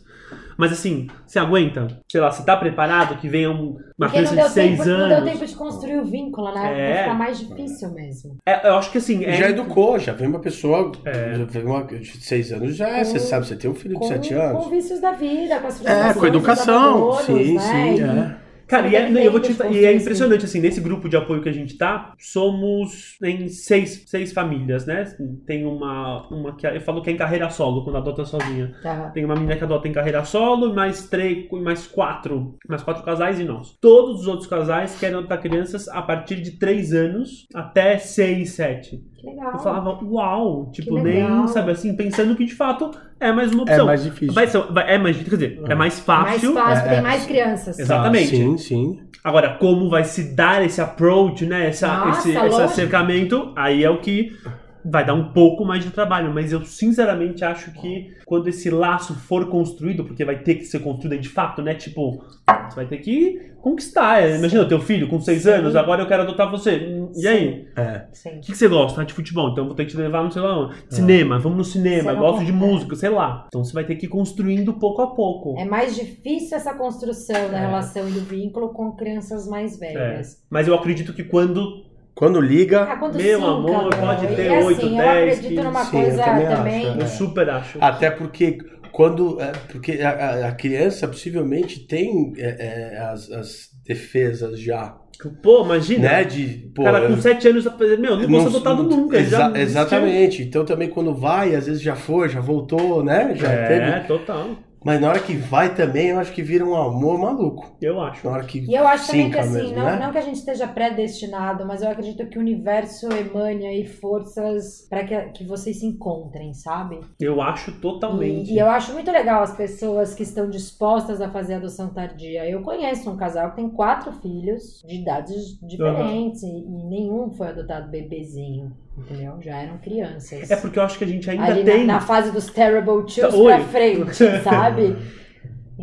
Mas 0.61 0.73
assim, 0.73 1.07
você 1.25 1.39
aguenta? 1.39 1.87
Sei 2.07 2.21
lá, 2.21 2.29
você 2.29 2.45
tá 2.45 2.55
preparado 2.55 3.17
que 3.17 3.27
venha 3.27 3.49
um- 3.49 3.77
uma 3.97 4.07
Porque 4.07 4.17
criança 4.19 4.35
de 4.35 4.49
6 4.49 4.77
tempo, 4.77 4.85
não 4.89 5.07
deu 5.07 5.17
anos? 5.17 5.31
tempo 5.31 5.45
de 5.47 5.55
construir 5.55 5.97
o 5.97 6.05
vínculo, 6.05 6.53
né? 6.53 6.91
É. 6.91 6.97
Ficar 7.03 7.13
mais 7.15 7.39
difícil 7.39 7.91
mesmo. 7.95 8.37
É, 8.45 8.67
eu 8.69 8.75
acho 8.75 8.91
que 8.91 8.99
assim. 8.99 9.25
É, 9.25 9.33
Já 9.33 9.49
educou, 9.49 9.97
já 9.97 10.13
vem 10.13 10.27
uma 10.27 10.37
pessoa 10.39 10.91
É. 11.03 11.33
já 11.33 11.45
vem 11.45 11.63
uma, 11.65 11.83
de 11.83 12.05
seis 12.23 12.51
anos, 12.51 12.75
já 12.75 12.87
é, 12.89 13.03
você 13.03 13.13
Com- 13.13 13.25
sabe, 13.25 13.47
você 13.47 13.55
tem 13.55 13.71
um 13.71 13.73
filho 13.73 13.95
de 13.95 13.99
Com, 14.01 14.07
sete 14.07 14.35
anos. 14.35 14.63
com 14.65 14.69
vícios 14.69 15.01
da 15.01 15.13
vida, 15.13 15.59
com 15.59 15.67
as 15.67 15.73
É, 15.73 15.77
frustrações 15.79 16.15
com 16.17 16.25
a 16.25 16.27
educação. 16.27 17.11
Sim, 17.23 17.55
né? 17.55 17.59
sim, 17.61 17.95
E- 17.95 18.01
é. 18.01 18.40
Cara, 18.71 18.87
e 18.87 18.95
é, 18.95 19.09
não, 19.09 19.19
eu 19.19 19.29
vou 19.29 19.41
te, 19.41 19.53
e 19.69 19.85
é 19.85 19.93
impressionante, 19.93 20.45
assim, 20.45 20.61
nesse 20.61 20.79
grupo 20.79 21.09
de 21.09 21.17
apoio 21.17 21.41
que 21.41 21.49
a 21.49 21.51
gente 21.51 21.77
tá, 21.77 22.13
somos 22.17 23.17
em 23.21 23.49
seis, 23.49 24.05
seis 24.07 24.31
famílias, 24.31 24.85
né? 24.85 25.13
Tem 25.45 25.65
uma, 25.65 26.25
uma 26.29 26.55
que 26.55 26.65
eu 26.65 26.79
falo 26.79 27.01
que 27.01 27.09
é 27.09 27.13
em 27.13 27.17
carreira 27.17 27.49
solo, 27.49 27.83
quando 27.83 27.97
adota 27.97 28.23
sozinha. 28.23 28.73
Tá. 28.81 29.09
Tem 29.09 29.25
uma 29.25 29.35
menina 29.35 29.57
que 29.57 29.63
adota 29.65 29.89
em 29.89 29.91
carreira 29.91 30.23
solo, 30.23 30.69
e 30.69 30.73
mais 30.73 31.09
três, 31.09 31.49
mais 31.51 31.85
quatro, 31.85 32.55
mais 32.65 32.81
quatro 32.81 33.03
casais 33.03 33.41
e 33.41 33.43
nós. 33.43 33.77
Todos 33.81 34.21
os 34.21 34.27
outros 34.27 34.47
casais 34.47 34.97
querem 34.97 35.17
adotar 35.17 35.41
crianças 35.41 35.89
a 35.89 36.01
partir 36.01 36.41
de 36.41 36.51
três 36.51 36.93
anos 36.93 37.47
até 37.53 37.97
seis, 37.97 38.51
sete. 38.51 39.03
Legal. 39.23 39.51
Eu 39.53 39.59
falava, 39.59 39.99
uau, 40.03 40.69
tipo, 40.71 40.99
nem, 40.99 41.47
sabe 41.47 41.71
assim, 41.71 41.95
pensando 41.95 42.35
que 42.35 42.45
de 42.45 42.55
fato 42.55 42.91
é 43.19 43.31
mais 43.31 43.51
uma 43.51 43.61
É 43.61 43.63
opção. 43.63 43.85
mais 43.85 44.03
difícil. 44.03 44.33
Vai 44.33 44.47
ser- 44.47 44.63
vai- 44.71 44.93
é 44.93 44.97
mais, 44.97 45.17
quer 45.17 45.29
dizer, 45.29 45.57
é 45.57 45.75
mais 45.75 45.77
mais 45.77 45.99
fácil. 45.99 46.53
fácil, 46.53 46.85
é, 46.85 46.89
tem 46.89 46.97
é. 46.97 47.01
mais 47.01 47.25
crianças. 47.25 47.79
Exato. 47.79 47.81
Exatamente. 48.01 48.35
Ah, 48.35 48.37
sim, 48.37 48.57
sim. 48.57 48.99
Agora, 49.23 49.49
como 49.59 49.89
vai 49.89 50.03
se 50.03 50.33
dar 50.35 50.65
esse 50.65 50.81
approach, 50.81 51.45
né? 51.45 51.67
Essa, 51.67 51.87
Nossa, 52.05 52.27
esse, 52.29 52.37
esse 52.37 52.61
acercamento, 52.61 53.51
aí 53.55 53.83
é 53.83 53.89
o 53.89 53.99
que 53.99 54.35
vai 54.83 55.05
dar 55.05 55.13
um 55.13 55.31
pouco 55.31 55.63
mais 55.65 55.83
de 55.83 55.91
trabalho. 55.91 56.33
Mas 56.33 56.51
eu 56.51 56.63
sinceramente 56.65 57.43
acho 57.43 57.71
que 57.73 58.11
quando 58.25 58.47
esse 58.47 58.69
laço 58.69 59.13
for 59.15 59.47
construído, 59.49 60.03
porque 60.03 60.25
vai 60.25 60.39
ter 60.39 60.55
que 60.55 60.65
ser 60.65 60.79
construído 60.79 61.13
aí 61.13 61.19
de 61.19 61.29
fato, 61.29 61.61
né? 61.61 61.73
Tipo, 61.75 62.23
você 62.69 62.75
vai 62.75 62.85
ter 62.85 62.97
que 62.97 63.51
conquistar. 63.61 64.23
É, 64.23 64.37
Imagina 64.37 64.63
o 64.63 64.67
teu 64.67 64.79
filho 64.79 65.07
com 65.07 65.19
seis 65.19 65.43
Sim. 65.43 65.51
anos, 65.51 65.75
agora 65.75 66.01
eu 66.01 66.07
quero 66.07 66.23
adotar 66.23 66.49
você. 66.49 66.81
E 67.15 67.27
aí? 67.27 67.67
É. 67.75 68.05
Sim. 68.11 68.29
O 68.37 68.41
que, 68.41 68.51
que 68.51 68.57
você 68.57 68.67
gosta? 68.67 69.01
Ah, 69.01 69.03
De 69.03 69.13
futebol, 69.13 69.49
então 69.49 69.63
eu 69.63 69.67
vou 69.67 69.75
ter 69.75 69.85
que 69.85 69.91
te 69.91 69.97
levar 69.97 70.23
no 70.23 70.31
sei 70.31 70.41
lá 70.41 70.57
onde. 70.59 70.75
Cinema, 70.89 71.37
vamos 71.37 71.57
no 71.57 71.63
cinema, 71.63 72.13
gosto 72.13 72.43
de 72.45 72.51
música, 72.51 72.95
sei 72.95 73.09
lá. 73.09 73.45
Então 73.47 73.63
você 73.63 73.73
vai 73.73 73.83
ter 73.83 73.95
que 73.95 74.05
ir 74.05 74.09
construindo 74.09 74.73
pouco 74.73 75.01
a 75.01 75.07
pouco. 75.13 75.55
É 75.59 75.65
mais 75.65 75.95
difícil 75.95 76.57
essa 76.57 76.73
construção 76.73 77.49
da 77.49 77.57
É. 77.57 77.61
relação 77.67 78.07
e 78.07 78.11
do 78.11 78.21
vínculo 78.21 78.69
com 78.69 78.91
crianças 78.93 79.47
mais 79.47 79.79
É. 79.81 79.93
velhas. 79.93 80.41
Mas 80.49 80.67
eu 80.67 80.73
acredito 80.73 81.13
que 81.13 81.23
quando 81.23 81.83
Quando 82.21 82.39
liga, 82.39 82.83
Ah, 82.83 82.97
quando 82.97 83.15
Meu 83.15 83.39
sim, 83.39 83.45
amor, 83.47 83.89
cara. 83.89 84.05
pode 84.15 84.31
E 84.31 84.35
ter 84.35 84.53
assim, 84.53 84.63
oito, 84.67 84.85
eu 84.85 84.95
10, 84.95 85.37
acredito 85.39 85.63
numa 85.63 85.85
sim, 85.85 85.97
eu 85.97 86.03
coisa 86.03 86.23
também 86.23 86.45
também. 86.47 86.87
acho, 86.87 86.99
eu 86.99 87.03
É. 87.03 87.07
super 87.07 87.49
acho. 87.49 87.77
até 87.81 88.11
porque 88.11 88.57
quando. 88.91 89.41
é, 89.41 89.51
porque 89.71 89.93
a, 90.03 90.49
a- 90.49 90.51
criança 90.51 91.07
possivelmente 91.07 91.79
tem 91.87 92.31
é, 92.37 92.93
é, 92.93 92.97
as, 92.99 93.31
as 93.31 93.69
defesas 93.83 94.59
já. 94.59 94.95
Pô, 95.41 95.65
imagina. 95.65 96.09
Né? 96.09 96.23
De. 96.23 96.71
Pô, 96.75 96.83
cara 96.83 97.07
com 97.07 97.13
eu- 97.13 97.17
7 97.21 97.47
anos, 97.47 97.65
meu, 97.97 98.15
não 98.15 98.27
vou 98.29 98.41
ser 98.41 98.47
adotado 98.49 98.83
nunca. 98.83 99.17
Exa- 99.17 99.51
exatamente. 99.55 100.43
Então 100.43 100.63
também 100.63 100.89
quando 100.89 101.15
vai, 101.15 101.55
às 101.55 101.65
vezes 101.65 101.81
já 101.81 101.95
foi, 101.95 102.29
já 102.29 102.39
voltou, 102.39 103.03
né? 103.03 103.33
Já 103.35 103.51
É, 103.51 103.67
teve. 103.67 104.07
total. 104.07 104.49
Mas 104.83 104.99
na 104.99 105.09
hora 105.09 105.19
que 105.19 105.35
vai 105.35 105.75
também, 105.75 106.07
eu 106.07 106.19
acho 106.19 106.33
que 106.33 106.41
vira 106.41 106.65
um 106.65 106.75
amor 106.75 107.19
maluco. 107.19 107.75
Eu 107.79 108.01
acho. 108.01 108.25
Na 108.25 108.33
hora 108.33 108.43
que 108.43 108.59
E 108.59 108.73
eu 108.73 108.87
acho 108.87 109.07
também 109.07 109.29
que 109.29 109.37
assim, 109.37 109.53
mesmo, 109.53 109.75
não, 109.75 109.85
né? 109.85 109.99
não 109.99 110.11
que 110.11 110.17
a 110.17 110.21
gente 110.21 110.37
esteja 110.37 110.67
predestinado, 110.67 111.65
mas 111.65 111.83
eu 111.83 111.89
acredito 111.89 112.25
que 112.27 112.37
o 112.37 112.41
universo 112.41 113.07
emane 113.11 113.67
aí 113.67 113.85
forças 113.85 114.87
para 114.89 115.03
que, 115.03 115.21
que 115.33 115.43
vocês 115.45 115.79
se 115.79 115.85
encontrem, 115.85 116.53
sabe? 116.53 116.99
Eu 117.19 117.41
acho 117.41 117.79
totalmente. 117.79 118.49
E, 118.49 118.55
e 118.55 118.59
eu 118.59 118.67
acho 118.67 118.93
muito 118.93 119.11
legal 119.11 119.43
as 119.43 119.55
pessoas 119.55 120.15
que 120.15 120.23
estão 120.23 120.49
dispostas 120.49 121.21
a 121.21 121.29
fazer 121.29 121.55
adoção 121.55 121.93
tardia. 121.93 122.49
Eu 122.49 122.61
conheço 122.63 123.09
um 123.09 123.17
casal 123.17 123.51
que 123.51 123.57
tem 123.57 123.69
quatro 123.69 124.11
filhos 124.13 124.81
de 124.87 124.95
idades 124.95 125.59
diferentes 125.61 126.41
e, 126.41 126.47
e 126.47 126.83
nenhum 126.85 127.29
foi 127.31 127.49
adotado 127.49 127.91
bebezinho, 127.91 128.71
entendeu? 128.97 129.37
Já 129.41 129.61
eram 129.61 129.77
crianças. 129.77 130.49
É 130.49 130.55
porque 130.55 130.79
eu 130.79 130.83
acho 130.83 130.97
que 130.97 131.03
a 131.03 131.07
gente 131.07 131.29
ainda 131.29 131.45
Ali 131.45 131.63
tem. 131.63 131.85
na, 131.85 131.93
na 131.95 131.99
fase 132.01 132.31
dos 132.31 132.47
terrible 132.47 133.03
twos 133.03 133.33
Oi. 133.33 133.53
pra 133.53 133.63
frente, 133.63 134.15
sabe? 134.43 134.95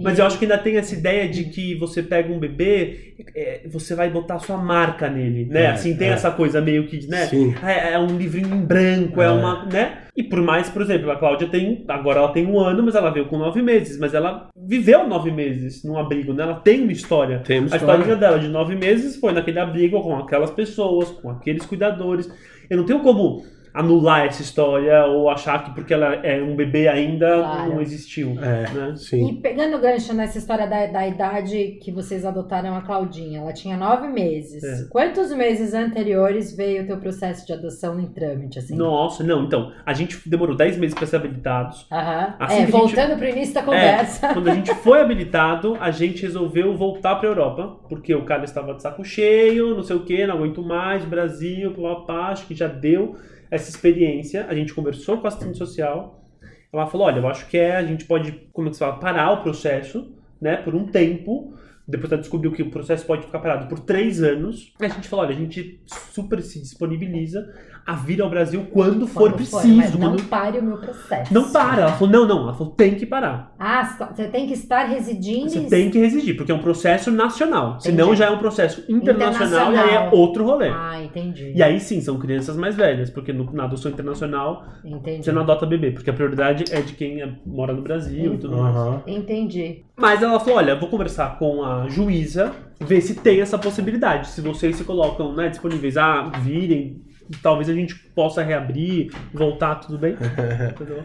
Mas 0.01 0.19
eu 0.19 0.27
acho 0.27 0.39
que 0.39 0.45
ainda 0.45 0.59
tem 0.59 0.77
essa 0.77 0.95
ideia 0.95 1.29
de 1.29 1.45
que 1.45 1.75
você 1.75 2.03
pega 2.03 2.33
um 2.33 2.39
bebê, 2.39 3.15
é, 3.35 3.63
você 3.69 3.95
vai 3.95 4.09
botar 4.09 4.39
sua 4.39 4.57
marca 4.57 5.11
nele, 5.11 5.47
né? 5.47 5.65
É, 5.65 5.67
assim, 5.71 5.97
tem 5.97 6.09
é. 6.09 6.13
essa 6.13 6.31
coisa 6.31 6.61
meio 6.61 6.87
que, 6.87 7.07
né? 7.09 7.27
Sim. 7.27 7.55
É, 7.65 7.95
é 7.95 7.99
um 7.99 8.17
livrinho 8.17 8.55
em 8.55 8.61
branco, 8.61 9.21
é. 9.21 9.27
É. 9.27 9.31
uma, 9.31 9.65
né? 9.67 10.03
E 10.17 10.23
por 10.23 10.41
mais, 10.41 10.69
por 10.69 10.83
exemplo, 10.83 11.11
a 11.11 11.17
Cláudia 11.17 11.49
tem, 11.49 11.85
agora 11.89 12.21
ela 12.21 12.33
tem 12.33 12.47
um 12.47 12.59
ano, 12.61 12.83
mas 12.83 12.95
ela 12.95 13.11
veio 13.11 13.27
com 13.27 13.39
nove 13.39 13.63
meses, 13.63 13.99
mas 13.99 14.15
ela 14.15 14.49
viveu 14.57 15.07
nove 15.09 15.31
meses 15.31 15.85
num 15.85 15.99
abrigo, 15.99 16.33
né? 16.33 16.45
Ela 16.45 16.57
tem 16.57 16.83
uma 16.83 16.93
história. 16.93 17.41
Tem 17.41 17.59
uma 17.59 17.65
A 17.65 17.77
história. 17.77 17.95
historinha 18.01 18.17
dela 18.17 18.39
de 18.39 18.49
nove 18.49 18.75
meses 18.77 19.17
foi 19.17 19.33
naquele 19.33 19.59
abrigo 19.59 20.01
com 20.01 20.17
aquelas 20.17 20.51
pessoas, 20.51 21.11
com 21.11 21.31
aqueles 21.31 21.67
cuidadores. 21.67 22.31
Eu 22.69 22.77
não 22.77 22.85
tenho 22.85 23.03
como 23.03 23.45
anular 23.75 24.27
essa 24.27 24.43
história 24.43 25.05
ou 25.07 25.29
achar 25.29 25.65
que 25.65 25.75
porque 25.75 25.93
ela 25.95 26.15
é 26.17 26.43
um 26.43 26.57
bebê 26.57 26.89
ainda 26.89 27.39
Claro. 27.39 27.75
não 27.75 27.81
existiu. 27.81 28.37
É, 28.43 28.71
Né? 28.73 28.95
sim. 28.97 29.29
E 29.31 29.41
pegando 29.41 29.77
o 29.77 29.81
gancho 29.81 30.13
nessa 30.15 30.39
história 30.39 30.67
da, 30.67 30.87
da 30.87 31.07
idade 31.07 31.79
que 31.83 31.93
vocês 31.93 32.25
adotaram 32.25 32.75
a 32.77 32.83
Claudinha, 32.83 33.41
ela 33.41 33.53
tinha 33.53 33.77
nove 33.77 34.09
meses. 34.09 34.63
É. 34.63 34.89
Quantos 34.91 35.33
meses 35.35 35.75
anteriores 35.75 36.57
veio 36.57 36.83
o 36.83 36.87
teu 36.87 36.97
processo 36.99 37.47
de 37.47 37.53
adoção 37.53 37.99
em 38.01 38.07
trâmite, 38.07 38.59
assim? 38.59 38.77
Nossa, 38.77 39.23
não, 39.25 39.45
então, 39.45 39.73
a 39.85 39.93
gente 39.93 40.19
demorou 40.29 40.57
10 40.57 40.77
meses 40.79 40.95
para 40.95 41.07
ser 41.07 41.17
habilitados. 41.17 41.87
Aham. 41.91 42.35
Assim 42.39 42.55
é, 42.55 42.57
que 42.57 42.63
a 42.63 42.67
gente- 42.67 42.71
voltando 42.95 43.17
pro 43.19 43.29
início 43.29 43.55
da 43.55 43.63
conversa. 43.63 44.33
Quando 44.33 44.49
a 44.51 44.55
gente 44.55 44.75
foi 44.77 45.01
habilitado, 45.01 45.77
a 45.81 45.91
gente 45.91 46.23
resolveu 46.23 46.77
voltar 46.77 47.17
pra 47.17 47.29
Europa, 47.29 47.77
porque 47.89 48.15
o 48.15 48.25
cara 48.25 48.45
estava 48.45 48.75
de 48.75 48.83
saco 48.83 49.05
cheio, 49.05 49.75
não 49.75 49.83
sei 49.83 49.97
o 49.97 50.01
que, 50.05 50.27
não 50.27 50.37
aguento 50.37 50.63
mais, 50.63 51.05
Brasil, 51.05 51.73
papá, 51.73 52.29
acho 52.29 52.47
que 52.47 52.55
já 52.55 52.67
deu 52.69 53.17
essa 53.51 53.71
experiência. 53.71 54.47
A 54.47 54.55
gente 54.55 54.75
conversou 54.75 55.19
com 55.19 55.27
a 55.27 55.29
assistente 55.29 55.59
social. 55.59 56.25
Ela 56.73 56.87
falou: 56.87 57.07
olha, 57.07 57.19
eu 57.19 57.29
acho 57.29 57.47
que 57.49 57.57
é, 57.57 57.77
a 57.77 57.85
gente 57.85 58.05
pode, 58.05 58.33
como 58.53 58.69
é 58.69 58.71
que 58.71 58.77
se 58.77 58.81
fala, 58.81 58.99
parar 58.99 59.33
o 59.33 59.43
processo, 59.43 60.15
né, 60.41 60.57
por 60.57 60.75
um 60.75 60.87
tempo. 60.87 61.55
Depois 61.87 62.13
ela 62.13 62.21
descobriu 62.21 62.53
que 62.53 62.63
o 62.63 62.71
processo 62.71 63.07
pode 63.07 63.25
ficar 63.25 63.39
parado 63.39 63.67
por 63.67 63.81
três 63.81 64.23
anos. 64.23 64.75
A 64.81 64.89
gente 64.89 65.09
falou: 65.09 65.25
olha, 65.25 65.35
a 65.35 65.39
gente 65.39 65.81
super 65.87 66.43
se 66.43 66.61
disponibiliza 66.61 67.53
a 67.89 67.95
vir 67.95 68.21
ao 68.21 68.29
Brasil 68.29 68.67
quando 68.71 69.07
for 69.07 69.23
Quando 69.31 69.37
preciso. 69.37 69.67
mas 69.77 69.95
não 69.95 70.11
quando- 70.11 70.25
pare 70.29 70.59
o 70.59 70.63
meu 70.63 70.77
processo. 70.77 71.33
não 71.33 71.51
para. 71.51 71.83
Ela 71.83 71.93
falou: 71.93 72.13
não, 72.13 72.27
não. 72.29 72.43
Ela 72.43 72.53
falou: 72.53 72.75
tem 72.75 72.95
que 72.97 73.07
parar. 73.07 73.55
Ah, 73.59 73.83
você 74.15 74.29
tem 74.29 74.47
que 74.47 74.53
estar 74.53 74.85
residindo 74.85 75.49
Você 75.49 75.59
em- 75.61 75.69
tem 75.71 75.91
que 75.91 75.99
residir, 75.99 76.37
porque 76.37 76.53
é 76.53 76.55
um 76.55 76.59
processo 76.61 77.11
nacional. 77.11 77.81
Senão 77.81 78.07
Entendi. 78.09 78.19
já 78.19 78.27
é 78.27 78.31
um 78.31 78.37
processo 78.39 78.85
internacional, 78.93 79.73
e 79.73 79.77
aí 79.77 79.83
é 79.83 79.85
Internacional. 79.87 80.15
outro 80.15 80.45
rolê. 80.45 80.69
Ah, 80.69 81.03
entendi. 81.03 81.53
E 81.57 81.63
aí 81.63 81.81
sim, 81.81 82.01
são 82.03 82.19
crianças 82.19 82.57
mais 82.59 82.77
velhas, 82.77 83.09
porque 83.09 83.33
no- 83.33 83.51
na 83.53 83.65
adoção 83.65 83.91
internacional 83.91 84.65
Entendi. 84.85 85.25
você 85.25 85.33
não 85.33 85.41
adota 85.41 85.65
bebê, 85.65 85.91
porque 85.91 86.11
a 86.11 86.13
prioridade 86.13 86.65
é 86.71 86.83
de 86.83 86.93
quem 86.93 87.23
é- 87.23 87.33
mora 87.47 87.73
no 87.73 87.81
Brasil 87.81 88.35
e 88.35 88.39
tudo 88.39 88.57
mais. 88.59 88.77
Aham. 88.77 89.03
Entendi. 89.07 89.85
Mas 89.97 90.23
ela 90.23 90.39
falou: 90.39 90.59
olha, 90.59 90.77
vou 90.77 90.91
conversar 90.91 91.39
com 91.39 91.65
a 91.65 91.89
juíza, 91.89 92.53
ver 92.79 93.01
se 93.01 93.15
tem 93.15 93.41
essa 93.41 93.57
possibilidade. 93.59 94.29
Se 94.29 94.41
vocês 94.43 94.77
se 94.77 94.85
colocam 94.85 95.35
né, 95.35 95.49
disponíveis 95.49 95.97
a 95.97 96.23
virem, 96.43 97.01
talvez 97.43 97.69
a 97.69 97.75
gente 97.75 97.95
possa 97.95 98.43
reabrir, 98.43 99.13
voltar, 99.33 99.77
tudo 99.77 99.99
bem. 99.99 100.17
Entendeu? 100.75 101.03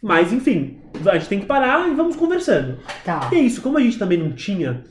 Mas 0.00 0.32
enfim, 0.32 0.78
a 1.06 1.18
gente 1.18 1.28
tem 1.28 1.40
que 1.40 1.46
parar 1.46 1.88
e 1.88 1.94
vamos 1.94 2.16
conversando. 2.16 2.78
Tá. 3.04 3.28
E 3.32 3.36
é 3.36 3.40
isso, 3.40 3.60
como 3.60 3.78
a 3.78 3.80
gente 3.80 3.98
também 3.98 4.18
não 4.18 4.32
tinha 4.32 4.84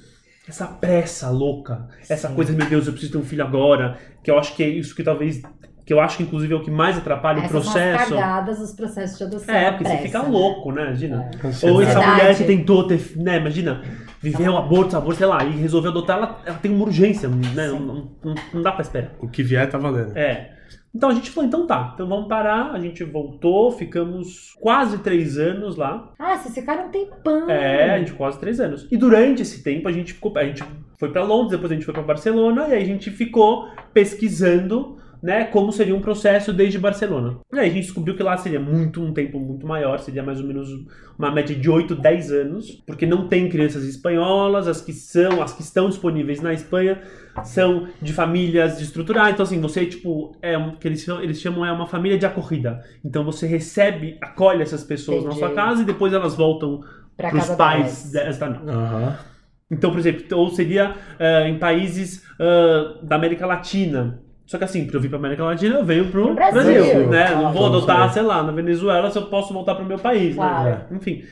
essa 0.47 0.65
pressa 0.65 1.29
louca, 1.29 1.87
essa 2.07 2.29
Sim. 2.29 2.35
coisa, 2.35 2.53
meu 2.53 2.67
Deus, 2.67 2.87
eu 2.87 2.93
preciso 2.93 3.13
ter 3.13 3.17
um 3.17 3.25
filho 3.25 3.43
agora, 3.43 3.97
que 4.23 4.31
eu 4.31 4.39
acho 4.39 4.55
que 4.55 4.63
é 4.63 4.69
isso 4.69 4.95
que 4.95 5.03
talvez, 5.03 5.41
que 5.87 5.93
eu 5.93 6.01
acho 6.01 6.17
que 6.17 6.23
inclusive 6.23 6.53
é 6.53 6.57
o 6.57 6.61
que 6.61 6.69
mais 6.69 6.97
atrapalha 6.97 7.39
Essas 7.39 7.49
o 7.49 7.51
processo. 7.53 8.09
são 8.09 8.17
as 8.17 8.23
cagadas 8.25 8.59
dos 8.59 8.73
processos 8.73 9.17
de 9.17 9.23
adoção. 9.23 9.55
É, 9.55 9.71
porque 9.71 9.85
você 9.85 9.89
pressa, 9.91 10.05
fica 10.05 10.21
né? 10.23 10.29
louco, 10.29 10.71
né? 10.73 10.83
Imagina. 10.87 11.31
É. 11.63 11.71
Ou 11.71 11.81
essa 11.81 12.01
mulher 12.01 12.35
que 12.37 12.43
tentou 12.43 12.85
ter, 12.85 12.99
né? 13.15 13.37
Imagina, 13.37 13.81
viver 14.21 14.49
o 14.49 14.57
aborto, 14.57 14.97
aborto, 14.97 15.17
sei 15.17 15.27
lá, 15.27 15.45
e 15.45 15.51
resolveu 15.51 15.91
adotar, 15.91 16.17
ela, 16.17 16.41
ela 16.45 16.57
tem 16.57 16.69
uma 16.73 16.83
urgência, 16.83 17.29
né? 17.29 17.67
Não, 17.69 17.79
não, 17.79 18.09
não- 18.53 18.61
dá 18.61 18.73
pra 18.73 18.81
esperar. 18.81 19.11
O 19.21 19.29
que 19.29 19.41
vier 19.41 19.69
tá 19.69 19.77
valendo. 19.77 20.15
É. 20.17 20.51
Então 20.93 21.09
a 21.09 21.13
gente 21.13 21.29
falou, 21.29 21.47
então 21.47 21.65
tá, 21.67 21.91
então 21.93 22.07
vamos 22.07 22.27
parar, 22.27 22.71
a 22.71 22.79
gente 22.79 23.03
voltou, 23.03 23.71
ficamos 23.71 24.53
quase 24.59 24.97
três 24.97 25.37
anos 25.37 25.77
lá. 25.77 26.11
Ah, 26.19 26.35
vocês 26.35 26.53
ficaram 26.53 26.87
um 26.87 26.89
tempão. 26.89 27.49
É, 27.49 27.91
a 27.93 27.99
gente 27.99 28.11
ficou 28.11 28.25
quase 28.25 28.39
três 28.39 28.59
anos. 28.59 28.87
E 28.91 28.97
durante 28.97 29.41
esse 29.41 29.63
tempo 29.63 29.87
a 29.87 29.91
gente 29.91 30.11
ficou. 30.13 30.33
A 30.37 30.43
gente 30.43 30.63
foi 30.99 31.11
pra 31.11 31.23
Londres, 31.23 31.51
depois 31.51 31.71
a 31.71 31.75
gente 31.75 31.85
foi 31.85 31.93
pra 31.93 32.03
Barcelona, 32.03 32.67
e 32.69 32.73
aí 32.73 32.81
a 32.83 32.85
gente 32.85 33.09
ficou 33.11 33.67
pesquisando. 33.93 34.96
Né, 35.21 35.45
como 35.45 35.71
seria 35.71 35.95
um 35.95 36.01
processo 36.01 36.53
desde 36.53 36.77
Barcelona. 36.77 37.39
E 37.51 37.59
aí 37.59 37.69
a 37.69 37.73
gente 37.73 37.85
descobriu 37.85 38.15
que 38.15 38.21
lá 38.21 38.37
seria 38.37 38.59
muito 38.59 39.01
um 39.01 39.13
tempo 39.13 39.39
muito 39.39 39.65
maior, 39.65 39.99
seria 39.99 40.21
mais 40.21 40.39
ou 40.39 40.45
menos 40.45 40.69
uma 41.17 41.31
média 41.31 41.55
de 41.55 41.69
8, 41.69 41.95
10 41.95 42.31
anos, 42.31 42.71
porque 42.85 43.05
não 43.05 43.27
tem 43.27 43.49
crianças 43.49 43.83
espanholas, 43.83 44.67
as 44.67 44.79
que 44.79 44.93
são, 44.93 45.41
as 45.41 45.53
que 45.53 45.61
estão 45.61 45.89
disponíveis 45.89 46.39
na 46.39 46.53
Espanha 46.53 47.01
são 47.43 47.87
de 48.01 48.13
famílias 48.13 48.79
estruturadas. 48.79 49.33
Então 49.33 49.43
assim, 49.43 49.59
você 49.59 49.85
tipo 49.85 50.35
é 50.41 50.57
um, 50.57 50.75
que 50.75 50.87
eles 50.87 51.01
chamam, 51.01 51.23
eles 51.23 51.41
chamam 51.41 51.65
é 51.65 51.71
uma 51.71 51.87
família 51.87 52.17
de 52.17 52.25
acorrida. 52.25 52.79
Então 53.03 53.23
você 53.23 53.47
recebe, 53.47 54.17
acolhe 54.21 54.61
essas 54.61 54.83
pessoas 54.83 55.23
Entendi. 55.23 55.41
na 55.41 55.47
sua 55.47 55.55
casa 55.55 55.81
e 55.81 55.85
depois 55.85 56.13
elas 56.13 56.35
voltam 56.35 56.81
para 57.15 57.35
os 57.35 57.49
pais 57.49 58.11
também. 58.39 58.61
Aham. 58.67 59.17
Então, 59.69 59.91
por 59.91 59.99
exemplo, 59.99 60.37
ou 60.37 60.49
seria 60.49 60.95
ah, 61.19 61.47
em 61.47 61.57
países 61.59 62.23
ah, 62.39 62.99
da 63.03 63.15
América 63.15 63.45
Latina. 63.45 64.21
Só 64.47 64.57
que 64.57 64.63
assim, 64.63 64.87
para 64.87 64.95
eu 64.95 65.01
vir 65.01 65.09
para 65.09 65.17
América 65.19 65.43
Latina, 65.43 65.75
eu 65.75 65.85
venho 65.85 66.05
pro 66.09 66.23
Pro 66.27 66.33
Brasil, 66.35 66.61
Brasil. 66.63 67.07
né? 67.09 67.27
Claro. 67.27 67.41
Não 67.43 67.53
vou 67.53 67.65
adotar, 67.67 68.11
sei 68.13 68.21
lá, 68.23 68.41
na 68.41 68.51
Venezuela, 68.53 69.11
se 69.11 69.17
eu 69.19 69.23
posso 69.23 69.53
voltar 69.53 69.75
pro 69.75 69.85
meu 69.85 69.99
país, 69.99 70.35
Claro. 70.35 70.69
né? 70.69 70.81
Enfim. 70.93 71.23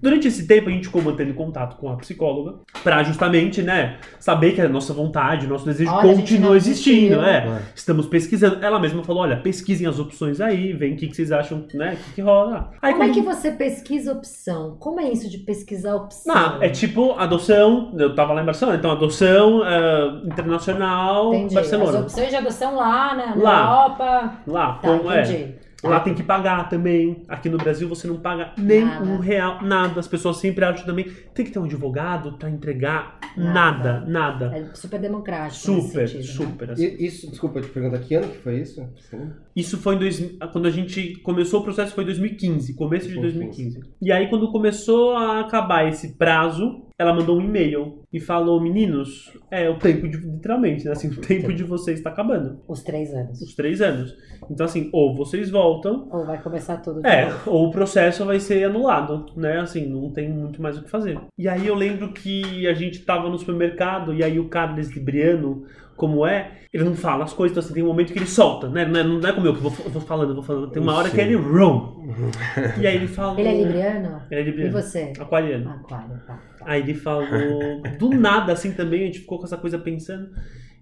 Durante 0.00 0.28
esse 0.28 0.46
tempo, 0.46 0.68
a 0.68 0.72
gente 0.72 0.86
ficou 0.86 1.02
mantendo 1.02 1.34
contato 1.34 1.76
com 1.76 1.88
a 1.90 1.96
psicóloga 1.96 2.56
para 2.82 3.02
justamente, 3.02 3.62
né, 3.62 3.96
saber 4.18 4.52
que 4.52 4.60
a 4.60 4.68
nossa 4.68 4.92
vontade, 4.92 5.46
o 5.46 5.48
nosso 5.48 5.64
desejo 5.64 5.90
Olha, 5.90 6.14
continua 6.14 6.56
existindo, 6.56 7.16
desistiu. 7.16 7.22
é. 7.24 7.38
É. 7.48 7.62
Estamos 7.74 8.06
pesquisando. 8.06 8.64
Ela 8.64 8.78
mesma 8.78 9.02
falou, 9.04 9.22
olha, 9.22 9.36
pesquisem 9.36 9.86
as 9.86 9.98
opções 9.98 10.40
aí, 10.40 10.72
veem 10.72 10.94
o 10.94 10.96
que, 10.96 11.08
que 11.08 11.16
vocês 11.16 11.32
acham, 11.32 11.64
né, 11.74 11.94
o 11.94 11.96
que, 12.04 12.12
que 12.14 12.20
rola. 12.20 12.70
Aí, 12.80 12.92
Como 12.92 13.04
é 13.04 13.08
que 13.10 13.20
você 13.20 13.50
pesquisa 13.52 14.12
opção? 14.12 14.76
Como 14.78 15.00
é 15.00 15.10
isso 15.10 15.28
de 15.28 15.38
pesquisar 15.38 15.94
opção? 15.96 16.34
Não, 16.34 16.62
é 16.62 16.68
tipo 16.68 17.12
adoção. 17.18 17.92
Eu 17.98 18.14
tava 18.14 18.32
lá 18.32 18.42
em 18.42 18.46
Barcelona, 18.46 18.78
então 18.78 18.90
adoção 18.90 19.62
eh, 19.64 20.20
internacional 20.26 21.34
Entendi. 21.34 21.54
Barcelona. 21.54 21.98
As 21.98 22.04
opções 22.04 22.28
de 22.30 22.36
adoção 22.36 22.76
lá, 22.76 23.14
né? 23.14 23.34
Na 23.36 23.42
Lá. 23.42 23.60
Europa. 23.60 24.32
Lá, 24.46 24.72
Tá, 24.80 24.98
com, 24.98 25.10
é, 25.12 25.22
entendi. 25.22 25.54
Lá 25.82 26.00
tem 26.00 26.14
que 26.14 26.22
pagar 26.22 26.68
também. 26.68 27.22
Aqui 27.28 27.48
no 27.48 27.56
Brasil 27.58 27.88
você 27.88 28.06
não 28.08 28.16
paga 28.18 28.52
nem 28.58 28.84
Nada. 28.84 29.04
um 29.04 29.18
real, 29.18 29.62
nada. 29.62 30.00
As 30.00 30.08
pessoas 30.08 30.38
sempre 30.38 30.64
acham 30.64 30.84
também. 30.84 31.06
Tem 31.34 31.44
que 31.44 31.50
ter 31.52 31.58
um 31.58 31.64
advogado 31.64 32.32
pra 32.38 32.50
entregar 32.50 33.18
Nada. 33.36 34.00
nada, 34.00 34.06
nada. 34.06 34.56
É 34.56 34.74
super 34.74 34.98
democrático. 35.00 35.70
nesse 35.72 35.88
Super, 35.88 36.08
sentido, 36.08 36.26
né? 36.26 36.32
super. 36.50 36.70
assim. 36.72 36.84
E- 36.84 37.06
Isso, 37.06 37.30
desculpa, 37.30 37.58
eu 37.58 37.62
te 37.62 37.68
pergunto, 37.70 37.98
que 38.02 38.14
ano 38.14 38.28
que 38.28 38.38
foi 38.38 38.60
isso? 38.60 38.84
Sim. 39.10 39.30
Isso 39.54 39.76
foi 39.78 39.94
em 39.94 39.98
dois, 39.98 40.36
quando 40.52 40.66
a 40.66 40.70
gente 40.70 41.14
começou 41.22 41.60
o 41.60 41.64
processo 41.64 41.94
foi 41.94 42.04
em 42.04 42.06
2015, 42.08 42.74
começo 42.74 43.08
de 43.08 43.20
2015. 43.20 43.80
E 44.02 44.10
aí 44.12 44.28
quando 44.28 44.50
começou 44.50 45.16
a 45.16 45.40
acabar 45.40 45.86
esse 45.88 46.14
prazo, 46.16 46.82
ela 46.98 47.14
mandou 47.14 47.38
um 47.38 47.40
e-mail 47.42 48.02
e 48.12 48.18
falou: 48.18 48.60
"Meninos, 48.60 49.32
é 49.50 49.68
o 49.70 49.78
tempo 49.78 50.08
de 50.08 50.16
literalmente, 50.16 50.84
né? 50.84 50.92
Assim, 50.92 51.08
o 51.08 51.16
tempo 51.20 51.52
de 51.52 51.62
vocês 51.64 51.98
está 51.98 52.10
acabando, 52.10 52.60
Os 52.66 52.82
três 52.82 53.14
anos. 53.14 53.40
os 53.40 53.54
três 53.54 53.80
anos. 53.80 54.14
Então 54.50 54.66
assim, 54.66 54.88
ou 54.92 55.14
vocês 55.14 55.50
voltam, 55.50 56.08
Ou 56.10 56.26
vai 56.26 56.40
começar 56.42 56.78
tudo 56.78 57.00
de 57.02 57.08
é, 57.08 57.26
novo. 57.30 57.50
ou 57.50 57.68
o 57.68 57.70
processo 57.70 58.24
vai 58.24 58.40
ser 58.40 58.64
anulado, 58.64 59.26
né? 59.36 59.58
Assim, 59.60 59.86
não 59.86 60.10
tem 60.10 60.28
muito 60.28 60.60
mais 60.60 60.76
o 60.78 60.82
que 60.82 60.90
fazer. 60.90 61.18
E 61.38 61.48
aí 61.48 61.66
eu 61.66 61.74
lembro 61.74 62.12
que 62.12 62.66
a 62.66 62.74
gente 62.74 63.04
tava 63.04 63.28
no 63.28 63.38
supermercado 63.38 64.12
e 64.14 64.24
aí 64.24 64.38
o 64.40 64.48
Carlos 64.48 64.90
Libriano, 64.90 65.64
como 65.98 66.24
é, 66.26 66.60
ele 66.72 66.84
não 66.84 66.94
fala 66.94 67.24
as 67.24 67.32
coisas, 67.32 67.52
então 67.56 67.64
assim, 67.66 67.74
tem 67.74 67.82
um 67.82 67.88
momento 67.88 68.12
que 68.12 68.18
ele 68.18 68.26
solta, 68.26 68.68
né? 68.68 68.84
Não 68.86 69.00
é, 69.00 69.02
não 69.04 69.28
é 69.28 69.32
como 69.32 69.46
eu, 69.46 69.52
que 69.52 69.58
eu 69.58 69.68
vou, 69.68 69.90
vou 69.90 70.00
falando, 70.00 70.28
eu 70.30 70.34
vou 70.36 70.44
falando. 70.44 70.70
Tem 70.70 70.80
uma 70.82 70.94
hora 70.94 71.10
que 71.10 71.20
ele 71.20 71.34
rum. 71.34 71.98
E 72.80 72.86
aí 72.86 72.96
ele 72.96 73.08
fala. 73.08 73.38
Ele 73.38 73.48
é 73.48 73.56
libriano? 73.64 74.22
Ele 74.30 74.40
é 74.40 74.42
E 74.42 74.46
libriano. 74.46 74.72
você? 74.72 75.12
Aquariano. 75.18 75.68
Aquário, 75.70 76.20
tá. 76.26 76.40
Aí 76.62 76.80
ele 76.80 76.94
falou, 76.94 77.82
do 77.98 78.10
nada 78.10 78.52
assim 78.52 78.72
também, 78.72 79.02
a 79.02 79.06
gente 79.06 79.20
ficou 79.20 79.38
com 79.38 79.44
essa 79.44 79.56
coisa 79.58 79.78
pensando. 79.78 80.28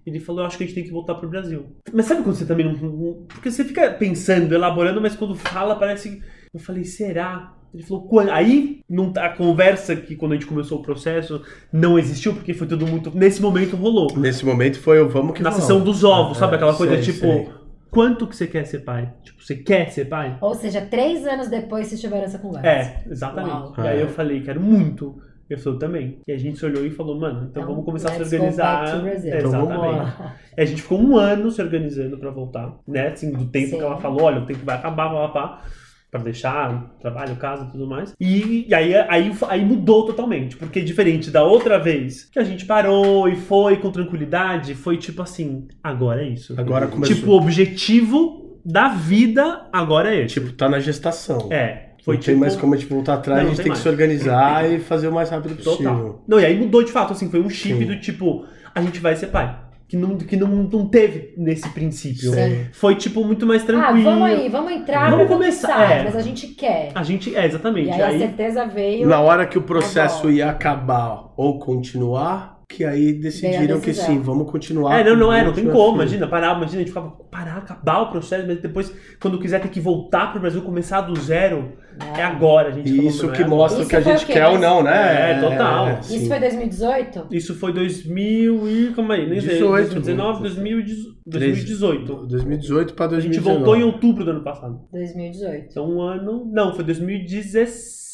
Ele 0.05 0.19
falou, 0.21 0.41
eu 0.41 0.47
acho 0.47 0.57
que 0.57 0.63
a 0.63 0.67
gente 0.67 0.75
tem 0.75 0.83
que 0.85 0.91
voltar 0.91 1.15
pro 1.15 1.27
Brasil. 1.27 1.65
Mas 1.91 2.05
sabe 2.05 2.23
quando 2.23 2.35
você 2.37 2.45
também 2.45 2.65
não- 2.65 3.25
Porque 3.27 3.51
você 3.51 3.65
fica 3.65 3.91
pensando, 3.91 4.53
elaborando, 4.53 5.01
mas 5.01 5.15
quando 5.15 5.35
fala 5.35 5.75
parece. 5.75 6.21
Eu 6.53 6.59
falei, 6.61 6.85
será? 6.85 7.56
Ele 7.73 7.83
falou, 7.83 8.07
aí 8.31 8.79
não, 8.89 9.11
a 9.17 9.29
conversa 9.29 9.95
que 9.95 10.15
quando 10.15 10.31
a 10.31 10.35
gente 10.35 10.47
começou 10.47 10.79
o 10.79 10.81
processo 10.81 11.41
não 11.71 11.99
existiu, 11.99 12.33
porque 12.33 12.53
foi 12.53 12.65
tudo 12.67 12.87
muito. 12.87 13.15
Nesse 13.15 13.41
momento 13.41 13.75
rolou. 13.75 14.07
Nesse 14.17 14.45
momento 14.45 14.79
foi 14.79 14.99
o 15.01 15.07
vamos 15.09 15.33
que 15.35 15.43
Na 15.43 15.49
vamos. 15.49 15.63
sessão 15.65 15.81
dos 15.83 16.03
ovos, 16.03 16.37
sabe? 16.37 16.53
É, 16.53 16.55
Aquela 16.55 16.73
coisa 16.73 16.95
sei, 16.95 17.03
tipo, 17.13 17.19
sei. 17.27 17.49
quanto 17.91 18.25
que 18.25 18.35
você 18.35 18.47
quer 18.47 18.65
ser 18.65 18.79
pai? 18.79 19.13
Tipo, 19.23 19.43
você 19.43 19.55
quer 19.55 19.89
ser 19.91 20.05
pai? 20.05 20.37
Ou 20.41 20.55
seja, 20.55 20.81
três 20.81 21.25
anos 21.27 21.49
depois 21.49 21.87
vocês 21.87 21.99
tiveram 22.01 22.23
essa 22.23 22.39
conversa. 22.39 22.67
É, 22.67 23.03
exatamente. 23.09 23.51
Uau. 23.55 23.73
E 23.77 23.87
aí 23.87 24.01
eu 24.01 24.07
falei, 24.09 24.41
quero 24.41 24.61
muito. 24.61 25.21
Ele 25.49 25.59
falou 25.61 25.79
também. 25.79 26.19
E 26.27 26.31
a 26.33 26.37
gente 26.37 26.57
se 26.59 26.65
olhou 26.65 26.85
e 26.85 26.89
falou, 26.89 27.17
mano, 27.19 27.47
então, 27.49 27.63
Então, 27.63 27.65
vamos 27.67 27.85
começar 27.85 28.09
a 28.09 28.13
se 28.15 28.21
organizar. 28.35 28.83
back 28.85 28.97
to 28.97 29.03
Brazil. 29.03 29.33
É, 29.33 29.37
Então 29.39 29.51
vamos 29.51 29.69
exatamente. 29.73 30.13
E 30.57 30.61
a 30.61 30.65
gente 30.65 30.81
ficou 30.81 30.99
um 31.01 31.15
ano 31.17 31.51
se 31.51 31.61
organizando 31.61 32.17
pra 32.17 32.31
voltar, 32.31 32.75
né? 32.87 33.07
Assim, 33.09 33.31
do 33.31 33.45
tempo 33.45 33.69
Sim. 33.69 33.77
que 33.77 33.83
ela 33.83 33.97
falou, 33.97 34.23
olha, 34.23 34.41
o 34.41 34.45
tempo 34.45 34.59
vai 34.65 34.75
acabar, 34.75 35.07
blá, 35.09 35.27
blá, 35.27 35.31
blá, 35.31 35.61
pra 36.09 36.21
deixar 36.21 36.95
trabalho, 36.99 37.35
casa 37.35 37.65
e 37.65 37.71
tudo 37.71 37.85
mais. 37.85 38.13
E, 38.19 38.65
e 38.67 38.73
aí, 38.73 38.95
aí, 38.95 39.31
aí 39.49 39.65
mudou 39.65 40.05
totalmente, 40.05 40.55
porque 40.55 40.81
diferente 40.81 41.29
da 41.29 41.43
outra 41.43 41.77
vez 41.77 42.29
que 42.31 42.39
a 42.39 42.43
gente 42.43 42.65
parou 42.65 43.27
e 43.27 43.35
foi 43.35 43.77
com 43.77 43.91
tranquilidade, 43.91 44.73
foi 44.73 44.97
tipo 44.97 45.21
assim, 45.21 45.67
agora 45.83 46.23
é 46.23 46.29
isso. 46.29 46.55
Agora 46.57 46.87
começou. 46.87 47.15
Tipo, 47.15 47.31
o 47.31 47.37
objetivo 47.37 48.59
da 48.63 48.89
vida 48.89 49.67
agora 49.71 50.13
é 50.13 50.23
esse. 50.23 50.35
Tipo, 50.35 50.53
tá 50.53 50.69
na 50.69 50.79
gestação. 50.79 51.49
é, 51.51 51.87
foi 52.03 52.15
não 52.15 52.21
tipo... 52.21 52.31
tem 52.31 52.35
mais 52.39 52.55
como 52.55 52.73
a 52.73 52.77
gente 52.77 52.89
voltar 52.89 53.15
atrás, 53.15 53.41
Não, 53.41 53.47
a 53.47 53.53
gente 53.53 53.63
tem 53.63 53.71
que 53.71 53.77
se 53.77 53.89
organizar 53.89 54.69
e 54.71 54.79
fazer 54.79 55.09
o 55.09 55.11
mais 55.11 55.29
rápido 55.29 55.55
possível. 55.55 55.77
Total. 55.77 56.23
Não, 56.25 56.39
e 56.39 56.45
aí 56.45 56.57
mudou 56.57 56.81
de 56.81 56.91
fato, 56.91 57.11
assim, 57.11 57.29
foi 57.29 57.41
um 57.41 57.49
chip 57.49 57.79
Sim. 57.79 57.85
do 57.85 57.99
tipo, 57.99 58.45
a 58.73 58.81
gente 58.81 58.99
vai 58.99 59.15
ser 59.15 59.27
pai. 59.27 59.66
Que 59.87 59.95
não, 59.95 60.17
que 60.17 60.35
não, 60.35 60.47
não 60.49 60.85
teve 60.85 61.33
nesse 61.37 61.69
princípio. 61.69 62.33
Sim. 62.33 62.65
Foi, 62.73 62.95
tipo, 62.95 63.23
muito 63.23 63.45
mais 63.45 63.63
Ah, 63.63 63.67
tranquilo. 63.67 64.03
vamos 64.03 64.23
aí, 64.27 64.49
vamos 64.49 64.71
entrar, 64.73 65.09
Vamos 65.09 65.27
começar, 65.29 65.73
começar, 65.73 65.91
é. 65.93 66.03
mas 66.03 66.15
a 66.17 66.21
gente 66.21 66.47
quer. 66.47 66.91
A 66.93 67.03
gente, 67.03 67.33
é, 67.33 67.45
exatamente. 67.45 67.87
E 67.87 67.91
aí, 67.93 68.01
a 68.01 68.07
aí, 68.07 68.19
certeza 68.19 68.65
veio. 68.65 69.07
Na 69.07 69.21
hora 69.21 69.45
que 69.47 69.57
o 69.57 69.61
processo 69.61 70.19
Agora. 70.23 70.33
ia 70.33 70.49
acabar 70.49 71.31
ou 71.37 71.57
continuar, 71.59 72.56
que 72.69 72.83
aí 72.83 73.13
decidiram 73.13 73.79
que 73.79 73.93
sim, 73.93 74.19
vamos 74.19 74.51
continuar. 74.51 74.99
É, 74.99 75.03
não, 75.03 75.15
não 75.15 75.33
é, 75.33 75.43
não 75.43 75.53
tem 75.53 75.65
como. 75.65 75.95
Imagina, 75.95 76.27
parar, 76.27 76.57
imagina, 76.57 76.77
a 76.77 76.79
gente 76.79 76.89
ficava, 76.89 77.11
parar, 77.31 77.57
acabar 77.57 78.01
o 78.01 78.11
processo, 78.11 78.45
mas 78.45 78.59
depois, 78.59 78.93
quando 79.21 79.39
quiser 79.39 79.61
ter 79.61 79.69
que 79.69 79.79
voltar 79.79 80.31
pro 80.31 80.41
Brasil, 80.41 80.61
começar 80.61 81.01
do 81.01 81.17
zero, 81.17 81.73
é 82.17 82.23
agora. 82.23 82.69
A 82.69 82.71
gente 82.71 82.93
falou, 82.93 83.09
isso 83.09 83.25
"Não, 83.25 83.33
é 83.33 83.35
que 83.35 83.43
agora." 83.43 83.57
mostra 83.57 83.81
Isso 83.81 83.89
que 83.89 83.95
a 83.95 84.01
gente 84.01 84.25
quer 84.25 84.47
ou 84.47 84.59
não, 84.59 84.83
né? 84.83 85.31
É, 85.31 85.39
total. 85.39 85.99
Isso 86.01 86.09
sim. 86.09 86.27
foi 86.27 86.39
2018? 86.39 87.27
Isso 87.31 87.55
foi 87.55 87.73
2000 87.73 88.69
e, 88.69 88.93
calma 88.93 89.13
aí, 89.13 89.29
nem 89.29 89.39
sei, 89.39 89.53
18, 89.53 89.93
2019, 89.93 90.41
2018. 90.41 92.25
2018 92.27 92.93
para 92.93 93.05
A 93.05 93.19
gente 93.19 93.39
2019. 93.39 93.55
voltou 93.57 93.75
em 93.77 93.83
outubro 93.83 94.25
do 94.25 94.31
ano 94.31 94.43
passado. 94.43 94.81
2018. 94.91 95.67
Então, 95.71 95.89
um 95.89 96.01
ano. 96.01 96.45
Não, 96.51 96.75
foi 96.75 96.83
2017. 96.83 98.06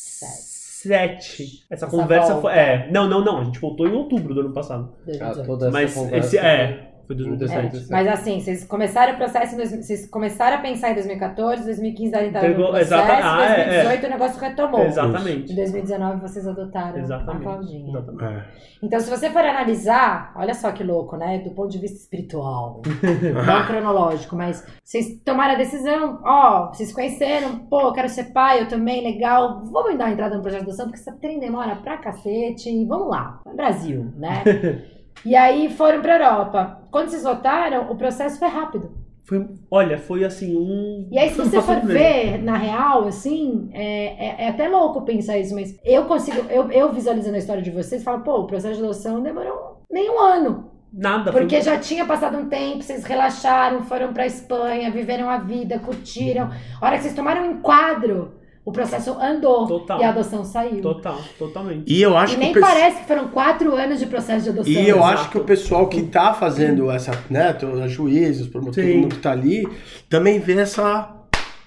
Essa 1.70 1.86
Essa 1.86 1.88
conversa 1.88 2.34
volta. 2.34 2.42
foi. 2.42 2.54
É, 2.58 2.90
não, 2.92 3.08
não, 3.08 3.24
não. 3.24 3.40
A 3.40 3.44
gente 3.46 3.60
voltou 3.60 3.88
em 3.88 3.94
outubro 3.94 4.34
do 4.34 4.42
ano 4.42 4.54
passado. 4.54 4.94
Ah, 5.02 5.06
2018. 5.06 5.46
toda 5.48 5.66
essa 5.68 5.72
Mas 5.72 5.94
conversa 5.94 6.28
esse. 6.28 6.38
É, 6.38 6.93
foi 7.08 7.16
É, 7.16 7.20
2017. 7.20 7.92
mas 7.92 8.08
assim, 8.08 8.40
vocês 8.40 8.64
começaram 8.66 9.14
o 9.14 9.18
processo 9.18 9.56
em 9.56 9.66
vocês 9.82 10.10
começaram 10.10 10.58
a 10.58 10.62
pensar 10.62 10.92
em 10.92 10.94
2014, 10.96 11.64
2015 11.66 12.16
ainda 12.16 12.40
estavam 12.40 12.50
no 12.50 12.56
processo, 12.70 12.94
exata- 12.94 13.20
ah, 13.24 13.44
é, 13.46 13.56
2018 13.84 14.06
o 14.06 14.10
negócio 14.10 14.40
retomou. 14.42 14.80
Em 14.82 14.86
Exatamente. 14.88 15.56
2019 15.56 16.22
vocês 16.22 16.48
adotaram 16.48 16.96
a 16.96 17.00
Exatamente. 17.00 17.44
Claudinha. 17.44 17.90
Exatamente. 17.90 18.24
É. 18.24 18.46
Então, 18.84 19.00
se 19.00 19.10
você 19.10 19.30
for 19.30 19.40
analisar, 19.46 20.34
olha 20.36 20.54
só 20.54 20.72
que 20.72 20.84
louco, 20.84 21.16
né? 21.16 21.40
Do 21.40 21.52
ponto 21.52 21.70
de 21.70 21.78
vista 21.78 21.98
espiritual, 21.98 22.82
não 23.46 23.66
cronológico, 23.66 24.36
mas 24.36 24.66
vocês 24.84 25.22
tomaram 25.24 25.54
a 25.54 25.58
decisão, 25.58 26.20
ó, 26.26 26.68
vocês 26.68 26.92
conheceram, 26.94 27.60
pô, 27.70 27.80
eu 27.82 27.94
quero 27.94 28.10
ser 28.10 28.34
pai, 28.34 28.62
eu 28.62 28.68
também, 28.68 29.02
legal, 29.02 29.64
vamos 29.72 29.98
dar 29.98 30.06
uma 30.06 30.12
entrada 30.14 30.36
no 30.36 30.42
projeto 30.42 30.62
de 30.64 30.68
adoção, 30.68 30.86
porque 30.88 31.00
esse 31.00 31.12
trem 31.20 31.40
demora 31.40 31.78
pra 31.78 31.98
cacete, 31.98 32.70
e 32.70 32.86
vamos 32.86 33.10
lá, 33.10 33.40
Brasil, 33.56 34.12
né? 34.18 34.44
e 35.26 35.36
aí 35.36 35.70
foram 35.70 36.02
pra 36.02 36.16
Europa. 36.16 36.82
Quando 36.92 37.10
vocês 37.10 37.24
votaram, 37.24 37.92
o 37.92 37.96
processo 37.96 38.40
foi 38.40 38.48
rápido. 38.48 38.92
Foi, 39.26 39.48
olha, 39.72 39.98
foi 39.98 40.26
assim 40.26 40.56
um. 40.56 41.08
E 41.10 41.18
aí, 41.18 41.30
se 41.30 41.38
você 41.38 41.62
for 41.62 41.80
ver, 41.80 42.44
na 42.44 42.58
real, 42.58 43.08
assim, 43.08 43.70
é, 43.72 44.06
é, 44.06 44.36
é 44.40 44.50
até 44.50 44.68
louco 44.68 45.04
pensar 45.04 45.38
isso, 45.38 45.56
mas 45.56 45.80
eu 45.84 46.04
consigo, 46.06 46.46
eu, 46.50 46.70
eu 46.72 46.92
visualizando 46.92 47.36
a 47.36 47.40
história 47.40 47.62
de 47.62 47.72
vocês, 47.72 48.04
falo, 48.04 48.22
pô, 48.22 48.40
o 48.40 48.48
processo 48.48 48.76
de 48.76 48.84
adoção 48.84 49.24
demorou 49.24 49.82
nem 49.90 50.10
um 50.10 50.20
ano. 50.20 50.72
Nada. 50.92 51.32
Porque 51.32 51.56
foi... 51.56 51.64
já 51.64 51.80
tinha 51.80 52.06
passado 52.06 52.38
um 52.38 52.50
tempo, 52.50 52.84
vocês 52.84 53.04
relaxaram, 53.06 53.84
foram 53.84 54.14
pra 54.14 54.28
Espanha, 54.28 54.92
viveram 54.92 55.30
a 55.30 55.38
vida, 55.38 55.80
curtiram. 55.80 56.52
A 56.80 56.86
hora 56.86 56.98
que 56.98 57.04
vocês 57.04 57.16
tomaram 57.16 57.44
um 57.44 57.52
enquadro, 57.52 58.36
o 58.66 58.72
processo 58.72 59.12
andou 59.20 59.68
Total. 59.68 60.00
e 60.00 60.04
a 60.04 60.10
adoção 60.10 60.44
saiu. 60.46 60.82
Total, 60.82 61.20
totalmente. 61.38 61.84
E 61.92 62.02
eu 62.02 62.16
acho 62.16 62.34
E 62.34 62.38
que 62.38 62.44
nem 62.44 62.54
parece 62.54 63.02
que 63.02 63.08
foram 63.08 63.28
quatro 63.28 63.76
anos 63.76 64.00
de 64.00 64.06
processo 64.06 64.44
de 64.44 64.50
adoção. 64.52 64.72
E 64.72 64.88
eu 64.90 64.98
Exato. 64.98 65.14
acho 65.14 65.30
que 65.30 65.38
o 65.38 65.44
pessoal 65.44 65.88
que 65.88 66.02
tá 66.04 66.34
fazendo 66.34 66.90
essa, 66.90 67.12
né, 67.30 67.56
os 67.62 67.92
juízes, 67.92 68.42
os 68.44 68.48
promotores, 68.48 68.90
todo 68.90 69.02
mundo 69.02 69.16
que 69.16 69.22
tá 69.22 69.32
ali, 69.32 69.68
também 70.10 70.40
vê 70.40 70.60
essa 70.60 71.10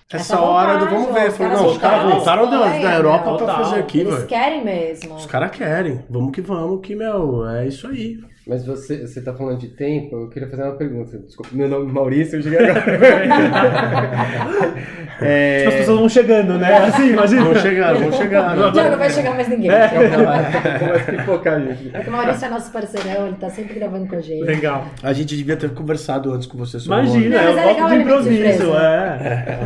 essa, 0.09 0.35
Essa 0.35 0.41
hora 0.41 0.79
do 0.79 0.87
vamos 0.87 1.13
ver. 1.13 1.33
caras 1.37 1.61
não, 1.61 1.67
os 1.69 1.79
caras 1.79 2.13
voltaram 2.13 2.49
da 2.49 2.59
da, 2.69 2.95
Europa 2.95 3.33
né? 3.33 3.37
pra 3.37 3.47
Total. 3.47 3.65
fazer 3.65 3.81
aqui, 3.81 3.99
Eles 4.01 4.15
velho. 4.15 4.27
querem 4.29 4.65
mesmo. 4.65 5.15
Os 5.17 5.27
caras 5.27 5.51
querem. 5.51 6.05
Vamos 6.09 6.31
que 6.33 6.41
vamos, 6.41 6.81
que, 6.81 6.95
meu, 6.95 7.45
é 7.49 7.67
isso 7.67 7.89
aí. 7.89 8.17
Mas 8.47 8.65
você, 8.65 9.05
você 9.05 9.21
tá 9.21 9.35
falando 9.35 9.59
de 9.59 9.71
tempo, 9.71 10.15
eu 10.15 10.29
queria 10.29 10.49
fazer 10.49 10.63
uma 10.63 10.77
pergunta. 10.77 11.19
Desculpa, 11.19 11.51
meu 11.53 11.69
nome 11.69 11.91
é 11.91 11.93
Maurício, 11.93 12.39
eu 12.39 12.43
cheguei 12.43 12.61
agora. 12.61 12.85
é... 15.21 15.57
Tipo, 15.59 15.69
as 15.69 15.75
pessoas 15.75 15.99
vão 15.99 16.09
chegando, 16.09 16.57
né? 16.57 16.73
Assim, 16.77 17.11
imagina. 17.11 17.43
Vamos 17.43 17.61
chegar, 17.61 17.95
vamos 17.95 18.15
chegar. 18.15 18.57
Já 18.73 18.91
não 18.91 18.99
vai 18.99 19.11
chegar 19.11 19.35
mais 19.35 19.49
ninguém. 19.49 19.69
Começa 19.69 21.09
a 21.09 21.13
pipocar, 21.13 21.61
gente. 21.61 21.89
Porque 21.89 22.09
o 22.09 22.13
Maurício 22.13 22.47
é 22.47 22.49
nosso 22.49 22.71
parceirão, 22.71 23.27
ele 23.27 23.37
tá 23.37 23.51
sempre 23.51 23.75
gravando 23.75 24.07
com 24.07 24.15
a 24.15 24.21
gente. 24.21 24.45
Legal. 24.45 24.87
A 25.03 25.13
gente 25.13 25.37
devia 25.37 25.57
ter 25.57 25.75
conversado 25.75 26.33
antes 26.33 26.47
com 26.47 26.57
você 26.57 26.79
sobre 26.79 27.01
Imagina, 27.01 27.43
Não, 27.43 27.49
é 27.49 27.53
gosto 27.53 27.67
legal 27.67 27.89
de 27.89 27.95
improviso, 27.97 28.37
surpresa. 28.37 28.79
é. 28.79 29.59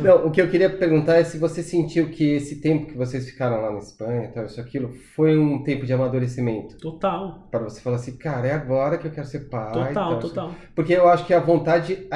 Não, 0.00 0.26
o 0.26 0.30
que 0.30 0.40
eu 0.40 0.48
queria 0.48 0.70
perguntar 0.70 1.16
é 1.16 1.24
se 1.24 1.36
você 1.36 1.62
sentiu 1.62 2.08
que 2.08 2.36
esse 2.36 2.62
tempo 2.62 2.86
que 2.86 2.96
vocês 2.96 3.28
ficaram 3.28 3.60
lá 3.60 3.70
na 3.72 3.78
Espanha, 3.78 4.30
tal, 4.34 4.46
isso, 4.46 4.58
aquilo, 4.58 4.90
foi 5.14 5.36
um 5.36 5.62
tempo 5.62 5.84
de 5.84 5.92
amadurecimento. 5.92 6.78
Total, 6.78 7.46
Para 7.50 7.60
você 7.64 7.78
falar 7.78 7.96
assim, 7.96 8.21
cara, 8.22 8.46
é 8.46 8.52
agora 8.52 8.96
que 8.96 9.06
eu 9.06 9.10
quero 9.10 9.26
ser 9.26 9.48
pai. 9.50 9.72
total, 9.72 9.92
tal, 9.92 10.18
total. 10.20 10.54
Porque 10.74 10.92
eu 10.92 11.08
acho 11.08 11.26
que 11.26 11.34
a 11.34 11.40
vontade 11.40 12.06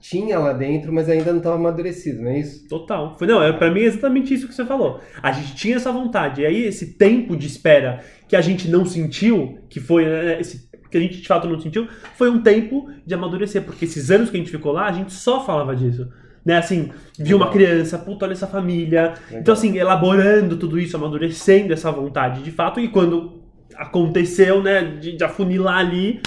tinha 0.00 0.38
lá 0.38 0.52
dentro, 0.52 0.92
mas 0.92 1.08
ainda 1.08 1.30
não 1.30 1.38
estava 1.38 1.56
amadurecido, 1.56 2.22
não 2.22 2.30
é 2.30 2.38
isso? 2.38 2.68
Total. 2.68 3.16
Foi, 3.18 3.26
não, 3.26 3.42
é, 3.42 3.52
pra 3.52 3.70
mim 3.70 3.80
é 3.80 3.84
exatamente 3.84 4.32
isso 4.32 4.46
que 4.46 4.54
você 4.54 4.64
falou. 4.64 5.00
A 5.22 5.32
gente 5.32 5.54
tinha 5.56 5.76
essa 5.76 5.90
vontade. 5.90 6.42
E 6.42 6.46
aí, 6.46 6.64
esse 6.64 6.94
tempo 6.94 7.36
de 7.36 7.46
espera 7.46 8.02
que 8.28 8.36
a 8.36 8.40
gente 8.40 8.68
não 8.68 8.84
sentiu, 8.84 9.58
que 9.68 9.80
foi 9.80 10.04
né, 10.04 10.40
esse 10.40 10.68
que 10.90 10.96
a 10.96 11.00
gente 11.00 11.20
de 11.20 11.28
fato 11.28 11.46
não 11.46 11.60
sentiu, 11.60 11.86
foi 12.14 12.30
um 12.30 12.42
tempo 12.42 12.90
de 13.04 13.12
amadurecer. 13.12 13.62
Porque 13.62 13.84
esses 13.84 14.10
anos 14.10 14.30
que 14.30 14.36
a 14.36 14.40
gente 14.40 14.50
ficou 14.50 14.72
lá, 14.72 14.86
a 14.86 14.92
gente 14.92 15.12
só 15.12 15.44
falava 15.44 15.76
disso. 15.76 16.08
Né, 16.44 16.56
assim, 16.56 16.90
viu 17.18 17.36
uma 17.36 17.50
criança, 17.50 17.98
puta, 17.98 18.24
olha 18.24 18.32
essa 18.32 18.46
família. 18.46 19.14
Então, 19.30 19.52
assim, 19.52 19.76
elaborando 19.76 20.56
tudo 20.56 20.78
isso, 20.78 20.96
amadurecendo 20.96 21.74
essa 21.74 21.90
vontade 21.90 22.42
de 22.42 22.50
fato. 22.50 22.80
E 22.80 22.88
quando 22.88 23.37
aconteceu, 23.78 24.62
né, 24.62 24.82
de, 25.00 25.16
de 25.16 25.24
afunilar 25.24 25.78
ali, 25.78 26.20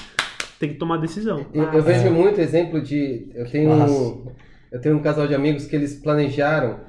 tem 0.60 0.70
que 0.70 0.76
tomar 0.76 0.98
decisão. 0.98 1.46
Eu, 1.54 1.64
eu 1.74 1.82
vejo 1.84 2.10
muito 2.12 2.40
exemplo 2.40 2.82
de. 2.82 3.30
Eu 3.34 3.50
tenho, 3.50 3.70
um, 3.72 4.26
eu 4.72 4.80
tenho 4.80 4.96
um 4.96 5.02
casal 5.02 5.28
de 5.28 5.36
amigos 5.36 5.66
que 5.66 5.76
eles 5.76 5.96
planejaram 5.96 6.80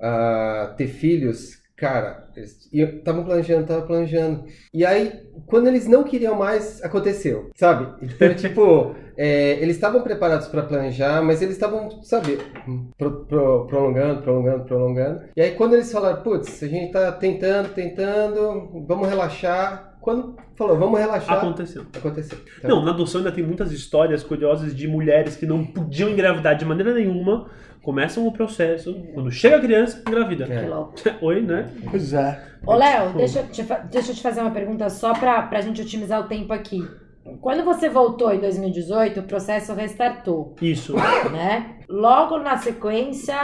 ah, 0.00 0.74
ter 0.76 0.86
filhos. 0.86 1.56
Cara, 1.76 2.26
eles 2.34 2.68
estavam 2.72 3.22
planejando, 3.22 3.62
estavam 3.62 3.86
planejando. 3.86 4.44
E 4.72 4.82
aí, 4.84 5.12
quando 5.46 5.66
eles 5.66 5.86
não 5.86 6.04
queriam 6.04 6.34
mais, 6.34 6.82
aconteceu, 6.82 7.50
sabe? 7.54 7.86
Então, 8.02 8.32
tipo, 8.34 8.94
é, 9.14 9.58
eles 9.60 9.76
estavam 9.76 10.00
preparados 10.00 10.48
para 10.48 10.62
planejar, 10.62 11.20
mas 11.22 11.42
eles 11.42 11.54
estavam, 11.54 12.02
sabe, 12.02 12.38
pro- 12.96 13.26
pro- 13.26 13.66
prolongando, 13.66 14.22
prolongando, 14.22 14.64
prolongando. 14.64 15.20
E 15.36 15.42
aí, 15.42 15.50
quando 15.50 15.74
eles 15.74 15.92
falaram, 15.92 16.22
putz, 16.22 16.62
a 16.62 16.66
gente 16.66 16.92
tá 16.92 17.12
tentando, 17.12 17.68
tentando, 17.74 18.84
vamos 18.88 19.06
relaxar. 19.08 19.95
Quando 20.06 20.36
falou, 20.54 20.78
vamos 20.78 21.00
relaxar, 21.00 21.38
Aconteceu. 21.38 21.82
aconteceu. 21.92 22.38
Então, 22.58 22.76
Não, 22.76 22.84
na 22.84 22.92
adoção 22.92 23.18
ainda 23.18 23.32
tem 23.32 23.42
muitas 23.44 23.72
histórias 23.72 24.22
curiosas 24.22 24.72
de 24.72 24.86
mulheres 24.86 25.34
que 25.34 25.44
não 25.44 25.64
podiam 25.64 26.08
engravidar 26.08 26.54
de 26.56 26.64
maneira 26.64 26.94
nenhuma, 26.94 27.48
começam 27.82 28.24
o 28.24 28.30
processo, 28.30 28.94
quando 29.12 29.32
chega 29.32 29.56
a 29.56 29.60
criança, 29.60 30.00
engravida. 30.06 30.44
É. 30.44 30.60
Que 30.62 30.68
louco. 30.68 30.94
Oi, 31.22 31.40
né? 31.42 31.68
Pois 31.90 32.12
é. 32.12 32.40
Ô, 32.64 32.74
Léo, 32.76 33.14
deixa, 33.16 33.40
eu 33.40 33.48
te 33.48 33.64
deixa 33.90 34.12
eu 34.12 34.14
te 34.14 34.22
fazer 34.22 34.42
uma 34.42 34.52
pergunta 34.52 34.88
só 34.88 35.12
pra, 35.12 35.42
pra 35.42 35.60
gente 35.60 35.82
otimizar 35.82 36.20
o 36.20 36.28
tempo 36.28 36.52
aqui. 36.52 36.86
Quando 37.40 37.64
você 37.64 37.88
voltou 37.88 38.32
em 38.32 38.38
2018, 38.38 39.18
o 39.18 39.22
processo 39.24 39.74
restartou, 39.74 40.54
Isso. 40.62 40.94
né? 41.32 41.78
Logo 41.88 42.38
na 42.38 42.56
sequência 42.58 43.34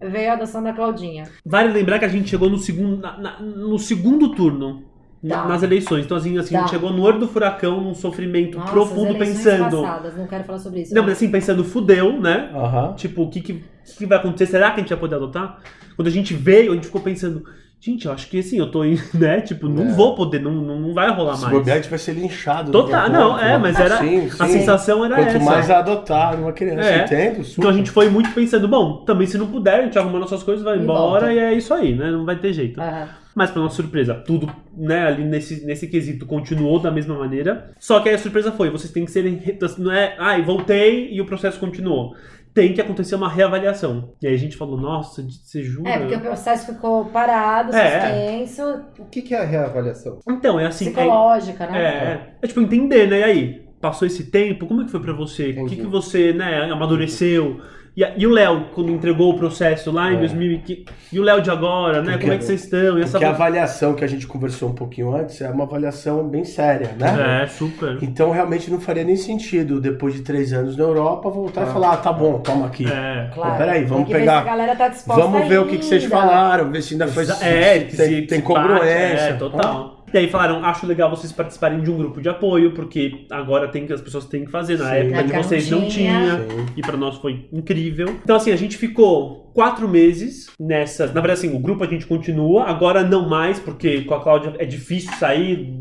veio 0.00 0.30
a 0.30 0.32
adoção 0.32 0.62
da 0.62 0.72
Claudinha. 0.72 1.24
Vale 1.44 1.70
lembrar 1.70 1.98
que 1.98 2.06
a 2.06 2.08
gente 2.08 2.30
chegou 2.30 2.48
no 2.48 2.56
segundo, 2.56 2.96
na- 2.96 3.18
na- 3.18 3.40
no 3.40 3.78
segundo 3.78 4.34
turno. 4.34 4.88
Tá. 5.28 5.44
Nas 5.46 5.62
eleições. 5.62 6.06
Então, 6.06 6.16
assim, 6.16 6.38
assim 6.38 6.54
a 6.56 6.60
Tá. 6.60 6.66
gente 6.66 6.74
chegou 6.74 6.90
no 6.92 7.02
olho 7.02 7.18
do 7.18 7.28
furacão, 7.28 7.80
num 7.80 7.94
sofrimento 7.94 8.58
Nossa, 8.58 8.72
profundo, 8.72 9.08
as 9.10 9.14
eleições 9.16 9.44
pensando. 9.44 9.82
passadas, 9.82 10.16
não 10.16 10.26
quero 10.26 10.44
falar 10.44 10.58
sobre 10.58 10.80
isso. 10.80 10.94
Não, 10.94 11.02
mas 11.02 11.12
assim, 11.12 11.30
pensando, 11.30 11.62
fudeu, 11.62 12.18
né? 12.18 12.50
Aham. 12.54 12.94
Tipo, 12.96 13.22
o 13.24 13.28
que 13.30 13.40
que. 13.42 13.62
Que 13.98 14.06
vai 14.06 14.16
acontecer? 14.18 14.46
Será 14.52 14.70
que 14.70 14.76
a 14.76 14.78
gente 14.80 14.88
vai 14.90 14.98
poder 14.98 15.16
adotar? 15.16 15.58
Quando 15.96 16.08
a 16.08 16.10
gente 16.10 16.32
veio, 16.32 16.72
a 16.72 16.74
gente 16.74 16.86
ficou 16.86 17.00
pensando, 17.02 17.42
gente, 17.78 18.06
eu 18.06 18.12
acho 18.12 18.28
que 18.30 18.38
assim, 18.38 18.56
eu 18.58 18.70
tô 18.70 18.82
indo, 18.82 19.02
né? 19.12 19.42
Tipo, 19.42 19.68
não 19.68 19.88
É. 19.88 19.92
vou 19.92 20.14
poder, 20.14 20.40
não, 20.40 20.52
não 20.52 20.94
vai 20.94 21.10
rolar 21.14 21.34
Se 21.34 21.42
mais. 21.42 21.54
bobear, 21.54 21.76
a 21.76 21.80
gente 21.82 21.90
vai 21.90 21.98
ser 21.98 22.12
linchado. 22.12 22.72
Total, 22.72 23.04
a 23.04 23.08
não, 23.10 23.38
é, 23.38 23.58
mas 23.58 23.78
era. 23.78 23.98
Sim, 23.98 24.26
A 24.38 24.46
sim. 24.46 24.52
sensação 24.52 25.04
era 25.04 25.16
Quanto 25.16 25.28
essa. 25.36 25.44
mais 25.44 25.70
adotar 25.70 26.34
uma 26.40 26.52
criança, 26.52 26.88
É. 26.88 27.04
entendo? 27.04 27.44
Super. 27.44 27.58
Então 27.60 27.70
a 27.70 27.74
gente 27.74 27.90
foi 27.90 28.08
muito 28.08 28.30
pensando, 28.32 28.66
bom, 28.66 29.04
também 29.04 29.26
se 29.26 29.36
não 29.36 29.48
puder, 29.48 29.80
a 29.80 29.82
gente 29.82 29.98
arruma 29.98 30.18
nossas 30.18 30.42
coisas, 30.42 30.64
vai 30.64 30.78
E 30.78 30.82
embora 30.82 31.26
volta. 31.26 31.32
e 31.34 31.38
é 31.38 31.52
isso 31.52 31.74
aí, 31.74 31.94
né? 31.94 32.10
Não 32.10 32.24
vai 32.24 32.36
ter 32.36 32.54
jeito. 32.54 32.80
Aham. 32.80 33.08
Mas 33.34 33.50
pra 33.50 33.62
nossa 33.62 33.76
surpresa, 33.76 34.14
tudo, 34.14 34.52
né, 34.76 35.06
ali 35.06 35.24
nesse, 35.24 35.64
nesse 35.64 35.86
quesito 35.86 36.26
continuou 36.26 36.78
da 36.80 36.90
mesma 36.90 37.16
maneira. 37.16 37.70
Só 37.78 38.00
que 38.00 38.08
aí 38.08 38.14
a 38.14 38.18
surpresa 38.18 38.50
foi, 38.50 38.70
vocês 38.70 38.92
têm 38.92 39.04
que 39.04 39.10
serem. 39.10 39.36
re- 39.36 39.56
Não 39.78 39.92
é, 39.92 40.16
ai, 40.18 40.42
voltei 40.42 41.12
e 41.12 41.20
o 41.20 41.24
processo 41.26 41.58
continuou. 41.60 42.14
Tem 42.52 42.72
que 42.72 42.80
acontecer 42.80 43.14
uma 43.14 43.28
reavaliação. 43.28 44.12
E 44.20 44.26
aí 44.26 44.34
a 44.34 44.36
gente 44.38 44.56
falou, 44.56 44.76
nossa, 44.76 45.22
você 45.22 45.62
jura? 45.62 45.88
É, 45.88 45.98
porque 46.00 46.16
o 46.16 46.20
processo 46.20 46.72
ficou 46.74 47.04
parado, 47.04 47.72
É. 47.72 48.00
suspenso, 48.00 48.84
O 48.98 49.04
que, 49.04 49.22
que 49.22 49.32
é 49.34 49.38
a 49.40 49.44
reavaliação? 49.44 50.18
Então, 50.28 50.58
é 50.58 50.66
assim. 50.66 50.86
é- 50.86 50.90
psicológica, 50.90 51.66
né? 51.68 51.78
É, 51.80 52.30
é 52.42 52.46
tipo 52.48 52.60
entender, 52.60 53.08
né? 53.08 53.20
E 53.20 53.22
aí, 53.22 53.62
passou 53.80 54.04
esse 54.06 54.24
tempo, 54.32 54.66
como 54.66 54.82
é 54.82 54.84
que 54.84 54.90
foi 54.90 55.00
pra 55.00 55.12
você? 55.12 55.50
O 55.50 55.54
que, 55.54 55.60
Entendi. 55.60 55.76
que 55.76 55.86
você, 55.86 56.32
né, 56.32 56.64
amadureceu? 56.72 57.60
E, 57.96 58.04
a- 58.04 58.12
e 58.16 58.24
o 58.26 58.30
Léo, 58.30 58.66
quando 58.72 58.90
entregou 58.90 59.30
o 59.34 59.36
processo 59.36 59.90
lá 59.90 60.12
em 60.12 60.16
É. 60.16 60.18
2015, 60.20 60.84
e 61.12 61.18
o 61.18 61.22
Léo 61.24 61.42
de 61.42 61.50
agora, 61.50 62.00
né? 62.02 62.12
Porque- 62.12 62.20
como 62.20 62.32
é 62.34 62.38
que 62.38 62.44
vocês 62.44 62.62
estão? 62.64 62.98
E 62.98 63.02
essa... 63.02 63.12
Porque 63.12 63.24
a 63.24 63.30
avaliação 63.30 63.94
que 63.94 64.04
a 64.04 64.06
gente 64.06 64.26
conversou 64.28 64.68
um 64.70 64.74
pouquinho 64.74 65.14
antes 65.14 65.40
é 65.40 65.48
uma 65.50 65.64
avaliação 65.64 66.26
bem 66.28 66.44
séria, 66.44 66.90
né? 66.98 67.42
É, 67.42 67.46
super. 67.48 67.98
Então 68.00 68.30
realmente 68.30 68.70
não 68.70 68.80
faria 68.80 69.02
nem 69.02 69.16
sentido, 69.16 69.80
depois 69.80 70.14
de 70.14 70.22
três 70.22 70.52
anos 70.52 70.76
na 70.76 70.84
Europa, 70.84 71.28
voltar 71.28 71.62
Ah. 71.62 71.68
e 71.68 71.72
falar, 71.72 71.92
ah, 71.94 71.96
tá 71.96 72.12
bom, 72.12 72.38
toma 72.38 72.66
aqui. 72.66 72.86
É. 72.86 73.28
Claro. 73.34 73.50
Mas 73.50 73.58
peraí, 73.58 73.84
vamos 73.84 73.96
Tem 73.96 74.06
que 74.06 74.12
ver 74.12 74.18
pegar- 74.20 74.42
se 74.42 74.48
a 74.48 74.50
galera 74.50 74.76
tá 74.76 74.88
disposta 74.88 75.22
Vamos 75.22 75.48
ver 75.48 75.58
o 75.60 75.66
que, 75.66 75.78
que 75.78 75.84
vocês 75.84 76.04
ainda. 76.04 76.16
falaram, 76.16 76.70
ver 76.70 76.82
se 76.82 76.94
ainda 76.94 77.08
foi. 77.08 77.24
É, 77.42 77.78
tem, 77.80 77.90
se- 77.90 78.22
tem 78.22 78.38
se 78.38 78.42
congruência. 78.42 79.16
bate, 79.16 79.22
É, 79.22 79.32
total. 79.34 79.99
E 80.12 80.18
aí 80.18 80.28
falaram, 80.28 80.64
acho 80.64 80.86
legal 80.86 81.08
vocês 81.10 81.32
participarem 81.32 81.80
de 81.80 81.90
um 81.90 81.96
grupo 81.96 82.20
de 82.20 82.28
apoio, 82.28 82.72
porque 82.72 83.26
agora 83.30 83.68
tem 83.68 83.86
que 83.86 83.92
as 83.92 84.00
pessoas 84.00 84.24
têm 84.26 84.44
que 84.44 84.50
fazer. 84.50 84.78
Na 84.78 84.86
Sim. 84.86 84.94
época 84.96 85.16
Na 85.16 85.22
de 85.22 85.32
vocês 85.32 85.70
não 85.70 85.88
tinha. 85.88 86.38
Sim. 86.38 86.66
E 86.76 86.80
pra 86.82 86.96
nós 86.96 87.16
foi 87.16 87.46
incrível. 87.52 88.08
Então, 88.22 88.36
assim, 88.36 88.50
a 88.50 88.56
gente 88.56 88.76
ficou 88.76 89.49
quatro 89.60 89.86
meses 89.86 90.46
nessas. 90.58 91.12
Na 91.12 91.20
verdade, 91.20 91.46
assim, 91.46 91.54
o 91.54 91.58
grupo 91.58 91.84
a 91.84 91.86
gente 91.86 92.06
continua, 92.06 92.64
agora 92.64 93.02
não 93.02 93.28
mais, 93.28 93.60
porque 93.60 94.00
com 94.04 94.14
a 94.14 94.22
Cláudia 94.22 94.54
é 94.58 94.64
difícil 94.64 95.12
sair 95.18 95.78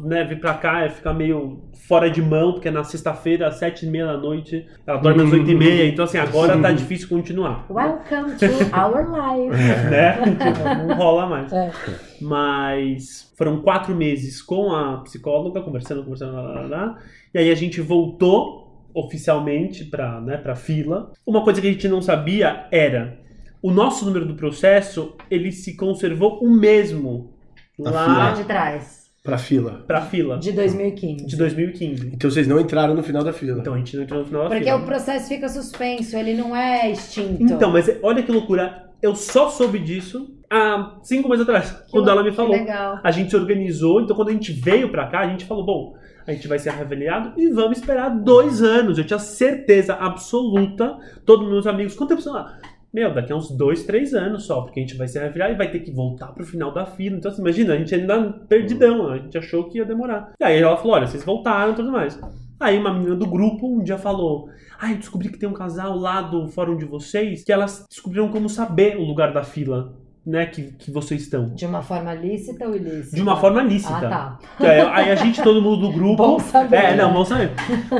né? 0.00 0.22
Vir 0.22 0.38
pra 0.38 0.54
cá 0.54 0.84
é 0.84 0.88
ficar 0.88 1.12
meio 1.12 1.64
fora 1.88 2.08
de 2.08 2.22
mão, 2.22 2.52
porque 2.52 2.68
é 2.68 2.70
na 2.70 2.84
sexta-feira, 2.84 3.48
às 3.48 3.56
sete 3.56 3.84
e 3.84 3.90
meia 3.90 4.06
da 4.06 4.16
noite, 4.16 4.64
ela 4.86 4.98
dorme 4.98 5.24
às 5.24 5.32
oito 5.32 5.50
e 5.50 5.54
meia. 5.56 5.88
Então, 5.88 6.04
assim, 6.04 6.18
agora 6.18 6.56
tá 6.56 6.70
difícil 6.70 7.08
continuar. 7.08 7.66
Welcome 7.68 8.36
to 8.36 8.46
our 8.78 9.10
life. 9.10 9.56
Né? 9.90 10.12
Tipo, 10.22 10.86
não 10.86 10.94
rola 10.94 11.26
mais. 11.26 11.52
É. 11.52 11.72
Mas 12.20 13.32
foram 13.36 13.60
quatro 13.60 13.92
meses 13.92 14.40
com 14.40 14.72
a 14.72 14.98
psicóloga, 14.98 15.60
conversando, 15.62 16.04
conversando, 16.04 16.34
lá, 16.34 16.42
lá, 16.42 16.62
lá. 16.62 16.98
e 17.34 17.38
aí 17.38 17.50
a 17.50 17.56
gente 17.56 17.80
voltou 17.80 18.59
oficialmente 18.94 19.84
para 19.84 20.20
né, 20.20 20.36
pra 20.36 20.54
fila. 20.56 21.12
Uma 21.26 21.42
coisa 21.44 21.60
que 21.60 21.68
a 21.68 21.72
gente 21.72 21.88
não 21.88 22.00
sabia 22.02 22.66
era 22.70 23.18
o 23.62 23.70
nosso 23.70 24.04
número 24.06 24.24
do 24.26 24.34
processo, 24.34 25.14
ele 25.30 25.52
se 25.52 25.76
conservou 25.76 26.38
o 26.42 26.50
mesmo 26.50 27.32
Na 27.78 27.90
Lá 27.90 28.06
lá 28.06 28.30
de 28.32 28.44
trás, 28.44 29.00
Pra 29.22 29.36
fila. 29.36 29.84
pra 29.86 30.00
fila 30.00 30.38
de 30.38 30.50
2015. 30.52 31.26
de 31.26 31.36
2015. 31.36 32.06
Então 32.14 32.30
vocês 32.30 32.48
não 32.48 32.58
entraram 32.58 32.94
no 32.94 33.02
final 33.02 33.22
da 33.22 33.32
fila. 33.34 33.60
Então 33.60 33.74
a 33.74 33.78
gente 33.78 33.94
não 33.96 34.02
entrou 34.04 34.20
no 34.20 34.26
final 34.26 34.42
da 34.44 34.48
Porque 34.48 34.64
fila. 34.64 34.76
o 34.76 34.84
processo 34.86 35.28
fica 35.28 35.48
suspenso, 35.48 36.16
ele 36.16 36.34
não 36.34 36.56
é 36.56 36.90
extinto. 36.90 37.42
Então, 37.42 37.70
mas 37.70 37.90
olha 38.02 38.22
que 38.22 38.32
loucura. 38.32 38.89
Eu 39.02 39.14
só 39.14 39.48
soube 39.48 39.78
disso 39.78 40.36
há 40.50 40.98
cinco 41.02 41.28
meses 41.28 41.42
atrás, 41.42 41.70
Que 41.70 41.90
quando 41.90 42.10
ela 42.10 42.22
me 42.22 42.30
que 42.30 42.36
falou. 42.36 42.52
legal. 42.52 42.98
A 43.02 43.10
gente 43.10 43.30
se 43.30 43.36
organizou, 43.36 44.00
então 44.00 44.14
quando 44.16 44.28
a 44.28 44.32
gente 44.32 44.52
veio 44.52 44.90
pra 44.90 45.06
cá, 45.06 45.20
a 45.20 45.28
gente 45.28 45.44
falou, 45.44 45.64
bom, 45.64 45.94
a 46.26 46.32
gente 46.32 46.46
vai 46.46 46.58
ser 46.58 46.70
reavaliado 46.70 47.32
e 47.40 47.48
vamos 47.48 47.78
esperar 47.78 48.10
dois 48.10 48.62
anos. 48.62 48.98
Eu 48.98 49.04
tinha 49.04 49.18
certeza 49.18 49.94
absoluta, 49.94 50.98
todos 51.24 51.48
meus 51.48 51.66
amigos, 51.66 51.94
quanto 51.94 52.10
tempo 52.10 52.20
você 52.22 52.30
lá? 52.30 52.58
Meu, 52.92 53.14
daqui 53.14 53.32
a 53.32 53.36
uns 53.36 53.50
dois, 53.56 53.84
três 53.84 54.12
anos 54.14 54.46
só, 54.46 54.62
porque 54.62 54.80
a 54.80 54.82
gente 54.82 54.96
vai 54.96 55.06
ser 55.06 55.20
reavaliado 55.20 55.52
e 55.52 55.56
vai 55.56 55.70
ter 55.70 55.78
que 55.78 55.92
voltar 55.92 56.32
pro 56.32 56.44
final 56.44 56.72
da 56.74 56.84
fila. 56.84 57.16
Então, 57.16 57.30
assim, 57.30 57.40
imagina, 57.40 57.74
a 57.74 57.76
gente 57.76 57.94
ainda 57.94 58.32
perdidão, 58.48 59.08
a 59.08 59.16
gente 59.18 59.38
achou 59.38 59.68
que 59.68 59.78
ia 59.78 59.84
demorar. 59.84 60.32
E 60.40 60.44
aí 60.44 60.60
ela 60.60 60.76
falou, 60.76 60.94
olha, 60.94 61.06
vocês 61.06 61.24
voltaram 61.24 61.72
e 61.72 61.76
tudo 61.76 61.92
mais. 61.92 62.20
Aí 62.60 62.78
uma 62.78 62.92
menina 62.92 63.16
do 63.16 63.26
grupo 63.26 63.66
um 63.66 63.82
dia 63.82 63.96
falou, 63.96 64.50
ah, 64.78 64.92
eu 64.92 64.98
descobri 64.98 65.30
que 65.30 65.38
tem 65.38 65.48
um 65.48 65.54
casal 65.54 65.96
lá 65.96 66.20
do 66.20 66.46
fórum 66.46 66.76
de 66.76 66.84
vocês, 66.84 67.42
que 67.42 67.50
elas 67.50 67.86
descobriram 67.88 68.28
como 68.28 68.50
saber 68.50 68.98
o 68.98 69.02
lugar 69.02 69.32
da 69.32 69.42
fila, 69.42 69.98
né, 70.26 70.46
que, 70.46 70.62
que 70.72 70.90
vocês 70.90 71.22
estão. 71.22 71.50
De 71.54 71.64
uma 71.66 71.82
forma 71.82 72.12
lícita 72.14 72.66
ou 72.68 72.76
ilícita? 72.76 73.16
De 73.16 73.22
uma 73.22 73.36
forma 73.36 73.62
lícita. 73.62 73.94
Ah, 74.06 74.38
tá. 74.58 74.66
É, 74.66 74.80
aí 74.82 75.10
a 75.10 75.14
gente, 75.14 75.42
todo 75.42 75.60
mundo 75.62 75.88
do 75.88 75.92
grupo. 75.94 76.16
Bom 76.16 76.38
saber, 76.38 76.76
É, 76.76 76.96
não, 76.96 77.12
bom 77.12 77.24
saber. 77.24 77.52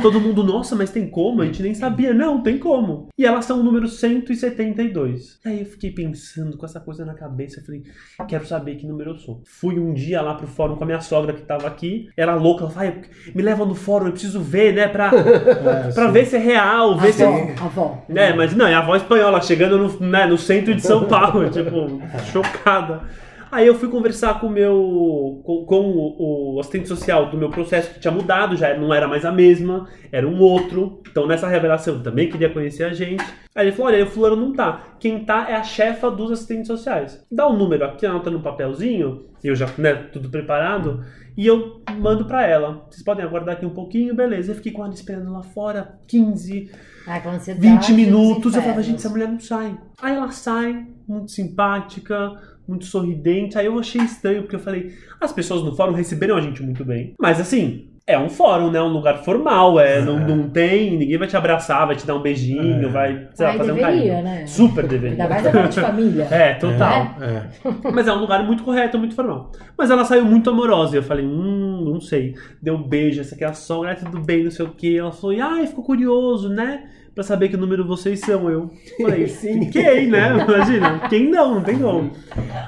Todo 0.02 0.20
mundo, 0.20 0.44
nossa, 0.44 0.74
mas 0.76 0.90
tem 0.90 1.08
como? 1.08 1.42
A 1.42 1.46
gente 1.46 1.62
nem 1.62 1.74
sabia. 1.74 2.12
Não, 2.14 2.42
tem 2.42 2.58
como. 2.58 3.08
E 3.18 3.24
elas 3.24 3.44
são 3.44 3.60
o 3.60 3.62
número 3.62 3.88
172. 3.88 5.38
Aí 5.44 5.60
eu 5.60 5.66
fiquei 5.66 5.90
pensando 5.90 6.56
com 6.56 6.64
essa 6.66 6.80
coisa 6.80 7.04
na 7.04 7.14
cabeça. 7.14 7.60
Eu 7.60 7.64
falei, 7.64 7.82
quero 8.28 8.46
saber 8.46 8.76
que 8.76 8.86
número 8.86 9.10
eu 9.12 9.16
sou. 9.16 9.42
Fui 9.46 9.78
um 9.78 9.92
dia 9.92 10.20
lá 10.20 10.34
pro 10.34 10.46
fórum 10.46 10.76
com 10.76 10.84
a 10.84 10.86
minha 10.86 11.00
sogra 11.00 11.32
que 11.32 11.42
tava 11.42 11.66
aqui. 11.66 12.08
Era 12.16 12.34
louca. 12.34 12.64
Ela 12.64 12.70
falou, 12.72 12.88
"Ai, 12.90 13.00
me 13.34 13.42
leva 13.42 13.64
no 13.64 13.74
fórum, 13.74 14.06
eu 14.06 14.12
preciso 14.12 14.40
ver, 14.40 14.74
né? 14.74 14.88
Pra, 14.88 15.10
É, 15.20 15.92
pra 15.92 16.06
sim. 16.06 16.12
ver 16.12 16.26
se 16.26 16.36
é 16.36 16.38
real, 16.38 16.96
ver 16.98 17.12
se. 17.12 17.22
Avó, 17.22 17.46
avó. 17.64 18.02
É, 18.14 18.32
mas 18.34 18.54
não, 18.54 18.66
é 18.66 18.74
a 18.74 18.78
avó 18.78 18.96
espanhola 18.96 19.40
chegando 19.40 19.78
no, 19.78 20.00
né, 20.06 20.26
no 20.26 20.36
centro 20.38 20.74
de 20.74 20.80
São 20.82 21.04
Paulo, 21.04 21.48
tipo, 21.50 22.00
chocada. 22.32 23.02
Aí 23.50 23.66
eu 23.66 23.74
fui 23.74 23.88
conversar 23.88 24.38
com 24.38 24.46
o 24.46 24.50
meu. 24.50 25.42
com, 25.44 25.64
com 25.64 25.80
o, 25.90 26.54
o 26.54 26.60
assistente 26.60 26.88
social 26.88 27.30
do 27.30 27.36
meu 27.36 27.50
processo, 27.50 27.92
que 27.92 28.00
tinha 28.00 28.12
mudado, 28.12 28.56
já 28.56 28.76
não 28.76 28.94
era 28.94 29.08
mais 29.08 29.24
a 29.24 29.32
mesma, 29.32 29.88
era 30.12 30.26
um 30.26 30.38
outro. 30.38 31.02
Então 31.10 31.26
nessa 31.26 31.48
revelação 31.48 31.94
eu 31.94 32.02
também 32.02 32.28
queria 32.28 32.50
conhecer 32.50 32.84
a 32.84 32.92
gente. 32.92 33.24
Aí 33.54 33.66
ele 33.66 33.72
falou: 33.72 33.92
olha, 33.92 34.04
o 34.04 34.06
fulano 34.06 34.36
não 34.36 34.52
tá. 34.52 34.94
Quem 35.00 35.24
tá 35.24 35.46
é 35.48 35.56
a 35.56 35.62
chefa 35.62 36.10
dos 36.10 36.30
assistentes 36.30 36.68
sociais. 36.68 37.24
Dá 37.30 37.46
o 37.46 37.52
um 37.52 37.56
número 37.56 37.84
aqui, 37.84 38.06
anota 38.06 38.30
no 38.30 38.40
papelzinho, 38.40 39.26
eu 39.42 39.56
já, 39.56 39.66
né, 39.76 39.94
tudo 39.94 40.28
preparado, 40.28 41.04
e 41.36 41.46
eu 41.46 41.82
mando 41.98 42.24
pra 42.26 42.46
ela. 42.46 42.86
Vocês 42.88 43.02
podem 43.02 43.24
aguardar 43.24 43.56
aqui 43.56 43.66
um 43.66 43.74
pouquinho, 43.74 44.14
beleza. 44.14 44.52
Eu 44.52 44.56
fiquei 44.56 44.70
com 44.70 44.84
ela 44.84 44.94
esperando 44.94 45.32
lá 45.32 45.42
fora, 45.42 45.98
15, 46.06 46.70
Ai, 47.06 47.22
com 47.22 47.30
ansiedade 47.30 47.66
20 47.66 47.78
dos 47.78 47.96
minutos, 47.96 48.54
eu 48.54 48.62
falava, 48.62 48.82
gente, 48.82 48.96
essa 48.96 49.08
mulher 49.08 49.28
não 49.28 49.40
sai. 49.40 49.76
Aí 50.00 50.14
ela 50.14 50.30
sai, 50.30 50.86
muito 51.08 51.30
simpática, 51.32 52.38
muito 52.70 52.86
sorridente. 52.86 53.58
Aí 53.58 53.66
eu 53.66 53.78
achei 53.78 54.00
estranho, 54.00 54.42
porque 54.42 54.56
eu 54.56 54.60
falei, 54.60 54.92
as 55.20 55.32
pessoas 55.32 55.62
no 55.62 55.74
fórum 55.76 55.92
receberam 55.92 56.36
a 56.36 56.40
gente 56.40 56.62
muito 56.62 56.84
bem. 56.84 57.14
Mas 57.20 57.38
assim, 57.40 57.88
é 58.06 58.18
um 58.18 58.28
fórum, 58.28 58.70
né? 58.70 58.80
Um 58.82 58.88
lugar 58.88 59.18
formal, 59.18 59.78
é, 59.78 60.00
Não, 60.00 60.18
não 60.18 60.48
tem, 60.48 60.96
ninguém 60.96 61.16
vai 61.18 61.28
te 61.28 61.36
abraçar, 61.36 61.86
vai 61.86 61.94
te 61.94 62.04
dar 62.06 62.16
um 62.16 62.22
beijinho, 62.22 62.86
É. 62.86 62.88
vai, 62.88 63.28
sei 63.34 63.46
lá, 63.46 63.52
Ai, 63.52 63.58
fazer 63.58 63.72
um 63.72 63.74
deveria, 63.76 64.14
carinho. 64.14 64.24
né? 64.24 64.46
Super 64.46 64.86
deveria. 64.88 65.10
Ainda 65.22 65.28
mais 65.28 65.46
agora 65.46 65.68
de 65.68 65.80
família. 65.80 66.24
É, 66.30 66.54
total. 66.54 67.14
É. 67.20 67.42
Mas 67.92 68.08
é 68.08 68.12
um 68.12 68.18
lugar 68.18 68.42
muito 68.44 68.62
correto, 68.64 68.98
muito 68.98 69.14
formal. 69.14 69.52
Mas 69.78 69.90
ela 69.90 70.04
saiu 70.04 70.24
muito 70.24 70.50
amorosa. 70.50 70.96
E 70.96 70.98
eu 70.98 71.02
falei, 71.02 71.24
hum, 71.24 71.82
não 71.92 72.00
sei. 72.00 72.34
Deu 72.60 72.74
um 72.74 72.82
beijo, 72.82 73.20
essa 73.20 73.34
aqui 73.34 73.44
é 73.44 73.48
a 73.48 73.52
sogra, 73.52 73.94
tudo 73.94 74.18
bem, 74.20 74.42
não 74.44 74.50
sei 74.50 74.64
o 74.66 74.70
quê. 74.70 74.96
Ela 74.98 75.12
falou, 75.12 75.36
ai, 75.40 75.66
ficou 75.66 75.84
curioso, 75.84 76.48
né? 76.48 76.84
Pra 77.14 77.24
saber 77.24 77.48
que 77.48 77.56
número 77.56 77.86
vocês 77.86 78.20
são. 78.20 78.48
Eu 78.48 78.70
falei, 79.00 79.26
Sim. 79.28 79.64
fiquei, 79.64 80.06
né? 80.06 80.32
Imagina, 80.44 81.00
quem 81.08 81.28
não, 81.30 81.56
não 81.56 81.62
tem 81.62 81.78
como. 81.78 82.10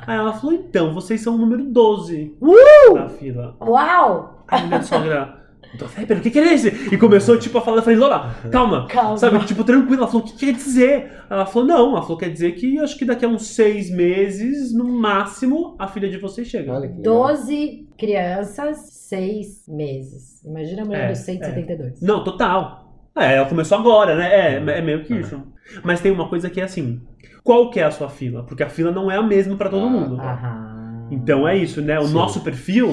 Aí 0.06 0.16
ela 0.18 0.32
falou, 0.32 0.54
então, 0.56 0.92
vocês 0.92 1.20
são 1.20 1.34
o 1.36 1.38
número 1.38 1.64
12 1.64 2.34
Uh! 2.40 2.94
da 2.94 3.08
fila. 3.08 3.56
Uau! 3.60 4.44
Aí 4.48 4.62
a 4.62 4.66
minha 4.66 4.82
sogra. 4.82 5.42
Então, 5.74 5.88
"Ai, 5.96 6.04
pera, 6.04 6.20
o 6.20 6.22
que, 6.22 6.30
que 6.30 6.38
é 6.38 6.52
esse? 6.52 6.68
E 6.94 6.98
começou, 6.98 7.38
tipo, 7.38 7.56
a 7.56 7.62
falar, 7.62 7.78
eu 7.78 7.82
falei, 7.82 7.98
Lola, 7.98 8.34
calma, 8.50 8.86
Calma. 8.88 9.16
sabe, 9.16 9.38
tipo, 9.46 9.64
tranquilo. 9.64 10.02
Ela 10.02 10.06
falou, 10.06 10.20
o 10.26 10.28
que 10.28 10.36
quer 10.46 10.52
dizer? 10.52 11.10
Ela 11.30 11.46
falou, 11.46 11.66
não, 11.66 11.92
ela 11.92 12.02
falou, 12.02 12.18
quer 12.18 12.28
dizer 12.28 12.52
que 12.56 12.78
acho 12.78 12.98
que 12.98 13.06
daqui 13.06 13.24
a 13.24 13.28
uns 13.28 13.46
seis 13.46 13.90
meses, 13.90 14.74
no 14.74 14.84
máximo, 14.86 15.74
a 15.78 15.86
filha 15.88 16.10
de 16.10 16.18
vocês 16.18 16.46
chega. 16.46 16.70
Olha. 16.74 16.88
12 16.88 17.88
crianças, 17.96 18.78
6 19.08 19.66
meses. 19.68 20.44
Imagina 20.44 20.82
a 20.82 20.84
mulher 20.84 21.04
É, 21.04 21.08
dos 21.08 21.18
172. 21.20 22.02
Não, 22.02 22.22
total. 22.22 22.81
É, 23.16 23.34
ela 23.36 23.48
começou 23.48 23.78
agora, 23.78 24.14
né? 24.16 24.32
É, 24.34 24.54
é 24.56 24.80
meio 24.80 25.04
que 25.04 25.14
isso. 25.14 25.42
Mas 25.82 26.00
tem 26.00 26.10
uma 26.12 26.28
coisa 26.28 26.48
que 26.50 26.60
é 26.60 26.64
assim, 26.64 27.00
qual 27.44 27.70
que 27.70 27.78
é 27.80 27.84
a 27.84 27.90
sua 27.90 28.08
fila? 28.08 28.42
Porque 28.44 28.62
a 28.62 28.68
fila 28.68 28.90
não 28.90 29.10
é 29.10 29.16
a 29.16 29.22
mesma 29.22 29.56
pra 29.56 29.68
todo 29.68 29.86
Ah, 29.86 29.90
mundo. 29.90 30.20
Aham. 30.20 31.08
Então 31.10 31.46
é 31.46 31.56
isso, 31.56 31.82
né? 31.82 31.98
O 31.98 32.06
Sim. 32.06 32.14
nosso 32.14 32.40
perfil 32.42 32.90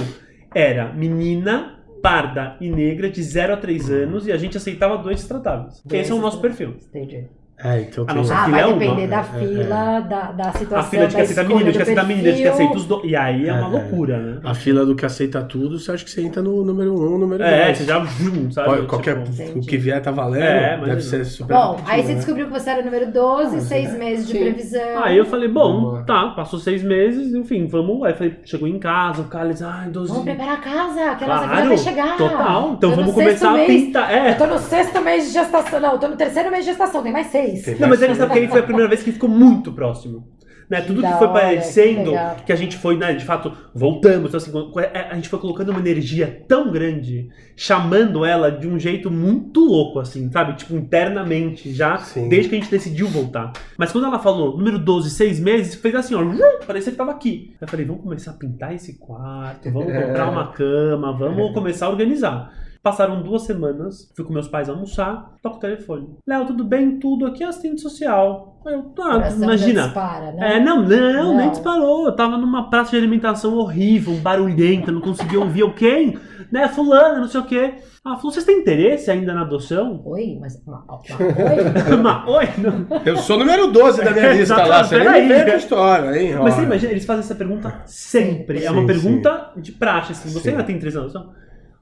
era 0.53 0.91
menina, 0.91 1.80
parda 2.01 2.57
e 2.59 2.70
negra 2.70 3.09
de 3.09 3.22
0 3.24 3.53
a 3.53 3.57
3 3.57 3.89
anos 3.89 4.28
e 4.28 4.32
a 4.32 4.38
gente 4.38 4.57
aceitava 4.57 4.97
doenças 4.97 5.28
tratáveis. 5.28 5.82
Esse 5.91 6.11
é 6.11 6.15
o 6.15 6.20
nosso 6.20 6.41
perfil. 6.41 6.76
Entendi. 6.89 7.28
É, 7.62 7.82
então 7.82 8.05
A 8.07 8.14
nossa 8.14 8.34
Ah, 8.34 8.45
fila 8.45 8.51
vai 8.57 8.62
é 8.62 8.66
uma, 8.68 8.80
depender 8.80 9.03
é, 9.03 9.07
da 9.07 9.20
é, 9.20 9.24
fila, 9.24 9.99
Da, 9.99 10.32
da 10.32 10.51
situação. 10.53 10.78
A 10.80 10.84
fila 10.84 11.07
de 11.07 11.16
que 11.16 11.22
aceita 11.22 11.43
menino, 11.43 11.66
de 11.72 11.78
que 11.78 11.82
aceita 11.82 12.03
menina, 12.03 12.32
de 12.32 12.41
que 12.41 12.47
aceita 12.47 12.74
os 12.78 12.86
dois. 12.86 13.03
E 13.03 13.16
aí 13.16 13.47
é 13.49 13.53
uma 13.53 13.68
É, 13.68 13.70
loucura, 13.70 14.18
né? 14.18 14.39
A 14.45 14.53
fila 14.53 14.86
do 14.86 14.95
que 14.95 15.05
aceita 15.05 15.41
tudo, 15.41 15.78
você 15.78 15.91
acha 15.91 16.03
que 16.05 16.10
você 16.12 16.22
entra 16.22 16.41
no 16.41 16.64
número 16.64 16.93
1, 16.93 17.16
um, 17.16 17.18
número 17.18 17.43
2. 17.43 17.51
É, 17.53 17.74
você 17.74 17.84
já 17.84 17.99
vum, 17.99 18.49
sabe? 18.49 18.86
Qualquer, 18.88 19.22
Tipo, 19.24 19.60
o 19.60 19.62
que 19.62 19.78
vier 19.78 20.01
tá 20.01 20.10
valendo, 20.12 20.41
É, 20.43 20.78
mas 20.78 20.86
deve 20.89 20.93
não. 20.95 21.10
ser 21.10 21.26
super 21.26 21.53
Bom, 21.53 21.60
apetitivo, 21.72 21.91
aí 21.91 22.01
você 22.01 22.07
né? 22.10 22.16
descobriu 22.16 22.45
que 22.47 22.51
você 22.53 22.70
era 22.70 22.82
o 22.82 22.86
número 22.86 23.12
12, 23.12 23.62
seis 23.62 23.93
meses 23.97 24.26
de 24.28 24.34
Sim. 24.34 24.39
previsão. 24.39 25.03
Aí 25.03 25.18
eu 25.18 25.26
falei, 25.26 25.49
bom, 25.49 26.01
tá, 26.05 26.30
passou 26.30 26.60
seis 26.60 26.82
meses, 26.82 27.34
enfim, 27.34 27.68
vamos. 27.68 28.03
Aí 28.05 28.14
falei, 28.14 28.36
chegou 28.45 28.68
em 28.70 28.80
casa, 28.80 29.22
o 29.22 29.26
Carlos, 29.26 29.62
ai, 29.62 29.89
12 29.89 30.10
Vamos 30.10 30.24
preparar 30.24 30.53
a 30.53 30.57
casa, 30.57 31.16
que 31.16 31.24
a 31.26 31.28
nossa 31.28 31.39
filha 31.41 31.49
Claro, 31.51 31.68
vai 31.68 31.78
chegar. 31.78 32.18
total. 32.18 32.74
Então 32.78 32.91
vamos 32.95 33.14
começar 33.14 33.53
a 33.53 33.66
pintar. 33.66 34.12
Eu 34.14 34.18
É. 34.24 34.34
tô 34.36 34.45
no 34.47 34.57
sexto 34.60 35.01
mês 35.01 35.26
de 35.26 35.32
gestação. 35.34 35.80
Não, 35.82 35.91
eu 35.93 35.99
tô 35.99 36.07
no 36.07 36.16
terceiro 36.16 36.49
mês 36.49 36.64
de 36.64 36.72
gestação, 36.72 37.03
tem 37.03 37.12
mais 37.12 37.28
seis. 37.28 37.49
Não, 37.80 37.89
mas 37.89 38.02
ele 38.02 38.16
sabe 38.16 38.34
que 38.34 38.39
aí 38.39 38.47
foi 38.47 38.60
a 38.60 38.64
primeira 38.64 38.89
vez 38.89 39.04
que 39.04 39.12
ficou 39.12 39.30
muito 39.30 39.72
próximo. 39.72 40.28
Né? 40.70 40.82
Tudo 40.82 40.97
que 40.97 41.10
da 41.10 41.18
foi 41.18 41.28
hora, 41.28 41.39
parecendo 41.39 42.12
que 42.12 42.43
que 42.45 42.52
a 42.52 42.56
gente 42.56 42.78
foi, 42.78 42.95
né, 42.95 43.14
de 43.14 43.26
fato, 43.26 43.52
voltamos, 43.74 44.28
então, 44.28 44.38
assim, 44.38 44.52
é, 44.93 45.08
a 45.10 45.16
gente 45.16 45.28
foi 45.28 45.39
colocando 45.39 45.70
uma 45.70 45.80
energia 45.80 46.45
tão 46.47 46.72
grande, 46.72 47.28
chamando 47.56 48.24
ela 48.24 48.52
de 48.52 48.68
um 48.68 48.78
jeito 48.78 49.10
muito 49.10 49.62
louco, 49.62 50.00
assim, 50.00 50.32
sabe? 50.32 50.56
Tipo, 50.56 50.76
internamente, 50.76 51.74
já, 51.74 51.97
Sim. 51.97 52.30
desde 52.30 52.50
que 52.50 52.56
a 52.56 52.60
gente 52.60 52.70
decidiu 52.70 53.08
voltar. 53.08 53.52
Mas 53.78 53.91
quando 53.91 54.06
ela 54.06 54.20
falou 54.20 54.56
número 54.56 54.78
12, 54.78 55.10
seis 55.10 55.39
meses, 55.39 55.74
fez 55.74 55.95
assim, 55.95 56.14
ó, 56.14 56.22
parecia 56.68 56.91
que 56.91 56.97
tava 56.97 57.12
aqui. 57.12 57.56
Eu 57.60 57.68
falei, 57.68 57.86
vamos 57.86 58.04
começar 58.04 58.32
a 58.32 58.36
pintar 58.36 58.76
esse 58.76 59.00
quarto, 59.00 59.72
vamos 59.72 59.89
comprar 59.91 60.30
uma 60.30 60.52
cama, 60.52 61.18
vamos 61.18 61.52
começar 61.52 61.88
a 61.88 61.89
organizar. 61.89 62.54
Passaram 62.82 63.21
duas 63.21 63.41
semanas, 63.41 64.09
fui 64.15 64.23
com 64.23 64.32
meus 64.32 64.47
pais 64.47 64.69
almoçar, 64.69 65.34
toco 65.43 65.57
o 65.57 65.59
telefone. 65.59 66.07
Léo, 66.25 66.45
tudo 66.45 66.63
bem? 66.63 66.97
Tudo 66.97 67.25
aqui 67.25 67.43
é 67.43 67.47
assistente 67.47 67.82
social. 67.82 68.57
Eu, 68.65 68.93
ah, 69.01 69.30
imagina. 69.36 69.84
Dispara, 69.84 70.32
né? 70.32 70.55
É, 70.55 70.59
não, 70.61 70.84
não, 70.84 71.36
nem 71.36 71.45
Não. 71.45 71.49
disparou. 71.51 72.05
Eu 72.05 72.15
tava 72.15 72.38
numa 72.38 72.69
praça 72.69 72.91
de 72.91 72.97
alimentação 72.97 73.57
horrível, 73.57 74.13
barulhenta, 74.15 74.91
não 74.93 75.01
conseguia 75.01 75.39
ouvir 75.41 75.63
o 75.63 75.73
quem? 75.73 76.17
Né, 76.49 76.67
fulano, 76.69 77.19
não 77.21 77.27
sei 77.27 77.41
o 77.41 77.45
quê. 77.45 77.73
Ela 78.05 78.15
falou, 78.15 78.32
vocês 78.32 78.45
têm 78.45 78.59
interesse 78.59 79.11
ainda 79.11 79.34
na 79.34 79.41
adoção? 79.41 80.01
Oi, 80.05 80.38
mas. 80.39 80.63
ma- 80.65 80.84
ma- 80.88 80.95
Oi? 80.95 81.97
Mas, 82.01 82.27
Oi? 82.30 82.45
Não. 82.57 83.01
Eu 83.05 83.17
sou 83.17 83.36
o 83.36 83.39
número 83.39 83.71
12 83.71 84.03
da 84.03 84.11
minha 84.11 84.34
lista 84.34 84.65
lá, 84.65 84.84
você 84.86 84.97
nem 85.03 85.27
com 85.27 85.51
a 85.51 85.55
história, 85.55 86.17
hein? 86.17 86.36
Mas 86.41 86.53
você 86.53 86.59
Olha. 86.61 86.65
imagina, 86.65 86.91
eles 86.93 87.05
fazem 87.05 87.19
essa 87.19 87.36
pergunta 87.36 87.82
sempre. 87.86 88.63
é 88.63 88.71
uma 88.71 88.82
Sim, 88.82 88.88
pergunta 88.88 89.51
de 89.57 89.73
praxe, 89.73 90.13
assim. 90.13 90.30
Você 90.30 90.39
Sim. 90.45 90.49
ainda 90.51 90.63
tem 90.63 90.75
interesse 90.77 90.95
na 90.97 91.03
adoção? 91.03 91.30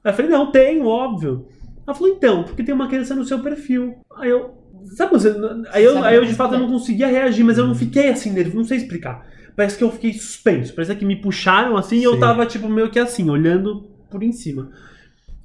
Aí 0.04 0.12
eu 0.12 0.16
falei, 0.16 0.30
não, 0.30 0.50
tenho, 0.50 0.86
óbvio. 0.86 1.46
Ela 1.86 1.94
falou, 1.94 2.12
então, 2.12 2.44
porque 2.44 2.62
tem 2.62 2.74
uma 2.74 2.88
criança 2.88 3.14
no 3.14 3.24
seu 3.24 3.40
perfil. 3.40 3.96
Aí 4.16 4.30
eu. 4.30 4.56
Sabe 4.94 5.12
você. 5.12 5.34
Aí 5.72 5.84
eu, 5.84 6.02
aí 6.04 6.16
eu 6.16 6.24
de 6.24 6.34
fato 6.34 6.54
é? 6.54 6.56
eu 6.56 6.60
não 6.60 6.68
conseguia 6.68 7.06
reagir, 7.08 7.44
mas 7.44 7.58
eu 7.58 7.66
não 7.66 7.74
fiquei 7.74 8.08
assim 8.10 8.30
nervoso, 8.30 8.56
não 8.58 8.64
sei 8.64 8.78
explicar. 8.78 9.26
Parece 9.56 9.76
que 9.76 9.84
eu 9.84 9.90
fiquei 9.90 10.12
suspenso. 10.12 10.72
Parece 10.74 10.94
que 10.94 11.04
me 11.04 11.16
puxaram 11.16 11.76
assim 11.76 11.98
e 11.98 12.04
eu 12.04 12.14
Sim. 12.14 12.20
tava, 12.20 12.46
tipo, 12.46 12.68
meio 12.68 12.90
que 12.90 12.98
assim, 12.98 13.28
olhando 13.28 13.88
por 14.10 14.22
em 14.22 14.32
cima. 14.32 14.70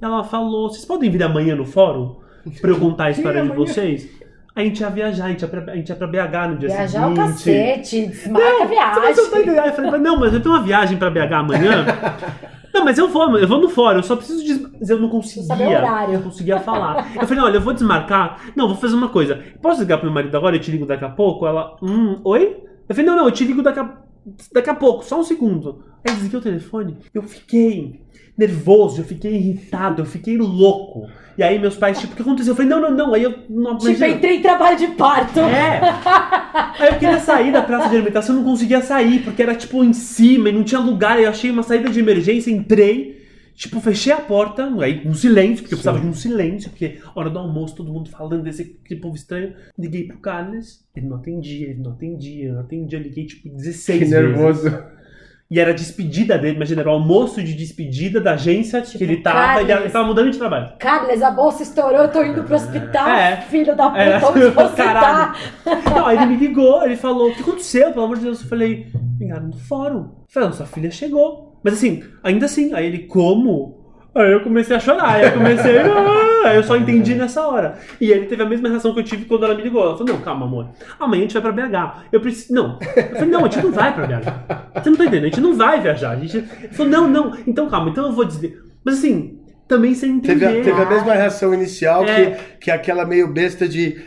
Ela 0.01 0.23
falou: 0.23 0.69
vocês 0.69 0.85
podem 0.85 1.09
vir 1.09 1.23
amanhã 1.23 1.55
no 1.55 1.65
fórum 1.65 2.17
pra 2.61 2.69
eu 2.69 2.79
contar 2.79 3.05
a 3.05 3.11
história 3.11 3.41
de 3.41 3.49
amanhã? 3.49 3.65
vocês? 3.65 4.07
A 4.55 4.61
gente 4.61 4.81
ia 4.81 4.89
viajar, 4.89 5.25
a 5.25 5.29
gente 5.29 5.41
ia 5.41 5.47
pra, 5.47 5.71
a 5.71 5.75
gente 5.75 5.89
ia 5.89 5.95
pra 5.95 6.07
BH 6.07 6.47
no 6.51 6.57
dia 6.59 6.69
Viajar 6.69 7.07
o 7.07 7.15
seguinte. 7.15 7.31
cacete, 7.33 8.07
desmarca 8.07 8.47
a 8.47 8.51
Você 8.51 8.59
não 8.59 8.59
tá 8.59 8.65
viagem. 8.67 9.25
entendendo. 9.25 9.59
Aí 9.59 9.69
eu 9.69 9.73
falei, 9.73 10.01
não, 10.01 10.19
mas 10.19 10.33
eu 10.33 10.41
tenho 10.41 10.53
uma 10.53 10.63
viagem 10.63 10.97
pra 10.97 11.09
BH 11.09 11.33
amanhã. 11.33 11.85
Não, 12.73 12.83
mas 12.83 12.97
eu 12.97 13.07
vou, 13.07 13.37
eu 13.37 13.47
vou 13.47 13.61
no 13.61 13.69
fórum, 13.69 13.97
eu 13.97 14.03
só 14.03 14.15
preciso 14.15 14.43
des... 14.43 14.89
Eu 14.89 14.99
não 14.99 15.09
conseguia. 15.09 15.45
Eu 16.13 16.21
conseguia 16.21 16.59
falar. 16.59 17.15
Eu 17.15 17.27
falei, 17.27 17.43
olha, 17.43 17.57
eu 17.57 17.61
vou 17.61 17.73
desmarcar. 17.73 18.51
Não, 18.55 18.67
vou 18.67 18.77
fazer 18.77 18.95
uma 18.95 19.09
coisa. 19.09 19.43
Posso 19.61 19.81
ligar 19.81 19.97
pro 19.97 20.07
meu 20.07 20.13
marido 20.13 20.35
agora? 20.35 20.55
Eu 20.55 20.59
te 20.59 20.71
ligo 20.71 20.85
daqui 20.85 21.05
a 21.05 21.09
pouco? 21.09 21.45
Ela, 21.45 21.77
hum, 21.81 22.19
oi? 22.23 22.63
Eu 22.89 22.95
falei, 22.95 23.09
não, 23.09 23.15
não, 23.15 23.25
eu 23.25 23.31
te 23.31 23.45
ligo 23.45 23.61
daqui 23.61 23.79
a, 23.79 23.97
daqui 24.51 24.69
a 24.69 24.75
pouco, 24.75 25.05
só 25.05 25.19
um 25.19 25.23
segundo. 25.23 25.83
Aí 26.07 26.13
desliguei 26.15 26.39
o 26.39 26.43
telefone. 26.43 26.97
Eu 27.13 27.23
fiquei 27.23 28.01
nervoso, 28.37 29.01
eu 29.01 29.05
fiquei 29.05 29.33
irritado, 29.35 30.01
eu 30.01 30.05
fiquei 30.05 30.37
louco. 30.37 31.07
E 31.37 31.41
aí 31.43 31.57
meus 31.59 31.75
pais, 31.75 31.99
tipo, 31.99 32.13
o 32.13 32.15
que 32.15 32.21
aconteceu? 32.21 32.51
Eu 32.51 32.55
falei, 32.55 32.69
não, 32.69 32.79
não, 32.81 32.91
não. 32.95 33.13
Aí 33.13 33.23
eu 33.23 33.31
não 33.49 33.77
Tipo, 33.77 33.89
imagina- 33.89 34.07
entrei 34.09 34.37
em 34.37 34.41
trabalho 34.41 34.77
de 34.77 34.87
parto. 34.87 35.39
é. 35.39 35.81
Aí 36.79 36.89
eu 36.93 36.99
queria 36.99 37.19
sair 37.19 37.51
da 37.51 37.61
praça 37.61 37.89
de 37.89 37.95
alimentação, 37.95 38.35
eu 38.35 38.41
não 38.41 38.49
conseguia 38.49 38.81
sair, 38.81 39.19
porque 39.23 39.41
era 39.41 39.55
tipo 39.55 39.83
em 39.83 39.93
cima 39.93 40.49
e 40.49 40.51
não 40.51 40.63
tinha 40.63 40.79
lugar. 40.79 41.17
Aí 41.17 41.23
eu 41.23 41.29
achei 41.29 41.49
uma 41.49 41.63
saída 41.63 41.89
de 41.89 41.99
emergência, 41.99 42.51
entrei, 42.51 43.23
tipo, 43.55 43.79
fechei 43.79 44.13
a 44.13 44.17
porta, 44.17 44.71
aí 44.79 45.01
um 45.07 45.13
silêncio, 45.15 45.63
porque 45.63 45.73
eu 45.73 45.77
precisava 45.77 45.99
de 45.99 46.05
um 46.07 46.13
silêncio, 46.13 46.69
porque 46.69 46.99
hora 47.15 47.29
do 47.31 47.39
almoço, 47.39 47.75
todo 47.75 47.91
mundo 47.91 48.09
falando 48.11 48.43
desse 48.43 48.65
que 48.85 48.95
povo 48.95 49.15
estranho. 49.15 49.53
Liguei 49.77 50.03
pro 50.07 50.17
Carlos, 50.19 50.83
ele 50.95 51.07
não 51.07 51.17
atendia, 51.17 51.69
ele 51.71 51.81
não 51.81 51.91
atendia, 51.93 52.43
ele 52.45 52.53
não 52.53 52.61
atendia. 52.61 52.97
Eu 52.99 53.01
liguei 53.03 53.25
tipo 53.25 53.49
16 53.49 53.99
Que 53.99 54.05
vezes. 54.05 54.11
nervoso. 54.11 54.71
E 55.53 55.59
era 55.59 55.69
a 55.69 55.73
despedida 55.73 56.35
dele, 56.35 56.55
imagina, 56.55 56.81
era 56.81 56.89
o 56.89 56.93
almoço 56.93 57.43
de 57.43 57.53
despedida 57.53 58.19
da 58.19 58.33
agência 58.33 58.81
que 58.81 59.03
ele 59.03 59.17
tava, 59.17 59.59
ele, 59.59 59.67
Carlos. 59.67 59.83
ele 59.85 59.93
tava 59.93 60.07
mudando 60.07 60.31
de 60.31 60.37
trabalho. 60.39 60.71
Carlos, 60.79 61.21
a 61.21 61.29
bolsa 61.29 61.61
estourou, 61.61 62.01
eu 62.01 62.07
tô 62.11 62.23
indo 62.23 62.43
pro 62.43 62.55
hospital. 62.55 63.07
É. 63.07 63.41
Filho 63.41 63.75
da 63.75 63.87
puta, 63.91 64.01
É. 64.01 64.17
onde 64.25 64.39
você 64.49 64.75
Caralho. 64.83 65.33
tá? 65.63 65.81
Não, 65.91 66.07
aí 66.07 66.17
ele 66.17 66.25
me 66.25 66.37
ligou, 66.37 66.83
ele 66.83 66.95
falou, 66.95 67.29
o 67.29 67.35
que 67.35 67.41
aconteceu? 67.41 67.91
Pelo 67.91 68.05
amor 68.05 68.17
de 68.17 68.23
Deus, 68.23 68.41
eu 68.41 68.47
falei, 68.49 68.87
ligaram 69.19 69.45
no 69.47 69.53
fórum. 69.57 69.99
Eu 69.99 70.25
falei, 70.27 70.51
sua 70.53 70.65
filha 70.65 70.89
chegou. 70.89 71.59
Mas 71.63 71.75
assim, 71.75 72.03
ainda 72.23 72.47
assim, 72.47 72.73
aí 72.73 72.87
ele, 72.87 72.99
como? 73.05 73.82
Aí 74.15 74.31
eu 74.31 74.41
comecei 74.41 74.75
a 74.75 74.79
chorar, 74.79 75.15
aí 75.15 75.25
eu 75.25 75.31
comecei, 75.31 75.75
ah, 76.45 76.53
eu 76.53 76.63
só 76.63 76.77
entendi 76.77 77.15
nessa 77.15 77.47
hora. 77.47 77.79
E 77.99 78.11
ele 78.11 78.27
teve 78.27 78.43
a 78.43 78.45
mesma 78.45 78.69
reação 78.69 78.93
que 78.93 78.99
eu 78.99 79.03
tive 79.03 79.25
quando 79.25 79.45
ela 79.45 79.55
me 79.55 79.63
ligou. 79.63 79.83
Ela 79.83 79.97
falou, 79.97 80.13
não, 80.13 80.21
calma, 80.21 80.45
amor, 80.45 80.69
amanhã 80.99 81.21
a 81.21 81.27
gente 81.27 81.39
vai 81.39 81.41
pra 81.41 81.67
BH. 81.67 82.03
Eu 82.11 82.21
preciso, 82.21 82.53
não. 82.53 82.77
Eu 82.95 83.15
falei, 83.15 83.29
não, 83.29 83.39
a 83.39 83.49
gente 83.49 83.63
não 83.63 83.71
vai 83.71 83.93
pra 83.93 84.05
BH. 84.05 84.81
Você 84.81 84.89
não 84.89 84.97
tá 84.97 85.05
entendendo, 85.05 85.23
a 85.23 85.27
gente 85.27 85.41
não 85.41 85.55
vai 85.55 85.81
viajar. 85.81 86.11
A 86.11 86.15
gente... 86.17 86.37
Ele 86.37 86.73
falou, 86.73 86.91
não, 86.91 87.07
não, 87.07 87.37
então 87.47 87.67
calma, 87.67 87.89
então 87.89 88.05
eu 88.05 88.11
vou 88.11 88.25
dizer. 88.25 88.61
Mas 88.85 88.99
assim, 88.99 89.39
também 89.67 89.95
sem 89.95 90.11
entender. 90.11 90.47
Teve 90.47 90.59
a, 90.59 90.63
teve 90.63 90.81
a 90.81 90.85
mesma 90.85 91.13
reação 91.13 91.53
inicial 91.53 92.05
É. 92.05 92.31
que, 92.31 92.65
que 92.65 92.71
aquela 92.71 93.05
meio 93.05 93.27
besta 93.33 93.67
de 93.67 93.99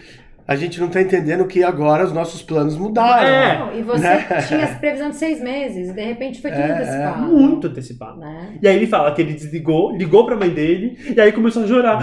a 0.48 0.54
gente 0.56 0.80
não 0.80 0.88
tá 0.88 1.00
entendendo 1.00 1.44
que 1.46 1.62
agora 1.64 2.04
os 2.04 2.12
nossos 2.12 2.40
planos 2.42 2.76
mudaram. 2.76 3.26
É. 3.26 3.58
Não, 3.58 3.74
e 3.78 3.82
você 3.82 4.02
Né? 4.02 4.24
tinha 4.46 4.60
essa 4.60 4.78
previsão 4.78 5.10
de 5.10 5.16
seis 5.16 5.42
meses, 5.42 5.90
e 5.90 5.92
de 5.92 6.00
repente 6.02 6.40
foi 6.40 6.50
tudo 6.50 6.60
É, 6.62 6.68
é. 6.68 6.72
antecipado. 6.72 7.20
Muito 7.26 7.66
antecipado. 7.66 8.20
Né? 8.20 8.48
E 8.62 8.68
aí 8.68 8.76
ele 8.76 8.86
fala 8.86 9.12
que 9.12 9.20
ele 9.22 9.32
desligou, 9.34 9.96
ligou 9.96 10.24
pra 10.26 10.36
mãe 10.36 10.50
dele, 10.50 10.96
e 11.16 11.20
aí 11.20 11.32
começou 11.32 11.64
a 11.64 11.66
chorar. 11.66 11.98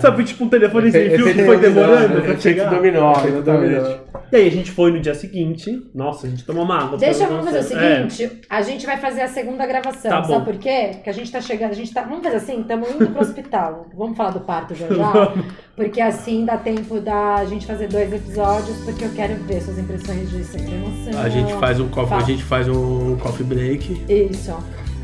Sabe, 0.00 0.24
tipo 0.24 0.44
um 0.44 0.48
telefone 0.48 0.90
sem 0.90 1.10
fio 1.10 1.24
que 1.32 1.44
foi 1.44 1.58
demorando 1.58 2.08
pra 2.08 2.18
Efeito 2.20 2.42
chegar. 2.42 2.70
dominó, 2.70 3.12
exatamente. 3.26 4.00
E 4.32 4.36
aí 4.36 4.48
a 4.48 4.50
gente 4.50 4.70
foi 4.72 4.90
no 4.90 5.00
dia 5.00 5.14
seguinte. 5.14 5.88
Nossa, 5.94 6.26
a 6.26 6.30
gente 6.30 6.44
tomou 6.44 6.64
uma 6.64 6.78
água. 6.82 6.98
Deixa, 6.98 7.26
vamos 7.26 7.44
fazer 7.44 7.58
o 7.58 7.78
É. 7.78 8.08
seguinte, 8.08 8.40
a 8.50 8.62
gente 8.62 8.84
vai 8.86 8.96
fazer 8.96 9.20
a 9.22 9.28
segunda 9.28 9.64
gravação, 9.66 10.10
Tá 10.10 10.22
sabe 10.24 10.38
bom. 10.38 10.44
por 10.44 10.56
quê? 10.56 10.90
Porque 10.94 11.10
a 11.10 11.12
gente 11.12 11.30
tá 11.30 11.40
chegando, 11.40 11.70
a 11.70 11.74
gente 11.74 11.92
tá, 11.94 12.02
vamos 12.02 12.24
fazer 12.24 12.36
assim, 12.36 12.60
estamos 12.60 12.90
indo 12.90 13.06
pro 13.08 13.20
hospital, 13.20 13.86
vamos 13.96 14.16
falar 14.16 14.30
do 14.30 14.40
parto 14.40 14.74
já 14.74 14.88
já, 14.88 15.32
porque 15.76 16.00
assim 16.00 16.44
dá 16.44 16.56
tempo 16.56 16.98
da 17.00 17.25
gente 17.48 17.66
fazer 17.66 17.88
dois 17.88 18.12
episódios, 18.12 18.76
porque 18.84 19.04
eu 19.04 19.10
quero 19.10 19.34
ver 19.44 19.62
suas 19.62 19.78
impressões 19.78 20.30
de 20.30 20.36
emoção. 20.36 21.20
A 21.22 21.28
gente 21.28 21.52
faz 21.54 21.80
um 21.80 21.88
coffee, 21.88 22.16
a 22.16 22.20
gente 22.20 22.42
faz 22.42 22.68
um 22.68 23.16
coffee 23.16 23.44
break. 23.46 24.04
Isso. 24.08 24.54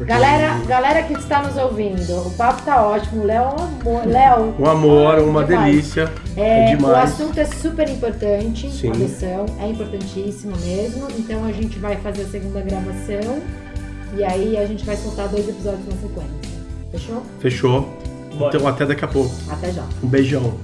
Galera, 0.01 0.59
galera 0.67 1.03
que 1.05 1.13
está 1.13 1.43
nos 1.43 1.57
ouvindo, 1.57 2.27
o 2.27 2.31
papo 2.31 2.63
tá 2.63 2.85
ótimo, 2.85 3.23
o 3.23 3.27
Léo 3.27 3.45
é 3.45 3.49
um 3.49 3.65
amor, 3.65 4.07
Léo. 4.07 4.55
Um 4.59 4.67
amor, 4.67 5.19
uma 5.21 5.45
demais. 5.45 5.71
delícia. 5.71 6.11
É, 6.37 6.71
É 6.71 6.75
o 6.75 6.77
demais. 6.77 7.13
assunto 7.13 7.39
é 7.39 7.45
super 7.45 7.89
importante, 7.89 8.69
Sim. 8.71 8.89
a 8.89 8.95
adoção 8.95 9.47
é 9.61 9.69
importantíssimo 9.69 10.57
mesmo. 10.65 11.07
Então 11.17 11.45
a 11.45 11.53
gente 11.53 11.79
vai 11.79 11.97
fazer 11.97 12.23
a 12.23 12.27
segunda 12.27 12.61
gravação 12.63 13.41
e 14.17 14.25
aí 14.25 14.57
a 14.57 14.67
gente 14.67 14.85
vai 14.85 14.97
soltar 14.97 15.29
dois 15.29 15.49
episódios 15.49 15.87
na 15.87 15.93
sequência. 15.93 16.53
Fechou? 16.91 17.23
Fechou? 17.39 17.89
Bora. 18.37 18.57
Então 18.57 18.67
até 18.67 18.87
daqui 18.87 19.05
a 19.05 19.09
pouco. 19.09 19.33
Até 19.49 19.71
já. 19.73 19.85
Um 20.03 20.09
beijão. 20.09 20.55